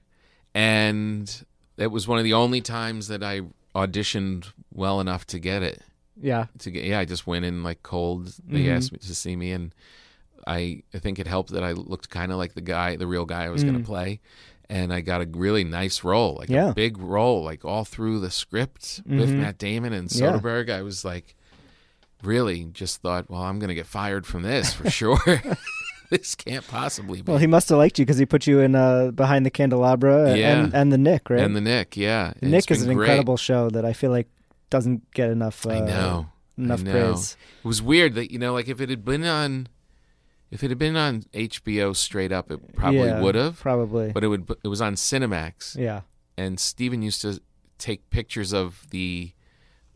And 0.53 1.43
it 1.77 1.87
was 1.87 2.07
one 2.07 2.17
of 2.17 2.23
the 2.23 2.33
only 2.33 2.61
times 2.61 3.07
that 3.07 3.23
I 3.23 3.41
auditioned 3.75 4.51
well 4.73 4.99
enough 4.99 5.25
to 5.27 5.39
get 5.39 5.63
it. 5.63 5.81
yeah, 6.21 6.47
To 6.59 6.71
get 6.71 6.83
yeah, 6.83 6.99
I 6.99 7.05
just 7.05 7.25
went 7.25 7.45
in 7.45 7.63
like 7.63 7.81
cold. 7.83 8.33
They 8.47 8.63
Mm-hmm. 8.65 8.71
asked 8.75 8.91
me 8.91 8.97
to 8.99 9.15
see 9.15 9.35
me 9.35 9.51
and 9.51 9.73
I 10.47 10.83
I 10.93 10.99
think 10.99 11.19
it 11.19 11.27
helped 11.27 11.51
that 11.51 11.63
I 11.63 11.71
looked 11.73 12.09
kind 12.09 12.31
of 12.31 12.37
like 12.37 12.53
the 12.55 12.61
guy, 12.61 12.95
the 12.95 13.07
real 13.07 13.25
guy 13.25 13.45
I 13.45 13.49
was 13.49 13.63
going 13.63 13.77
to 13.77 13.85
play. 13.85 14.19
And 14.73 14.93
I 14.93 15.01
got 15.01 15.21
a 15.21 15.25
really 15.25 15.65
nice 15.65 16.01
role, 16.03 16.35
like. 16.39 16.49
Yeah. 16.49 16.69
a 16.69 16.73
big 16.73 16.97
role, 16.97 17.43
like 17.43 17.65
all 17.65 17.83
through 17.83 18.19
the 18.21 18.31
script 18.31 19.01
with 19.05 19.29
Matt 19.29 19.57
Damon 19.57 19.91
and 19.91 20.07
Mm-hmm. 20.07 20.23
Yeah. 20.23 20.31
Soderbergh. 20.39 20.69
I 20.71 20.81
was 20.81 21.03
like, 21.03 21.35
really 22.23 22.65
just 22.71 23.01
thought, 23.01 23.29
well, 23.29 23.41
I'm 23.41 23.59
going 23.59 23.67
to 23.69 23.75
get 23.75 23.85
fired 23.85 24.25
from 24.25 24.43
this 24.43 24.73
for 24.73 24.89
sure. 24.99 25.19
this 26.09 26.35
can't 26.35 26.65
possibly 26.67 27.21
be. 27.21 27.29
Well, 27.31 27.39
he 27.39 27.47
must 27.47 27.69
have 27.69 27.77
liked 27.79 27.99
you 27.99 28.05
because 28.05 28.17
he 28.17 28.25
put 28.25 28.47
you 28.47 28.59
in 28.61 28.75
uh, 28.75 29.11
behind 29.11 29.45
the 29.45 29.49
candelabra 29.51 30.29
and, 30.29 30.37
Yeah. 30.39 30.63
and, 30.63 30.73
and 30.73 30.91
the 30.93 30.97
Knick, 30.97 31.29
right? 31.29 31.41
And 31.41 31.55
the 31.55 31.61
Knick, 31.61 31.97
yeah. 31.97 32.33
The 32.39 32.47
Knick 32.47 32.71
is 32.71 32.83
an 32.83 32.93
great. 32.95 33.09
incredible 33.09 33.37
show 33.37 33.69
that 33.71 33.83
I 33.85 33.93
feel 33.93 34.11
like 34.11 34.27
doesn't 34.69 35.11
get 35.13 35.29
enough. 35.29 35.65
Uh, 35.65 35.71
I 35.71 35.79
know. 35.81 36.27
enough 36.57 36.79
I 36.79 36.83
know. 36.83 36.91
praise. 37.11 37.35
It 37.63 37.67
was 37.67 37.81
weird 37.81 38.15
that 38.15 38.31
you 38.31 38.39
know, 38.39 38.53
like 38.53 38.69
if 38.69 38.79
it 38.79 38.89
had 38.89 39.03
been 39.03 39.25
on, 39.25 39.67
if 40.51 40.63
it 40.63 40.69
had 40.69 40.77
been 40.77 40.95
on 40.97 41.23
HBO 41.33 41.95
straight 41.95 42.31
up, 42.31 42.51
it 42.51 42.75
probably 42.75 42.99
Yeah, 43.07 43.21
would 43.21 43.35
have. 43.35 43.59
Probably. 43.59 44.11
But 44.11 44.23
it 44.23 44.27
would. 44.27 44.49
It 44.63 44.67
was 44.67 44.81
on 44.81 44.95
Cinemax, 44.95 45.77
yeah. 45.77 46.01
and 46.37 46.59
Steven 46.59 47.01
used 47.01 47.21
to 47.21 47.41
take 47.77 48.09
pictures 48.09 48.53
of 48.53 48.85
the 48.91 49.31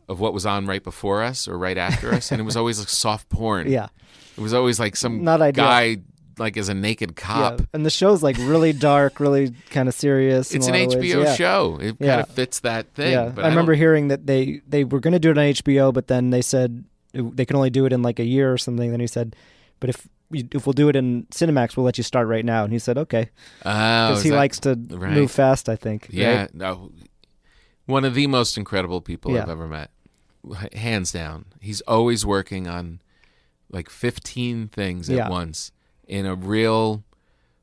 of 0.08 0.20
what 0.20 0.32
was 0.32 0.46
on 0.46 0.66
right 0.66 0.82
before 0.84 1.22
us 1.22 1.46
or 1.48 1.58
right 1.58 1.76
after 1.78 2.12
us, 2.12 2.30
and 2.32 2.40
it 2.40 2.44
was 2.44 2.56
always 2.60 2.78
like 2.78 2.88
soft 2.88 3.28
porn. 3.28 3.70
Yeah. 3.70 3.88
It 4.36 4.40
was 4.40 4.52
always 4.54 4.78
like 4.78 4.96
some 4.96 5.24
Not 5.24 5.40
ideal. 5.40 5.64
guy 5.64 5.96
like 6.38 6.56
as 6.58 6.68
a 6.68 6.74
naked 6.74 7.16
cop. 7.16 7.60
Yeah. 7.60 7.66
And 7.72 7.84
the 7.86 7.90
show's 7.90 8.22
like 8.22 8.36
really 8.38 8.72
dark, 8.74 9.18
really 9.20 9.54
kind 9.70 9.88
of 9.88 9.94
serious. 9.94 10.54
It's 10.54 10.66
an 10.66 10.74
lot 10.74 10.94
of 10.94 11.00
ways. 11.00 11.14
HBO 11.14 11.24
Yeah. 11.24 11.34
show. 11.34 11.78
It 11.80 11.96
Yeah. 11.98 12.06
kind 12.16 12.20
of 12.20 12.28
fits 12.28 12.60
that 12.60 12.92
thing. 12.94 13.12
Yeah, 13.12 13.32
But 13.34 13.46
I 13.46 13.48
remember 13.48 13.72
hearing 13.74 14.08
that 14.08 14.26
they 14.26 14.60
they 14.68 14.84
were 14.84 15.00
going 15.00 15.12
to 15.12 15.18
do 15.18 15.30
it 15.30 15.38
on 15.38 15.44
HBO, 15.44 15.92
but 15.92 16.08
then 16.08 16.30
they 16.30 16.42
said 16.42 16.84
it- 17.14 17.36
they 17.36 17.44
can 17.46 17.56
only 17.56 17.70
do 17.70 17.86
it 17.86 17.92
in 17.92 18.02
like 18.02 18.18
a 18.20 18.24
year 18.24 18.52
or 18.52 18.58
something. 18.58 18.90
Then 18.90 19.00
he 19.00 19.06
said, 19.06 19.34
"But 19.80 19.88
if 19.90 20.06
if 20.32 20.66
we'll 20.66 20.72
do 20.72 20.88
it 20.88 20.96
in 20.96 21.24
Cinemax, 21.30 21.76
we'll 21.76 21.84
let 21.84 21.98
you 21.98 22.04
start 22.04 22.26
right 22.28 22.44
now." 22.44 22.64
And 22.64 22.72
he 22.72 22.78
said, 22.78 22.98
"Okay," 22.98 23.30
Oh, 23.64 24.08
because 24.08 24.18
is 24.18 24.24
he 24.24 24.30
that- 24.30 24.36
likes 24.36 24.60
to 24.60 24.70
right. 24.90 25.12
move 25.12 25.30
fast. 25.30 25.68
I 25.68 25.76
think. 25.76 26.08
Yeah, 26.10 26.40
right? 26.42 26.54
no, 26.54 26.92
one 27.86 28.04
of 28.04 28.14
the 28.14 28.26
most 28.26 28.56
incredible 28.58 29.00
people 29.00 29.36
I've 29.36 29.48
ever 29.48 29.66
met, 29.68 29.90
hands 30.72 31.12
down. 31.12 31.46
He's 31.60 31.80
always 31.82 32.24
working 32.26 32.66
on 32.66 33.00
like 33.70 33.90
15 33.90 34.68
things 34.68 35.08
Yeah. 35.08 35.24
at 35.26 35.30
once 35.30 35.72
in 36.06 36.24
a 36.26 36.34
real 36.36 37.04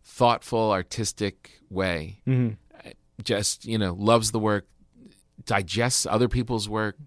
thoughtful, 0.03 0.72
artistic 0.72 1.61
way. 1.70 2.20
Mhm. 2.28 2.57
Just, 3.24 3.66
you 3.66 3.78
know, 3.78 3.93
loves 3.97 4.32
the 4.32 4.39
work, 4.39 4.68
digests 5.45 6.05
other 6.05 6.28
people's 6.28 6.68
work. 6.68 6.97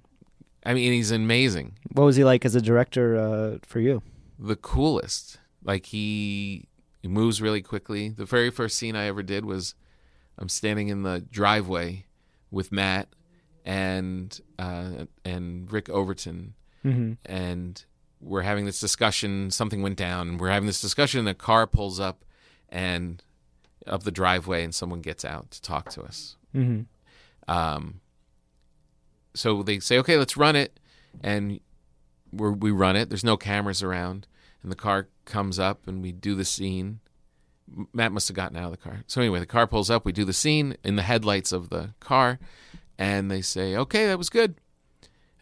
I 0.64 0.72
mean, 0.74 0.92
he's 0.92 1.10
amazing. 1.10 1.74
What 1.92 2.04
was 2.04 2.16
he 2.16 2.24
like 2.24 2.44
as 2.44 2.54
a 2.54 2.60
director 2.62 3.16
uh, 3.16 3.58
for 3.62 3.80
you? 3.80 4.02
The 4.38 4.56
coolest. 4.56 5.38
Like 5.66 5.86
he, 5.86 6.68
he 7.02 7.08
moves 7.08 7.42
really 7.42 7.60
quickly. 7.60 8.08
The 8.08 8.24
very 8.24 8.50
first 8.50 8.76
scene 8.78 8.96
I 8.96 9.06
ever 9.06 9.22
did 9.22 9.44
was 9.44 9.74
I'm 10.38 10.48
standing 10.48 10.88
in 10.88 11.02
the 11.02 11.20
driveway 11.30 12.06
with 12.50 12.70
Matt 12.72 13.08
and 13.64 14.40
uh, 14.58 15.06
and 15.24 15.70
Rick 15.72 15.90
Overton, 15.90 16.54
Mhm. 16.84 17.16
and 17.26 17.84
we're 18.20 18.42
having 18.42 18.64
this 18.64 18.78
discussion. 18.78 19.50
Something 19.50 19.82
went 19.82 19.96
down, 19.96 20.28
and 20.28 20.40
we're 20.40 20.50
having 20.50 20.68
this 20.68 20.80
discussion. 20.80 21.20
And 21.20 21.28
a 21.28 21.34
car 21.34 21.66
pulls 21.66 21.98
up, 21.98 22.24
and 22.68 23.22
up 23.86 24.04
the 24.04 24.10
driveway, 24.12 24.62
and 24.62 24.74
someone 24.74 25.00
gets 25.00 25.24
out 25.24 25.50
to 25.50 25.60
talk 25.62 25.90
to 25.90 26.02
us. 26.02 26.36
hmm 26.52 26.82
Um, 27.48 28.00
so 29.34 29.62
they 29.62 29.78
say, 29.80 29.98
okay, 29.98 30.16
let's 30.16 30.36
run 30.36 30.56
it. 30.56 30.78
And 31.22 31.60
we're, 32.32 32.52
we 32.52 32.70
run 32.70 32.96
it. 32.96 33.08
There's 33.08 33.24
no 33.24 33.36
cameras 33.36 33.82
around. 33.82 34.26
And 34.62 34.72
the 34.72 34.76
car 34.76 35.08
comes 35.26 35.58
up 35.58 35.86
and 35.86 36.02
we 36.02 36.12
do 36.12 36.34
the 36.34 36.44
scene. 36.44 37.00
Matt 37.92 38.12
must 38.12 38.28
have 38.28 38.36
gotten 38.36 38.56
out 38.56 38.64
of 38.64 38.70
the 38.70 38.76
car. 38.76 39.02
So 39.06 39.20
anyway, 39.20 39.40
the 39.40 39.46
car 39.46 39.66
pulls 39.66 39.90
up. 39.90 40.04
We 40.04 40.12
do 40.12 40.24
the 40.24 40.32
scene 40.32 40.76
in 40.84 40.96
the 40.96 41.02
headlights 41.02 41.52
of 41.52 41.68
the 41.68 41.90
car. 42.00 42.38
And 42.98 43.30
they 43.30 43.42
say, 43.42 43.76
okay, 43.76 44.06
that 44.06 44.16
was 44.18 44.30
good. 44.30 44.54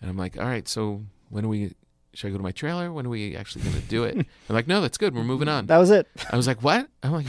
And 0.00 0.10
I'm 0.10 0.16
like, 0.16 0.36
all 0.38 0.44
right, 0.46 0.66
so 0.66 1.02
when 1.30 1.44
are 1.44 1.48
we, 1.48 1.74
should 2.14 2.28
I 2.28 2.30
go 2.30 2.36
to 2.38 2.42
my 2.42 2.50
trailer? 2.50 2.92
When 2.92 3.06
are 3.06 3.10
we 3.10 3.36
actually 3.36 3.62
going 3.62 3.76
to 3.76 3.82
do 3.88 4.04
it? 4.04 4.14
They're 4.16 4.26
like, 4.54 4.66
no, 4.66 4.80
that's 4.80 4.98
good. 4.98 5.14
We're 5.14 5.22
moving 5.22 5.48
on. 5.48 5.66
That 5.66 5.78
was 5.78 5.90
it. 5.90 6.08
I 6.30 6.36
was 6.36 6.46
like, 6.46 6.62
"What?" 6.62 6.88
I'm 7.02 7.12
like, 7.12 7.26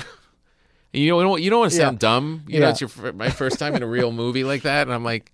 "You 0.94 1.10
know, 1.12 1.36
you 1.36 1.50
don't 1.50 1.60
want 1.60 1.72
to 1.72 1.78
sound 1.78 1.96
Yeah. 1.96 2.00
dumb. 2.00 2.44
You 2.48 2.60
know, 2.60 2.70
it's 2.70 2.82
your 2.82 2.90
my 3.14 3.30
first 3.30 3.60
time 3.60 3.76
in 3.76 3.84
a 3.84 3.88
real 3.88 4.12
movie 4.12 4.44
like 4.44 4.62
that." 4.64 4.88
And 4.88 4.94
I'm 4.94 5.04
like, 5.04 5.32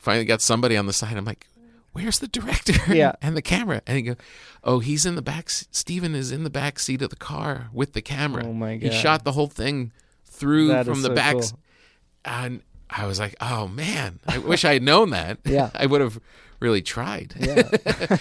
finally 0.00 0.24
got 0.24 0.40
somebody 0.40 0.76
on 0.76 0.86
the 0.86 0.92
side. 0.92 1.16
I'm 1.16 1.24
like, 1.24 1.46
"Where's 1.92 2.18
the 2.18 2.28
director 2.28 2.74
Yeah. 2.94 3.12
and 3.22 3.36
the 3.36 3.42
camera?" 3.42 3.82
And 3.86 3.96
he 3.96 4.02
goes, 4.02 4.16
"Oh, 4.64 4.78
he's 4.80 5.04
in 5.06 5.14
the 5.14 5.22
back. 5.22 5.48
Steven 5.50 6.14
is 6.14 6.32
in 6.32 6.44
the 6.44 6.50
back 6.50 6.78
seat 6.78 7.02
of 7.02 7.10
the 7.10 7.16
car 7.16 7.68
with 7.72 7.92
the 7.92 8.02
camera. 8.02 8.44
Oh, 8.46 8.52
my 8.52 8.76
god! 8.76 8.92
He 8.92 8.98
shot 8.98 9.24
the 9.24 9.32
whole 9.32 9.46
thing 9.48 9.92
through 10.24 10.68
That 10.68 10.86
from 10.86 11.02
the 11.02 11.08
so 11.08 11.14
back." 11.14 11.34
cool. 11.34 11.44
And 12.24 12.62
I 12.90 13.06
was 13.06 13.18
like, 13.18 13.34
"Oh 13.40 13.68
man, 13.68 14.20
I 14.26 14.38
wish 14.38 14.64
I 14.64 14.74
had 14.74 14.82
known 14.82 15.10
that. 15.10 15.38
Yeah. 15.44 15.70
I 15.74 15.86
would 15.86 16.00
have 16.00 16.20
really 16.60 16.82
tried." 16.82 17.34
Yeah. 17.38 17.68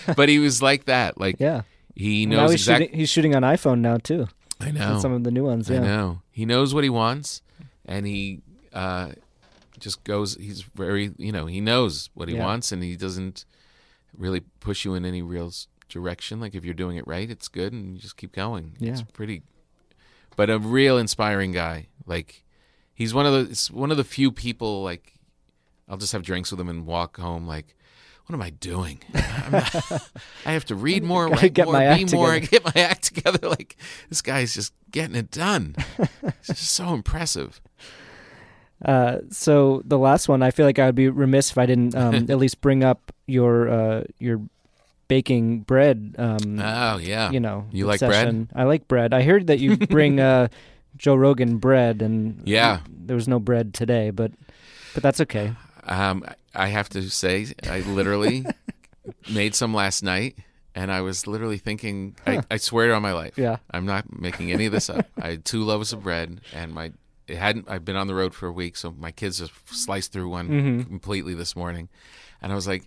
but 0.16 0.30
he 0.30 0.40
was 0.40 0.62
like 0.62 0.86
that. 0.86 1.20
Like, 1.20 1.38
Yeah. 1.40 1.62
he 1.96 2.26
now 2.26 2.38
knows 2.42 2.52
he's 2.52 2.62
exactly. 2.62 2.86
shooting. 2.88 3.00
He's 3.00 3.10
shooting 3.10 3.36
on 3.36 3.44
iPhone 3.44 3.80
now 3.80 3.98
too. 3.98 4.28
I 4.60 4.72
know. 4.72 5.00
some 5.00 5.12
of 5.14 5.24
the 5.24 5.32
new 5.32 5.44
ones. 5.46 5.70
Yeah. 5.70 5.78
I 5.82 5.84
know. 5.84 6.22
He 6.32 6.46
knows 6.46 6.74
what 6.74 6.84
he 6.84 6.90
wants, 6.90 7.42
and 7.86 8.06
he 8.06 8.42
uh, 8.74 9.12
just 9.80 10.04
goes. 10.04 10.36
He's 10.38 10.62
very, 10.62 11.12
you 11.18 11.32
know, 11.32 11.48
he 11.48 11.62
knows 11.62 12.10
what 12.14 12.30
he 12.30 12.36
Yeah. 12.36 12.46
wants, 12.46 12.72
and 12.72 12.84
he 12.84 12.96
doesn't 12.96 13.46
really 14.18 14.42
push 14.60 14.86
you 14.86 14.94
in 14.94 15.06
any 15.06 15.22
real 15.22 15.52
direction. 15.90 16.40
Like 16.40 16.56
if 16.56 16.64
you're 16.66 16.74
doing 16.74 16.98
it 16.98 17.06
right, 17.08 17.30
it's 17.30 17.48
good, 17.48 17.74
and 17.74 17.94
you 17.94 18.00
just 18.00 18.18
keep 18.18 18.32
going. 18.34 18.76
Yeah. 18.80 18.92
It's 18.92 19.02
pretty. 19.02 19.44
But 20.36 20.50
a 20.50 20.60
real 20.60 20.98
inspiring 20.98 21.52
guy. 21.52 21.88
Like 22.06 22.44
he's 22.94 23.14
one 23.14 23.26
of 23.26 23.34
the 23.34 23.52
it's 23.52 23.70
one 23.70 23.92
of 23.92 23.98
the 23.98 24.04
few 24.04 24.32
people. 24.32 24.84
Like 24.84 25.14
I'll 25.90 25.98
just 25.98 26.14
have 26.14 26.24
drinks 26.24 26.52
with 26.52 26.60
him 26.60 26.70
and 26.70 26.86
walk 26.86 27.18
home. 27.18 27.48
Like. 27.48 27.76
What 28.28 28.36
am 28.36 28.44
I 28.44 28.52
doing? 28.52 29.02
Not, 29.14 29.76
I 30.46 30.54
have 30.54 30.64
to 30.66 30.76
read 30.76 31.04
more, 31.12 31.28
write 31.28 31.54
get 31.54 31.66
more, 31.66 31.74
my 31.74 31.96
be 31.96 32.04
act 32.04 32.14
more, 32.14 32.34
together. 32.36 32.48
get 32.48 32.76
my 32.76 32.82
act 32.82 33.04
together. 33.04 33.50
Like 33.50 33.76
this 34.08 34.22
guy's 34.22 34.54
just 34.54 34.74
getting 34.90 35.16
it 35.16 35.32
done. 35.32 35.76
it's 36.22 36.48
just 36.48 36.72
so 36.72 36.94
impressive. 36.94 37.60
Uh, 38.86 39.18
so 39.32 39.82
the 39.84 39.98
last 39.98 40.30
one, 40.30 40.42
I 40.42 40.52
feel 40.52 40.66
like 40.66 40.80
I 40.80 40.86
would 40.86 40.96
be 40.96 41.10
remiss 41.10 41.52
if 41.52 41.58
I 41.58 41.66
didn't 41.66 41.94
um, 41.94 42.16
at 42.16 42.38
least 42.38 42.62
bring 42.62 42.86
up 42.86 43.12
your 43.32 43.70
uh, 43.70 44.04
your 44.20 44.42
baking 45.08 45.60
bread. 45.62 46.16
Um, 46.18 46.60
Oh 46.60 46.98
yeah, 46.98 47.32
you 47.32 47.40
know, 47.40 47.66
you 47.72 47.86
like 47.86 48.00
bread? 48.00 48.48
I 48.56 48.64
like 48.64 48.88
bread. 48.88 49.14
I 49.14 49.24
heard 49.24 49.48
that 49.48 49.60
you 49.60 49.78
bring 49.98 50.20
uh, 50.20 50.48
Joe 50.98 51.16
Rogan 51.16 51.58
bread, 51.58 52.02
and 52.02 52.42
Yeah. 52.48 52.82
there 52.88 53.16
was 53.16 53.28
no 53.28 53.40
bread 53.40 53.74
today, 53.74 54.10
but 54.12 54.32
but 54.94 55.04
that's 55.04 55.22
okay. 55.22 55.54
Um, 55.86 56.24
I 56.54 56.68
have 56.68 56.90
to 56.90 57.10
say, 57.10 57.48
I 57.68 57.80
literally 57.82 58.46
made 59.32 59.56
some 59.56 59.74
last 59.74 60.04
night, 60.04 60.38
and 60.76 60.92
I 60.92 61.02
was 61.02 61.26
literally 61.28 61.58
thinking. 61.58 62.16
I, 62.28 62.42
I 62.52 62.58
swear 62.58 62.94
on 62.94 63.02
my 63.02 63.14
life. 63.14 63.38
Yeah. 63.38 63.58
I'm 63.72 63.86
not 63.86 64.20
making 64.20 64.52
any 64.52 64.66
of 64.68 64.72
this 64.72 64.90
up. 64.90 65.06
I 65.20 65.32
had 65.32 65.46
two 65.46 65.64
loaves 65.64 65.92
of 65.94 66.04
bread, 66.04 66.42
and 66.54 66.74
my 66.74 66.92
it 67.28 67.38
hadn't. 67.38 67.70
I've 67.70 67.84
been 67.86 67.96
on 67.96 68.08
the 68.08 68.16
road 68.16 68.34
for 68.34 68.48
a 68.48 68.52
week, 68.52 68.76
so 68.78 68.92
my 68.98 69.12
kids 69.12 69.40
just 69.40 69.54
sliced 69.74 70.12
through 70.14 70.30
one 70.30 70.50
Mhm. 70.50 70.88
completely 70.88 71.34
this 71.34 71.56
morning, 71.56 71.90
and 72.42 72.52
I 72.52 72.56
was 72.56 72.68
like, 72.68 72.84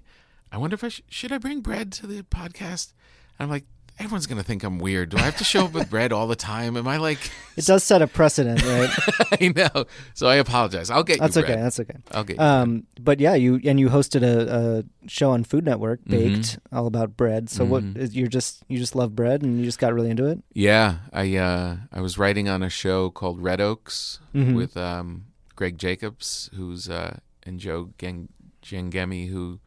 I 0.54 0.58
wonder 0.58 0.74
if 0.74 0.84
I 0.84 0.88
sh- 0.88 1.02
should 1.08 1.32
I 1.32 1.38
bring 1.38 1.60
bread 1.60 1.90
to 1.94 2.06
the 2.06 2.22
podcast. 2.22 2.92
I'm 3.40 3.50
like, 3.50 3.64
everyone's 3.98 4.26
gonna 4.28 4.44
think 4.44 4.62
I'm 4.62 4.78
weird. 4.78 5.08
Do 5.10 5.16
I 5.16 5.22
have 5.22 5.36
to 5.38 5.44
show 5.44 5.64
up 5.64 5.72
with 5.72 5.90
bread 5.90 6.12
all 6.12 6.28
the 6.28 6.36
time? 6.36 6.76
Am 6.76 6.86
I 6.86 6.96
like? 6.98 7.18
It 7.56 7.66
does 7.66 7.84
set 7.84 8.02
a 8.02 8.08
precedent, 8.08 8.64
right? 8.64 8.90
I 9.40 9.52
know. 9.54 9.84
So 10.14 10.26
I 10.26 10.36
apologize. 10.36 10.90
I'll 10.90 11.04
get 11.04 11.20
That's 11.20 11.36
you 11.36 11.42
okay. 11.42 11.52
bread. 11.54 11.64
That's 11.64 11.78
okay. 11.80 11.94
I'll 12.12 12.24
get 12.24 12.36
you 12.36 12.42
Um, 12.42 12.86
but 13.00 13.20
yeah, 13.20 13.34
you 13.34 13.60
and 13.64 13.78
you 13.78 13.88
hosted 13.88 14.22
a, 14.24 14.82
a 15.04 15.08
show 15.08 15.30
on 15.30 15.44
Food 15.44 15.64
Network, 15.64 16.00
Mhm. 16.04 16.10
Baked, 16.10 16.58
all 16.72 16.86
about 16.88 17.16
bread. 17.16 17.48
So 17.50 17.64
what 17.64 17.82
Mhm. 17.84 17.96
is 17.96 18.16
you're 18.16 18.26
just 18.28 18.62
you 18.68 18.78
just 18.78 18.94
love 18.96 19.14
bread 19.14 19.42
and 19.42 19.58
you 19.58 19.64
just 19.64 19.78
got 19.78 19.92
really 19.94 20.10
into 20.10 20.26
it. 20.26 20.38
Yeah, 20.52 20.96
I 21.12 21.36
uh, 21.36 21.76
I 21.92 22.00
was 22.00 22.16
writing 22.18 22.48
on 22.48 22.62
a 22.62 22.70
show 22.70 23.10
called 23.10 23.40
Red 23.40 23.60
Oaks 23.60 24.18
Mhm. 24.34 24.54
with 24.56 24.76
um, 24.76 25.26
Greg 25.56 25.78
Jacobs, 25.78 26.50
who's 26.56 26.88
uh, 26.90 27.18
and 27.44 27.60
Joe 27.60 27.90
Gang- 27.98 28.28
Gangemi, 28.64 29.28
who 29.30 29.60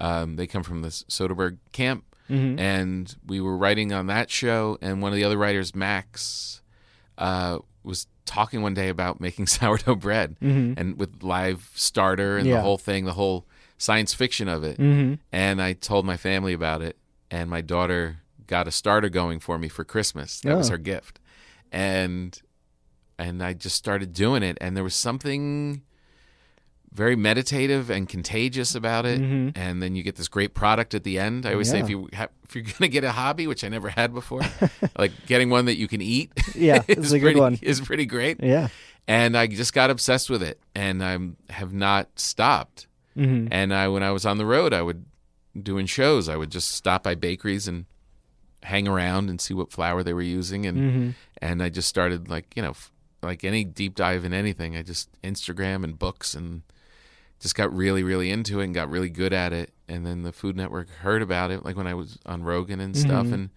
um, 0.00 0.36
they 0.36 0.46
come 0.46 0.62
from 0.64 0.82
the 0.82 0.88
Soderbergh 0.88 1.58
camp, 1.72 2.04
Mhm. 2.28 2.58
and 2.58 3.14
we 3.26 3.40
were 3.40 3.56
writing 3.56 3.92
on 3.92 4.06
that 4.06 4.30
show. 4.30 4.78
And 4.80 5.00
one 5.02 5.12
of 5.12 5.16
the 5.16 5.24
other 5.24 5.36
writers, 5.38 5.74
Max, 5.74 6.62
uh, 7.18 7.58
was 7.84 8.06
talking 8.24 8.62
one 8.62 8.74
day 8.74 8.88
about 8.88 9.20
making 9.20 9.46
sourdough 9.58 9.96
bread, 9.96 10.36
Mhm. 10.40 10.74
and 10.76 10.98
with 10.98 11.22
live 11.22 11.70
starter 11.74 12.38
and 12.38 12.46
Yeah. 12.46 12.56
the 12.56 12.62
whole 12.62 12.78
thing, 12.78 13.04
the 13.04 13.12
whole 13.14 13.46
science 13.78 14.12
fiction 14.14 14.48
of 14.48 14.62
it. 14.64 14.78
Mhm. 14.78 15.18
And 15.32 15.60
I 15.62 15.72
told 15.74 16.04
my 16.06 16.16
family 16.16 16.52
about 16.52 16.82
it, 16.82 16.96
and 17.30 17.48
my 17.50 17.60
daughter 17.60 18.18
got 18.46 18.66
a 18.68 18.70
starter 18.72 19.08
going 19.08 19.38
for 19.40 19.58
me 19.58 19.68
for 19.68 19.84
Christmas. 19.84 20.40
That 20.40 20.56
was 20.56 20.68
Oh. 20.68 20.72
her 20.72 20.78
gift, 20.78 21.20
and 21.72 22.40
and 23.18 23.42
I 23.42 23.52
just 23.52 23.76
started 23.76 24.14
doing 24.14 24.42
it, 24.42 24.56
and 24.62 24.74
there 24.74 24.82
was 24.84 24.94
something 24.94 25.82
very 26.92 27.14
meditative 27.14 27.88
and 27.90 28.08
contagious 28.08 28.74
about 28.74 29.06
it. 29.06 29.20
Mhm. 29.20 29.52
And 29.56 29.80
then 29.82 29.94
you 29.94 30.02
get 30.02 30.16
this 30.16 30.26
great 30.28 30.54
product 30.54 30.92
at 30.94 31.04
the 31.04 31.18
end. 31.18 31.46
I 31.46 31.52
always 31.52 31.70
say 31.70 31.78
if 31.80 31.88
you 31.88 32.08
ha- 32.14 32.28
if 32.48 32.54
you're 32.56 32.64
gonna 32.78 32.88
get 32.88 33.04
a 33.04 33.12
hobby, 33.12 33.46
which 33.46 33.62
I 33.62 33.68
never 33.68 33.88
had 33.90 34.12
before, 34.12 34.42
like 34.98 35.12
getting 35.26 35.50
one 35.50 35.66
that 35.66 35.76
you 35.76 35.86
can 35.88 36.00
eat, 36.02 36.32
Yeah, 36.54 36.82
it's 36.88 37.06
is 37.06 37.12
a 37.12 37.18
good 37.20 37.36
one. 37.36 37.58
Is 37.62 37.80
pretty 37.80 38.06
great. 38.06 38.42
Yeah. 38.42 38.68
And 39.06 39.36
I 39.36 39.46
just 39.46 39.72
got 39.72 39.90
obsessed 39.90 40.28
with 40.30 40.42
it, 40.42 40.60
and 40.74 41.02
I 41.02 41.16
have 41.52 41.72
not 41.72 42.08
stopped. 42.18 42.86
Mhm. 43.16 43.48
And 43.50 43.72
I, 43.74 43.88
when 43.88 44.02
I 44.02 44.10
was 44.12 44.24
on 44.26 44.38
the 44.38 44.46
road, 44.46 44.72
I 44.72 44.82
would 44.82 45.04
doing 45.60 45.86
shows. 45.86 46.28
I 46.28 46.36
would 46.36 46.50
just 46.50 46.70
stop 46.72 47.02
by 47.04 47.14
bakeries 47.14 47.66
and 47.66 47.86
hang 48.62 48.86
around 48.86 49.30
and 49.30 49.40
see 49.40 49.54
what 49.54 49.72
flour 49.72 50.02
they 50.02 50.12
were 50.12 50.22
using, 50.22 50.66
and 50.66 50.78
Mhm. 50.78 51.14
and 51.40 51.62
I 51.62 51.68
just 51.70 51.88
started 51.88 52.28
like 52.28 52.46
you 52.56 52.62
know, 52.62 52.70
f- 52.70 52.90
like 53.22 53.42
any 53.44 53.64
deep 53.64 53.94
dive 53.94 54.24
in 54.24 54.32
anything. 54.32 54.76
I 54.76 54.82
just 54.82 55.08
Instagram 55.22 55.82
and 55.84 55.98
books 55.98 56.34
and 56.34 56.62
just 57.40 57.54
got 57.54 57.74
really 57.74 58.02
really 58.02 58.30
into 58.30 58.60
it 58.60 58.64
and 58.64 58.74
got 58.74 58.90
really 58.90 59.10
good 59.10 59.32
at 59.32 59.52
it. 59.52 59.72
And 59.88 60.06
then 60.06 60.22
the 60.22 60.32
Food 60.32 60.56
Network 60.56 60.88
heard 61.02 61.22
about 61.22 61.50
it, 61.50 61.64
like 61.64 61.76
when 61.76 61.86
I 61.86 61.94
was 61.94 62.18
on 62.24 62.42
Rogan 62.44 62.80
and 62.80 62.96
stuff, 62.96 63.26
Mhm. 63.26 63.32
and 63.32 63.50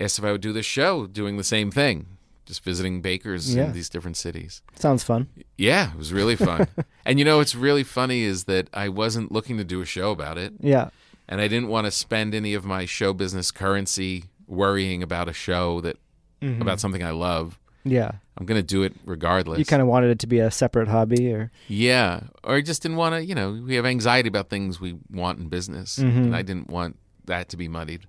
asked 0.00 0.18
if 0.18 0.24
I 0.24 0.32
would 0.32 0.40
do 0.40 0.52
the 0.52 0.62
show, 0.62 1.06
doing 1.06 1.36
the 1.36 1.44
same 1.44 1.70
thing, 1.70 2.06
just 2.46 2.64
visiting 2.64 3.00
bakers 3.02 3.54
Yeah. 3.54 3.66
in 3.66 3.72
these 3.72 3.88
different 3.90 4.16
cities. 4.16 4.62
Sounds 4.76 5.04
fun. 5.04 5.28
Yeah, 5.58 5.90
it 5.92 5.98
was 5.98 6.12
really 6.12 6.36
fun. 6.36 6.66
and 7.04 7.18
you 7.18 7.24
know 7.24 7.38
what's 7.38 7.54
really 7.54 7.84
funny 7.84 8.22
is 8.22 8.44
that 8.44 8.68
I 8.72 8.88
wasn't 8.88 9.30
looking 9.30 9.58
to 9.58 9.64
do 9.64 9.80
a 9.82 9.84
show 9.86 10.10
about 10.12 10.38
it. 10.38 10.54
Yeah. 10.60 10.88
And 11.28 11.40
I 11.40 11.46
didn't 11.48 11.68
want 11.68 11.84
to 11.86 11.90
spend 11.90 12.34
any 12.34 12.54
of 12.54 12.64
my 12.64 12.86
show 12.86 13.12
business 13.12 13.50
currency 13.50 14.24
worrying 14.46 15.02
about 15.02 15.28
a 15.28 15.32
show 15.32 15.80
that 15.82 15.96
Mhm. 16.42 16.60
about 16.62 16.80
something 16.80 17.02
I 17.04 17.10
love. 17.10 17.58
Yeah. 17.84 18.12
I'm 18.36 18.46
going 18.46 18.58
to 18.60 18.66
do 18.66 18.82
it 18.82 18.94
regardless. 19.04 19.58
You 19.58 19.64
kind 19.64 19.82
of 19.82 19.88
wanted 19.88 20.10
it 20.10 20.18
to 20.20 20.26
be 20.26 20.38
a 20.38 20.50
separate 20.50 20.88
hobby, 20.88 21.32
or 21.32 21.50
Yeah, 21.68 22.24
or 22.44 22.56
I 22.56 22.60
just 22.62 22.82
didn't 22.82 22.96
want 22.98 23.14
to, 23.14 23.24
you 23.24 23.34
know, 23.34 23.52
we 23.66 23.74
have 23.76 23.86
anxiety 23.86 24.28
about 24.28 24.48
things 24.50 24.80
we 24.80 24.96
want 25.10 25.38
in 25.38 25.48
business, 25.48 25.98
Mhm. 25.98 26.16
and 26.16 26.36
I 26.36 26.42
didn't 26.42 26.68
want 26.70 26.96
that 27.26 27.48
to 27.50 27.56
be 27.56 27.68
muddied. 27.68 28.06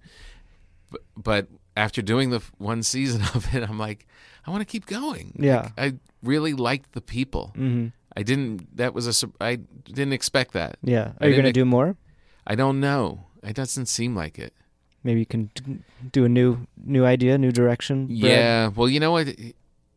But, 0.89 1.01
but 1.15 1.47
after 1.78 2.01
doing 2.01 2.30
the 2.32 2.41
one 2.57 2.84
season 2.84 3.22
of 3.36 3.53
it, 3.55 3.63
I'm 3.69 3.78
like, 3.80 4.07
I 4.45 4.51
want 4.51 4.61
to 4.61 4.65
keep 4.65 4.86
going. 4.86 5.34
Yeah. 5.39 5.61
Like, 5.61 5.74
I 5.78 5.93
really 6.24 6.53
liked 6.53 6.93
the 6.93 7.01
people. 7.01 7.53
Mhm. 7.57 7.91
I 8.17 8.24
didn't. 8.24 8.76
That 8.76 8.93
was 8.93 9.24
a. 9.24 9.30
I 9.39 9.55
didn't 9.86 10.11
expect 10.13 10.51
that. 10.53 10.78
yeah. 10.84 11.13
Are 11.22 11.30
you 11.30 11.36
gonna 11.36 11.53
do 11.53 11.63
more? 11.63 11.95
I 12.45 12.55
don't 12.55 12.80
know. 12.82 13.28
It 13.41 13.55
doesn't 13.55 13.86
seem 13.88 14.15
like 14.15 14.38
it. 14.38 14.53
maybe 15.03 15.19
you 15.19 15.26
can 15.26 15.49
do 16.11 16.26
a 16.26 16.30
new 16.30 16.67
new 16.78 17.05
idea, 17.05 17.38
new 17.38 17.51
direction. 17.51 18.05
Brad? 18.07 18.17
Yeah. 18.19 18.67
Well, 18.67 18.89
you 18.89 18.99
know 18.99 19.11
what? 19.11 19.28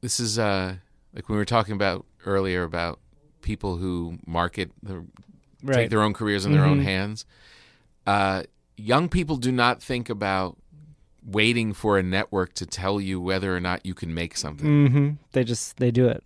This 0.04 0.20
is 0.20 0.38
uh, 0.38 0.74
like 1.14 1.30
we 1.30 1.36
were 1.36 1.46
talking 1.46 1.72
about 1.72 2.04
earlier 2.26 2.62
about 2.62 2.98
people 3.40 3.78
who 3.78 4.18
market, 4.26 4.70
the, 4.82 5.02
Right. 5.62 5.76
take 5.76 5.90
their 5.90 6.02
own 6.02 6.12
careers 6.12 6.44
in 6.44 6.52
their 6.52 6.66
own 6.66 6.80
Mhm. 6.80 6.84
hands. 6.84 7.24
Uh, 8.06 8.42
young 8.76 9.08
people 9.08 9.38
do 9.38 9.50
not 9.50 9.82
think 9.82 10.10
about 10.10 10.58
waiting 11.24 11.72
for 11.72 11.96
a 11.96 12.02
network 12.02 12.52
to 12.56 12.66
tell 12.66 13.00
you 13.00 13.18
whether 13.18 13.56
or 13.56 13.60
not 13.60 13.86
you 13.86 13.94
can 13.94 14.12
make 14.12 14.36
something. 14.36 14.66
Mm-hmm. 14.88 15.08
They 15.32 15.42
just 15.42 15.78
they 15.78 15.90
do 15.90 16.06
it. 16.06 16.22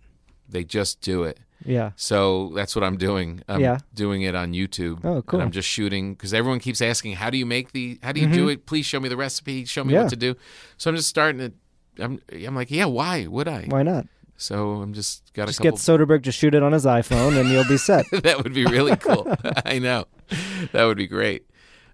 They 0.49 0.65
just 0.65 0.99
do 0.99 1.23
it. 1.23 1.39
Yeah. 1.63 1.91
So 1.95 2.51
that's 2.55 2.75
what 2.75 2.83
I'm 2.83 2.97
doing. 2.97 3.43
I'm 3.47 3.61
Yeah. 3.61 3.77
doing 3.95 4.23
it 4.23 4.35
on 4.35 4.51
YouTube. 4.51 5.05
Oh, 5.05 5.21
cool. 5.21 5.39
And 5.39 5.45
I'm 5.47 5.51
just 5.51 5.69
shooting 5.69 6.15
because 6.15 6.33
everyone 6.33 6.59
keeps 6.59 6.81
asking, 6.81 7.13
"How 7.13 7.29
do 7.29 7.37
you 7.37 7.45
make 7.45 7.71
the? 7.71 7.97
How 8.03 8.11
do 8.11 8.19
you 8.19 8.27
do 8.27 8.47
Mhm. 8.47 8.53
it? 8.55 8.65
Please 8.65 8.85
show 8.85 8.99
me 8.99 9.07
the 9.07 9.15
recipe. 9.15 9.63
Show 9.63 9.85
me 9.85 9.93
Yeah. 9.93 10.01
what 10.01 10.09
to 10.09 10.17
do." 10.17 10.35
So 10.75 10.89
I'm 10.89 10.97
just 10.97 11.07
starting 11.07 11.39
to. 11.39 11.53
I'm. 12.01 12.19
I'm 12.31 12.55
like, 12.55 12.71
yeah. 12.71 12.85
Why 12.85 13.27
would 13.27 13.47
I? 13.47 13.65
Why 13.67 13.83
not? 13.83 14.07
So 14.37 14.75
I'm 14.81 14.93
just 14.93 15.33
got 15.33 15.47
Just 15.47 15.59
a 15.59 15.63
get 15.63 15.75
couple. 15.75 15.79
Soderbergh 15.79 16.23
to 16.23 16.31
shoot 16.31 16.55
it 16.55 16.63
on 16.63 16.71
his 16.71 16.85
iPhone, 16.85 17.37
and 17.39 17.49
you'll 17.49 17.67
be 17.67 17.77
set. 17.77 18.05
that 18.23 18.41
would 18.43 18.53
be 18.53 18.65
really 18.65 18.95
cool. 18.95 19.27
I 19.65 19.79
know. 19.79 20.05
That 20.71 20.85
would 20.85 20.97
be 20.97 21.07
great. 21.07 21.45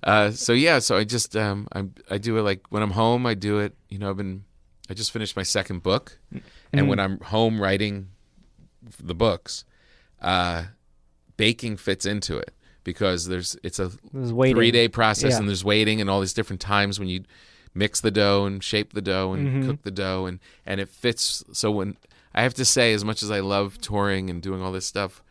Uh, 0.03 0.29
so 0.29 0.53
yeah, 0.53 0.77
so 0.79 0.95
I 0.97 1.03
just 1.03 1.35
um, 1.35 1.67
I 1.73 1.85
I 2.11 2.17
do 2.19 2.37
it 2.37 2.43
like 2.43 2.61
when 2.69 2.83
I'm 2.83 2.91
home. 2.91 3.25
I 3.25 3.33
do 3.33 3.59
it. 3.59 3.73
You 3.89 3.97
know, 3.97 4.09
I've 4.11 4.17
been 4.17 4.43
I 4.89 4.93
just 4.93 5.11
finished 5.11 5.35
my 5.35 5.41
second 5.43 5.81
book, 5.81 6.19
and 6.31 6.85
Mhm. 6.85 6.87
when 6.87 6.99
I'm 6.99 7.19
home 7.21 7.59
writing 7.59 8.09
the 8.99 9.15
books, 9.15 9.65
uh, 10.21 10.65
baking 11.37 11.77
fits 11.77 12.05
into 12.05 12.37
it 12.37 12.53
because 12.83 13.25
there's 13.27 13.57
it's 13.63 13.79
a 13.79 13.89
three 13.89 14.69
day 14.69 14.87
process, 14.87 15.31
Yeah. 15.31 15.37
and 15.39 15.47
there's 15.47 15.65
waiting 15.65 15.99
and 16.01 16.09
all 16.11 16.19
these 16.21 16.33
different 16.33 16.61
times 16.61 16.99
when 16.99 17.07
you 17.09 17.23
mix 17.75 18.01
the 18.01 18.09
dough 18.11 18.45
and 18.45 18.63
shape 18.63 18.93
the 18.93 19.01
dough 19.01 19.33
and 19.33 19.47
Mhm. 19.63 19.67
cook 19.67 19.83
the 19.83 19.91
dough 19.91 20.25
and 20.25 20.39
and 20.65 20.79
it 20.81 20.89
fits. 20.89 21.43
So 21.53 21.69
when 21.71 21.97
I 22.33 22.41
have 22.41 22.53
to 22.55 22.65
say, 22.65 22.93
as 22.93 23.05
much 23.05 23.21
as 23.21 23.29
I 23.29 23.41
love 23.41 23.79
touring 23.79 24.29
and 24.29 24.41
doing 24.41 24.61
all 24.61 24.71
this 24.71 24.85
stuff, 24.87 25.21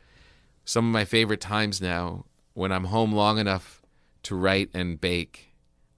some 0.64 0.86
of 0.86 0.92
my 0.92 1.04
favorite 1.04 1.40
times 1.40 1.80
now 1.80 2.24
when 2.52 2.70
I'm 2.70 2.84
home 2.84 3.12
long 3.12 3.38
enough 3.38 3.82
to 4.24 4.34
write 4.36 4.70
and 4.72 5.00
bake, 5.00 5.52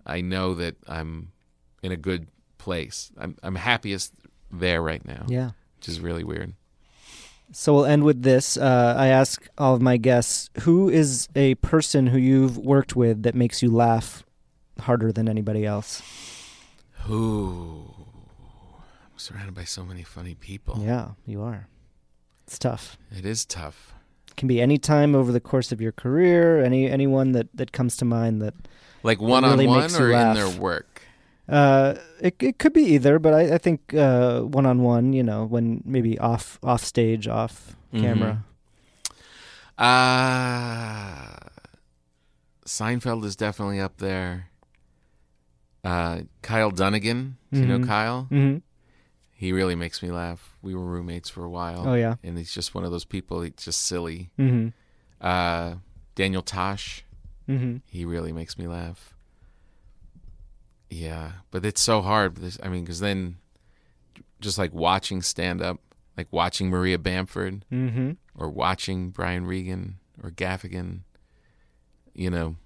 I 0.06 0.20
know 0.20 0.54
that 0.54 0.76
I'm 0.88 1.32
in 1.82 1.92
a 1.92 1.96
good 1.96 2.28
place. 2.58 3.10
I'm 3.18 3.36
I'm 3.42 3.56
happiest 3.56 4.12
there 4.50 4.80
right 4.82 5.04
now. 5.04 5.26
Yeah. 5.28 5.50
which 5.78 5.88
is 5.88 6.00
really 6.00 6.24
weird. 6.24 6.54
So 7.52 7.74
we'll 7.74 7.84
end 7.86 8.02
with 8.02 8.22
this. 8.22 8.56
Uh, 8.56 8.94
I 8.98 9.06
ask 9.08 9.46
all 9.56 9.74
of 9.74 9.80
my 9.82 9.98
guests, 9.98 10.50
who 10.62 10.88
is 10.88 11.28
a 11.36 11.54
person 11.56 12.08
who 12.08 12.18
you've 12.18 12.56
worked 12.58 12.96
with 12.96 13.22
that 13.22 13.34
makes 13.36 13.62
you 13.62 13.70
laugh 13.70 14.24
harder 14.80 15.12
than 15.12 15.28
anybody 15.28 15.64
else? 15.64 16.02
Ooh, 17.08 17.84
I'm 19.12 19.18
surrounded 19.18 19.54
by 19.54 19.64
so 19.64 19.84
many 19.84 20.02
funny 20.02 20.34
people. 20.34 20.80
Yeah, 20.84 21.10
you 21.26 21.42
are. 21.42 21.68
It's 22.46 22.58
tough. 22.58 22.96
It 23.16 23.24
is 23.24 23.44
tough. 23.44 23.94
It 24.28 24.36
can 24.36 24.48
be 24.48 24.60
any 24.60 24.78
time 24.78 25.14
over 25.14 25.32
the 25.32 25.40
course 25.40 25.72
of 25.72 25.80
your 25.80 25.92
career, 25.92 26.62
any 26.62 26.90
anyone 26.90 27.32
that, 27.32 27.48
that 27.54 27.72
comes 27.72 27.96
to 27.98 28.04
mind 28.04 28.42
that 28.42 28.54
Like 29.02 29.20
one 29.20 29.44
on 29.44 29.50
really 29.52 29.66
one 29.66 29.80
makes 29.80 29.98
you 29.98 30.04
or 30.04 30.12
in 30.12 30.34
their 30.34 30.48
work. 30.50 31.02
Uh, 31.48 31.94
it 32.20 32.34
it 32.40 32.58
could 32.58 32.72
be 32.72 32.82
either, 32.82 33.18
but 33.20 33.32
I, 33.32 33.54
I 33.54 33.58
think 33.58 33.94
uh, 33.94 34.40
one 34.40 34.66
on 34.66 34.82
one, 34.82 35.12
you 35.12 35.22
know, 35.22 35.44
when 35.44 35.80
maybe 35.84 36.18
off 36.18 36.58
off 36.62 36.84
stage, 36.84 37.28
off 37.28 37.76
Mhm. 37.94 38.00
camera. 38.00 38.44
Uh 39.78 41.36
Seinfeld 42.66 43.24
is 43.24 43.36
definitely 43.36 43.78
up 43.80 43.98
there. 43.98 44.48
Uh, 45.86 46.22
Kyle 46.42 46.70
Dunnigan, 46.72 47.36
do 47.52 47.60
you 47.60 47.66
know 47.66 47.78
Mhm. 47.78 47.86
Kyle? 47.86 48.26
Mhm. 48.30 48.62
He 49.30 49.52
really 49.52 49.74
makes 49.76 50.02
me 50.02 50.10
laugh. 50.10 50.58
We 50.62 50.74
were 50.74 50.84
roommates 50.84 51.28
for 51.30 51.44
a 51.44 51.50
while. 51.50 51.86
Oh, 51.86 51.94
yeah? 51.94 52.16
and 52.24 52.36
he's 52.36 52.52
just 52.52 52.74
one 52.74 52.84
of 52.84 52.90
those 52.90 53.04
people. 53.04 53.42
He's 53.42 53.52
just 53.54 53.82
silly. 53.82 54.30
Mhm. 54.38 54.72
Uh, 55.20 55.76
Daniel 56.16 56.42
Tosh, 56.42 57.04
Mhm. 57.48 57.82
he 57.86 58.04
really 58.04 58.32
makes 58.32 58.58
me 58.58 58.66
laugh. 58.66 59.14
Yeah, 60.90 61.32
but 61.50 61.64
it's 61.64 61.80
so 61.80 62.00
hard. 62.02 62.36
This, 62.36 62.58
I 62.62 62.68
mean, 62.68 62.84
because 62.84 63.00
then, 63.00 63.36
just 64.40 64.58
like 64.58 64.72
watching 64.72 65.22
stand 65.22 65.60
up, 65.60 65.80
like 66.16 66.28
watching 66.32 66.70
Maria 66.70 66.98
Bamford, 66.98 67.64
Mhm. 67.70 68.16
or 68.34 68.48
watching 68.48 69.10
Brian 69.10 69.46
Regan 69.46 69.98
or 70.22 70.30
Gaffigan, 70.30 71.00
you 72.14 72.30
know, 72.30 72.56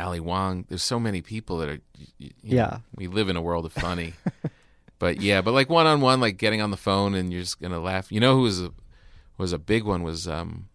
Ali 0.00 0.20
Wong. 0.20 0.64
There's 0.68 0.82
so 0.82 0.98
many 0.98 1.20
people 1.22 1.58
that 1.58 1.68
are. 1.68 1.80
you 2.18 2.28
know, 2.28 2.32
Yeah. 2.42 2.78
we 2.96 3.06
live 3.06 3.28
in 3.28 3.36
a 3.36 3.42
world 3.42 3.64
of 3.66 3.72
funny. 3.72 4.14
but 4.98 5.20
yeah, 5.20 5.40
but 5.40 5.52
like 5.52 5.68
one 5.68 5.86
on 5.86 6.00
one, 6.00 6.20
like 6.20 6.36
getting 6.36 6.60
on 6.60 6.70
the 6.70 6.76
phone 6.76 7.14
and 7.14 7.32
you're 7.32 7.42
just 7.42 7.60
gonna 7.60 7.80
laugh. 7.80 8.10
You 8.10 8.20
know 8.20 8.34
who 8.36 8.42
was 8.42 8.60
a 8.60 8.72
was 9.38 9.52
a 9.52 9.58
big 9.58 9.84
one 9.84 10.02
was 10.02 10.26
um, 10.28 10.68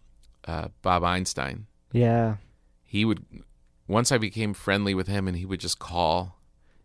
uh, 0.46 0.68
Bob 0.82 1.04
Einstein. 1.04 1.66
Yeah. 1.92 2.36
He 2.84 3.04
would 3.04 3.24
once 3.88 4.10
I 4.10 4.18
became 4.18 4.54
friendly 4.54 4.94
with 4.94 5.06
him, 5.06 5.28
and 5.28 5.36
he 5.36 5.44
would 5.44 5.60
just 5.60 5.78
call 5.78 6.38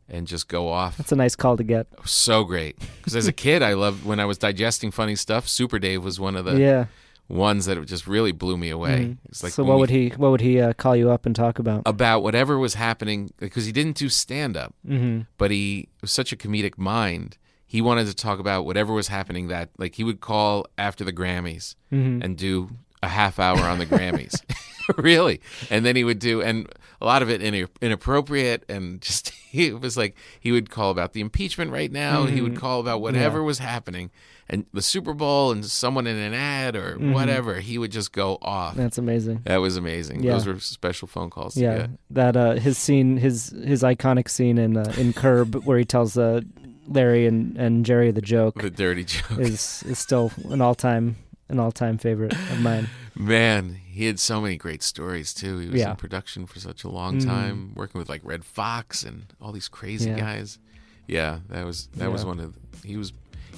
and 0.10 0.28
just 0.28 0.48
go 0.48 0.68
off. 0.68 0.98
That's 0.98 1.12
a 1.12 1.16
nice 1.16 1.36
call 1.36 1.58
to 1.58 1.64
get. 1.64 1.88
so 2.06 2.44
great 2.44 2.78
because 2.98 3.16
as 3.16 3.28
a 3.28 3.32
kid, 3.34 3.64
I 3.64 3.74
loved 3.74 4.06
when 4.06 4.20
I 4.20 4.26
was 4.26 4.38
digesting 4.38 4.92
funny 4.92 5.16
stuff. 5.16 5.48
Super 5.48 5.80
Dave 5.80 6.04
was 6.04 6.20
one 6.20 6.36
of 6.36 6.46
the 6.46 6.60
Yeah. 6.60 6.86
Ones 7.32 7.66
that 7.66 7.84
just 7.86 8.08
really 8.08 8.32
blew 8.32 8.58
me 8.58 8.70
away. 8.70 9.00
Mhm. 9.00 9.18
It's 9.30 9.42
like 9.44 9.54
so 9.54 9.64
what 9.64 9.80
would 9.80 9.90
he 9.90 10.10
what 10.10 10.32
would 10.32 10.42
he 10.42 10.60
uh, 10.60 10.74
call 10.74 10.96
you 10.96 11.10
up 11.10 11.26
and 11.26 11.36
talk 11.36 11.60
about? 11.60 11.84
about 11.86 12.22
whatever 12.24 12.58
was 12.60 12.74
happening 12.76 13.32
because 13.38 13.66
he 13.66 13.72
didn't 13.72 13.96
do 13.98 14.10
stand 14.10 14.58
up, 14.58 14.74
Mhm. 14.88 15.28
but 15.38 15.50
he 15.52 15.88
was 16.02 16.12
such 16.12 16.32
a 16.34 16.36
comedic 16.36 16.78
mind. 16.78 17.38
He 17.66 17.82
wanted 17.82 18.08
to 18.08 18.14
talk 18.14 18.40
about 18.40 18.66
whatever 18.66 18.94
was 18.94 19.08
happening 19.08 19.48
that 19.48 19.70
like 19.78 19.96
he 19.96 20.04
would 20.04 20.20
call 20.20 20.66
after 20.78 21.04
the 21.06 21.14
Grammys 21.14 21.76
Mhm. 21.92 22.24
and 22.24 22.38
do 22.38 22.70
a 23.02 23.08
half 23.08 23.40
hour 23.40 23.60
on 23.62 23.80
the 23.80 23.86
Grammys. 23.86 24.36
really. 24.98 25.40
And 25.70 25.86
then 25.86 25.96
he 25.96 26.04
would 26.04 26.20
do 26.20 26.42
and 26.42 26.68
a 27.02 27.06
lot 27.06 27.22
of 27.22 27.30
it 27.30 27.42
in, 27.42 27.68
inappropriate 27.82 28.64
and 28.70 29.02
just 29.08 29.30
he 29.30 29.72
was 29.74 29.98
like 29.98 30.16
he 30.40 30.52
would 30.52 30.70
call 30.70 30.92
about 30.92 31.14
the 31.14 31.22
impeachment 31.22 31.72
right 31.72 31.92
now. 31.92 32.26
He 32.26 32.42
would 32.42 32.54
Mhm. 32.54 32.58
call 32.58 32.80
about 32.80 33.02
whatever 33.02 33.40
Yeah. 33.40 33.46
was 33.46 33.60
happening 33.60 34.12
and 34.50 34.66
the 34.74 34.82
Super 34.82 35.14
Bowl 35.14 35.52
and 35.52 35.66
someone 35.66 36.08
in 36.08 36.16
an 36.18 36.34
ad 36.34 36.76
or 36.76 36.98
Mhm. 36.98 37.14
whatever. 37.14 37.60
He 37.62 37.78
would 37.78 37.92
just 37.92 38.12
go 38.12 38.38
off. 38.42 38.76
That's 38.76 38.98
amazing. 38.98 39.42
That 39.46 39.58
was 39.58 39.78
amazing. 39.78 40.24
Yeah. 40.24 40.34
Those 40.34 40.48
were 40.48 40.60
special 40.60 41.08
phone 41.08 41.30
calls. 41.30 41.56
Yeah, 41.58 41.88
that 42.10 42.36
uh, 42.36 42.54
his 42.54 42.78
scene, 42.78 43.18
his 43.18 43.50
his 43.66 43.84
iconic 43.84 44.30
scene 44.30 44.58
in 44.58 44.78
uh, 44.78 44.94
in 44.98 45.14
Curb, 45.14 45.56
where 45.66 45.78
he 45.78 45.86
tells 45.86 46.18
uh, 46.18 46.42
Larry 46.88 47.26
and, 47.28 47.56
and 47.58 47.86
Jerry 47.86 48.12
the 48.12 48.22
joke, 48.22 48.62
The 48.62 48.70
dirty 48.70 49.06
joke. 49.06 49.40
is 49.40 49.84
is 49.88 49.98
still 50.00 50.32
an 50.50 50.62
all 50.62 50.76
time 50.76 51.16
an 51.50 51.60
all 51.60 51.72
time 51.72 51.98
favorite 51.98 52.34
of 52.34 52.60
mine. 52.62 52.88
Man, 53.16 53.74
he 53.76 54.06
had 54.06 54.20
so 54.20 54.40
many 54.42 54.56
great 54.58 54.82
stories 54.84 55.34
too. 55.34 55.58
He 55.60 55.68
was 55.70 55.80
Yeah. 55.80 55.92
in 55.92 55.96
production 55.98 56.46
for 56.46 56.60
such 56.60 56.84
a 56.84 56.90
long 56.90 57.20
Mhm. 57.20 57.26
time, 57.26 57.72
working 57.76 58.00
with 58.00 58.10
like 58.10 58.22
Redd 58.24 58.46
Foxx 58.46 59.04
and 59.04 59.26
all 59.42 59.52
these 59.52 59.68
crazy 59.68 60.10
Yeah. 60.10 60.20
guys. 60.20 60.60
Yeah, 61.08 61.40
that 61.50 61.66
was 61.66 61.88
that 61.98 62.12
was 62.12 62.24
one 62.24 62.40
of 62.40 62.56
he 62.84 62.96
was 62.98 63.12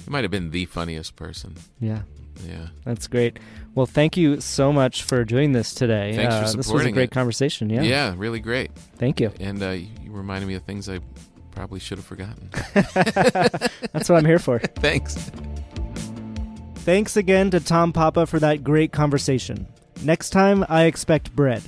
he 0.04 0.10
might 0.10 0.24
have 0.24 0.30
been 0.30 0.50
the 0.50 0.64
funniest 0.66 1.14
person. 1.16 1.54
Yeah. 1.80 2.02
Yeah. 2.46 2.66
That's 2.84 3.06
great. 3.06 3.38
Well, 3.76 3.86
thank 3.86 4.16
you 4.16 4.40
so 4.40 4.72
much 4.72 5.04
for 5.04 5.24
doing 5.24 5.52
this 5.52 5.72
today. 5.72 6.14
Thanks 6.16 6.34
for 6.34 6.40
uh, 6.40 6.52
This 6.52 6.68
was 6.68 6.84
a 6.84 6.90
great 6.90 7.04
it. 7.04 7.10
conversation. 7.12 7.70
Yeah. 7.70 7.82
Yeah, 7.82 8.14
really 8.16 8.40
great. 8.40 8.72
Thank 8.98 9.20
you. 9.20 9.32
And 9.38 9.62
uh, 9.62 9.70
you 9.70 9.88
reminded 10.10 10.46
me 10.48 10.54
of 10.54 10.64
things 10.64 10.88
I 10.88 10.98
probably 11.52 11.78
should 11.78 11.98
have 11.98 12.04
forgotten. 12.06 12.50
That's 12.74 14.08
what 14.08 14.16
I'm 14.18 14.24
here 14.24 14.40
for. 14.40 14.58
Thanks. 14.76 15.30
Thanks 16.84 17.16
again 17.16 17.50
to 17.52 17.60
Tom 17.60 17.94
Papa 17.94 18.26
for 18.26 18.38
that 18.40 18.62
great 18.62 18.92
conversation. 18.92 19.66
Next 20.02 20.28
time, 20.28 20.66
I 20.68 20.84
expect 20.84 21.34
bread. 21.34 21.62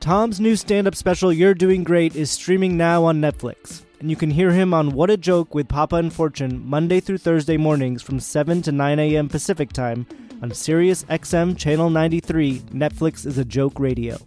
Tom's 0.00 0.40
new 0.40 0.56
stand 0.56 0.88
up 0.88 0.96
special, 0.96 1.32
You're 1.32 1.54
Doing 1.54 1.84
Great, 1.84 2.16
is 2.16 2.28
streaming 2.28 2.76
now 2.76 3.04
on 3.04 3.20
Netflix, 3.20 3.84
and 4.00 4.10
you 4.10 4.16
can 4.16 4.32
hear 4.32 4.50
him 4.50 4.74
on 4.74 4.90
What 4.90 5.08
a 5.08 5.16
Joke 5.16 5.54
with 5.54 5.68
Papa 5.68 5.94
and 5.94 6.12
Fortune 6.12 6.68
Monday 6.68 6.98
through 6.98 7.18
Thursday 7.18 7.56
mornings 7.56 8.02
from 8.02 8.18
7 8.18 8.60
to 8.62 8.72
9 8.72 8.98
a.m. 8.98 9.28
Pacific 9.28 9.72
Time 9.72 10.04
on 10.42 10.52
Sirius 10.52 11.04
XM 11.04 11.56
Channel 11.56 11.88
93. 11.88 12.58
Netflix 12.72 13.24
is 13.24 13.38
a 13.38 13.44
joke 13.44 13.78
radio. 13.78 14.18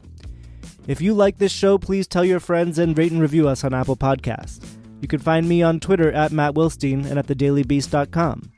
If 0.88 1.02
you 1.02 1.14
like 1.14 1.38
this 1.38 1.52
show, 1.52 1.78
please 1.78 2.08
tell 2.08 2.24
your 2.24 2.40
friends 2.40 2.80
and 2.80 2.98
rate 2.98 3.12
and 3.12 3.22
review 3.22 3.50
us 3.50 3.66
on 3.66 3.74
Apple 3.74 3.98
Podcasts. 3.98 4.66
You 5.02 5.10
can 5.10 5.20
find 5.20 5.50
me 5.50 5.62
on 5.62 5.82
Twitter 5.82 6.14
at 6.14 6.32
Matt 6.32 6.54
Wilstein 6.54 7.06
and 7.06 7.20
at 7.20 7.28
thedailybeast.com. 7.28 8.52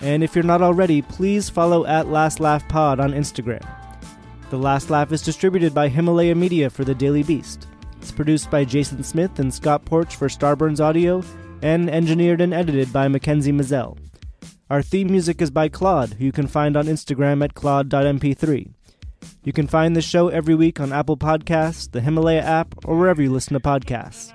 And 0.00 0.24
if 0.24 0.34
you're 0.34 0.44
not 0.44 0.62
already, 0.62 1.02
please 1.02 1.50
follow 1.50 1.84
at 1.86 2.08
Last 2.08 2.40
Laugh 2.40 2.66
Pod 2.68 3.00
on 3.00 3.12
Instagram. 3.12 3.66
The 4.50 4.56
Last 4.56 4.90
Laugh 4.90 5.12
is 5.12 5.22
distributed 5.22 5.74
by 5.74 5.88
Himalaya 5.88 6.34
Media 6.34 6.70
for 6.70 6.84
The 6.84 6.94
Daily 6.94 7.22
Beast. 7.22 7.66
It's 8.00 8.10
produced 8.10 8.50
by 8.50 8.64
Jason 8.64 9.04
Smith 9.04 9.38
and 9.38 9.52
Scott 9.52 9.84
Porch 9.84 10.16
for 10.16 10.28
Starburns 10.28 10.80
Audio, 10.80 11.22
and 11.62 11.90
engineered 11.90 12.40
and 12.40 12.54
edited 12.54 12.92
by 12.92 13.08
Mackenzie 13.08 13.52
Mazzell. 13.52 13.98
Our 14.70 14.82
theme 14.82 15.08
music 15.10 15.42
is 15.42 15.50
by 15.50 15.68
Claude, 15.68 16.14
who 16.14 16.24
you 16.24 16.32
can 16.32 16.46
find 16.46 16.76
on 16.76 16.86
Instagram 16.86 17.44
at 17.44 17.54
claude.mp3. 17.54 18.72
You 19.44 19.52
can 19.52 19.66
find 19.66 19.94
the 19.94 20.02
show 20.02 20.28
every 20.28 20.54
week 20.54 20.80
on 20.80 20.92
Apple 20.92 21.16
Podcasts, 21.16 21.90
the 21.90 22.00
Himalaya 22.00 22.40
app, 22.40 22.74
or 22.84 22.96
wherever 22.96 23.20
you 23.20 23.30
listen 23.30 23.54
to 23.54 23.60
podcasts. 23.60 24.32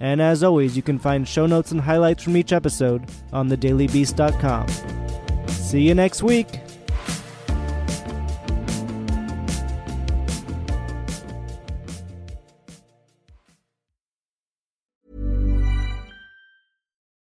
And 0.00 0.20
as 0.20 0.42
always, 0.42 0.76
you 0.76 0.82
can 0.82 0.98
find 0.98 1.26
show 1.26 1.46
notes 1.46 1.72
and 1.72 1.80
highlights 1.80 2.22
from 2.22 2.36
each 2.36 2.52
episode 2.52 3.02
on 3.32 3.48
thedailybeast.com. 3.48 4.68
See 5.48 5.82
you 5.82 5.94
next 5.94 6.22
week. 6.22 6.60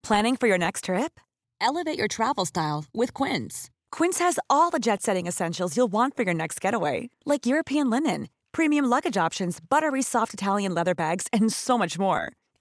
Planning 0.02 0.36
for 0.36 0.46
your 0.46 0.58
next 0.58 0.84
trip? 0.84 1.18
Elevate 1.62 1.96
your 1.96 2.08
travel 2.08 2.44
style 2.44 2.84
with 2.92 3.14
Quince. 3.14 3.70
Quince 3.90 4.18
has 4.18 4.38
all 4.50 4.68
the 4.68 4.78
jet 4.78 5.00
setting 5.00 5.26
essentials 5.26 5.78
you'll 5.78 5.92
want 5.92 6.14
for 6.14 6.24
your 6.24 6.34
next 6.34 6.60
getaway, 6.60 7.08
like 7.24 7.46
European 7.46 7.88
linen, 7.88 8.28
premium 8.52 8.84
luggage 8.84 9.16
options, 9.16 9.60
buttery 9.60 10.02
soft 10.02 10.34
Italian 10.34 10.74
leather 10.74 10.94
bags, 10.94 11.26
and 11.32 11.50
so 11.50 11.78
much 11.78 11.98
more. 11.98 12.34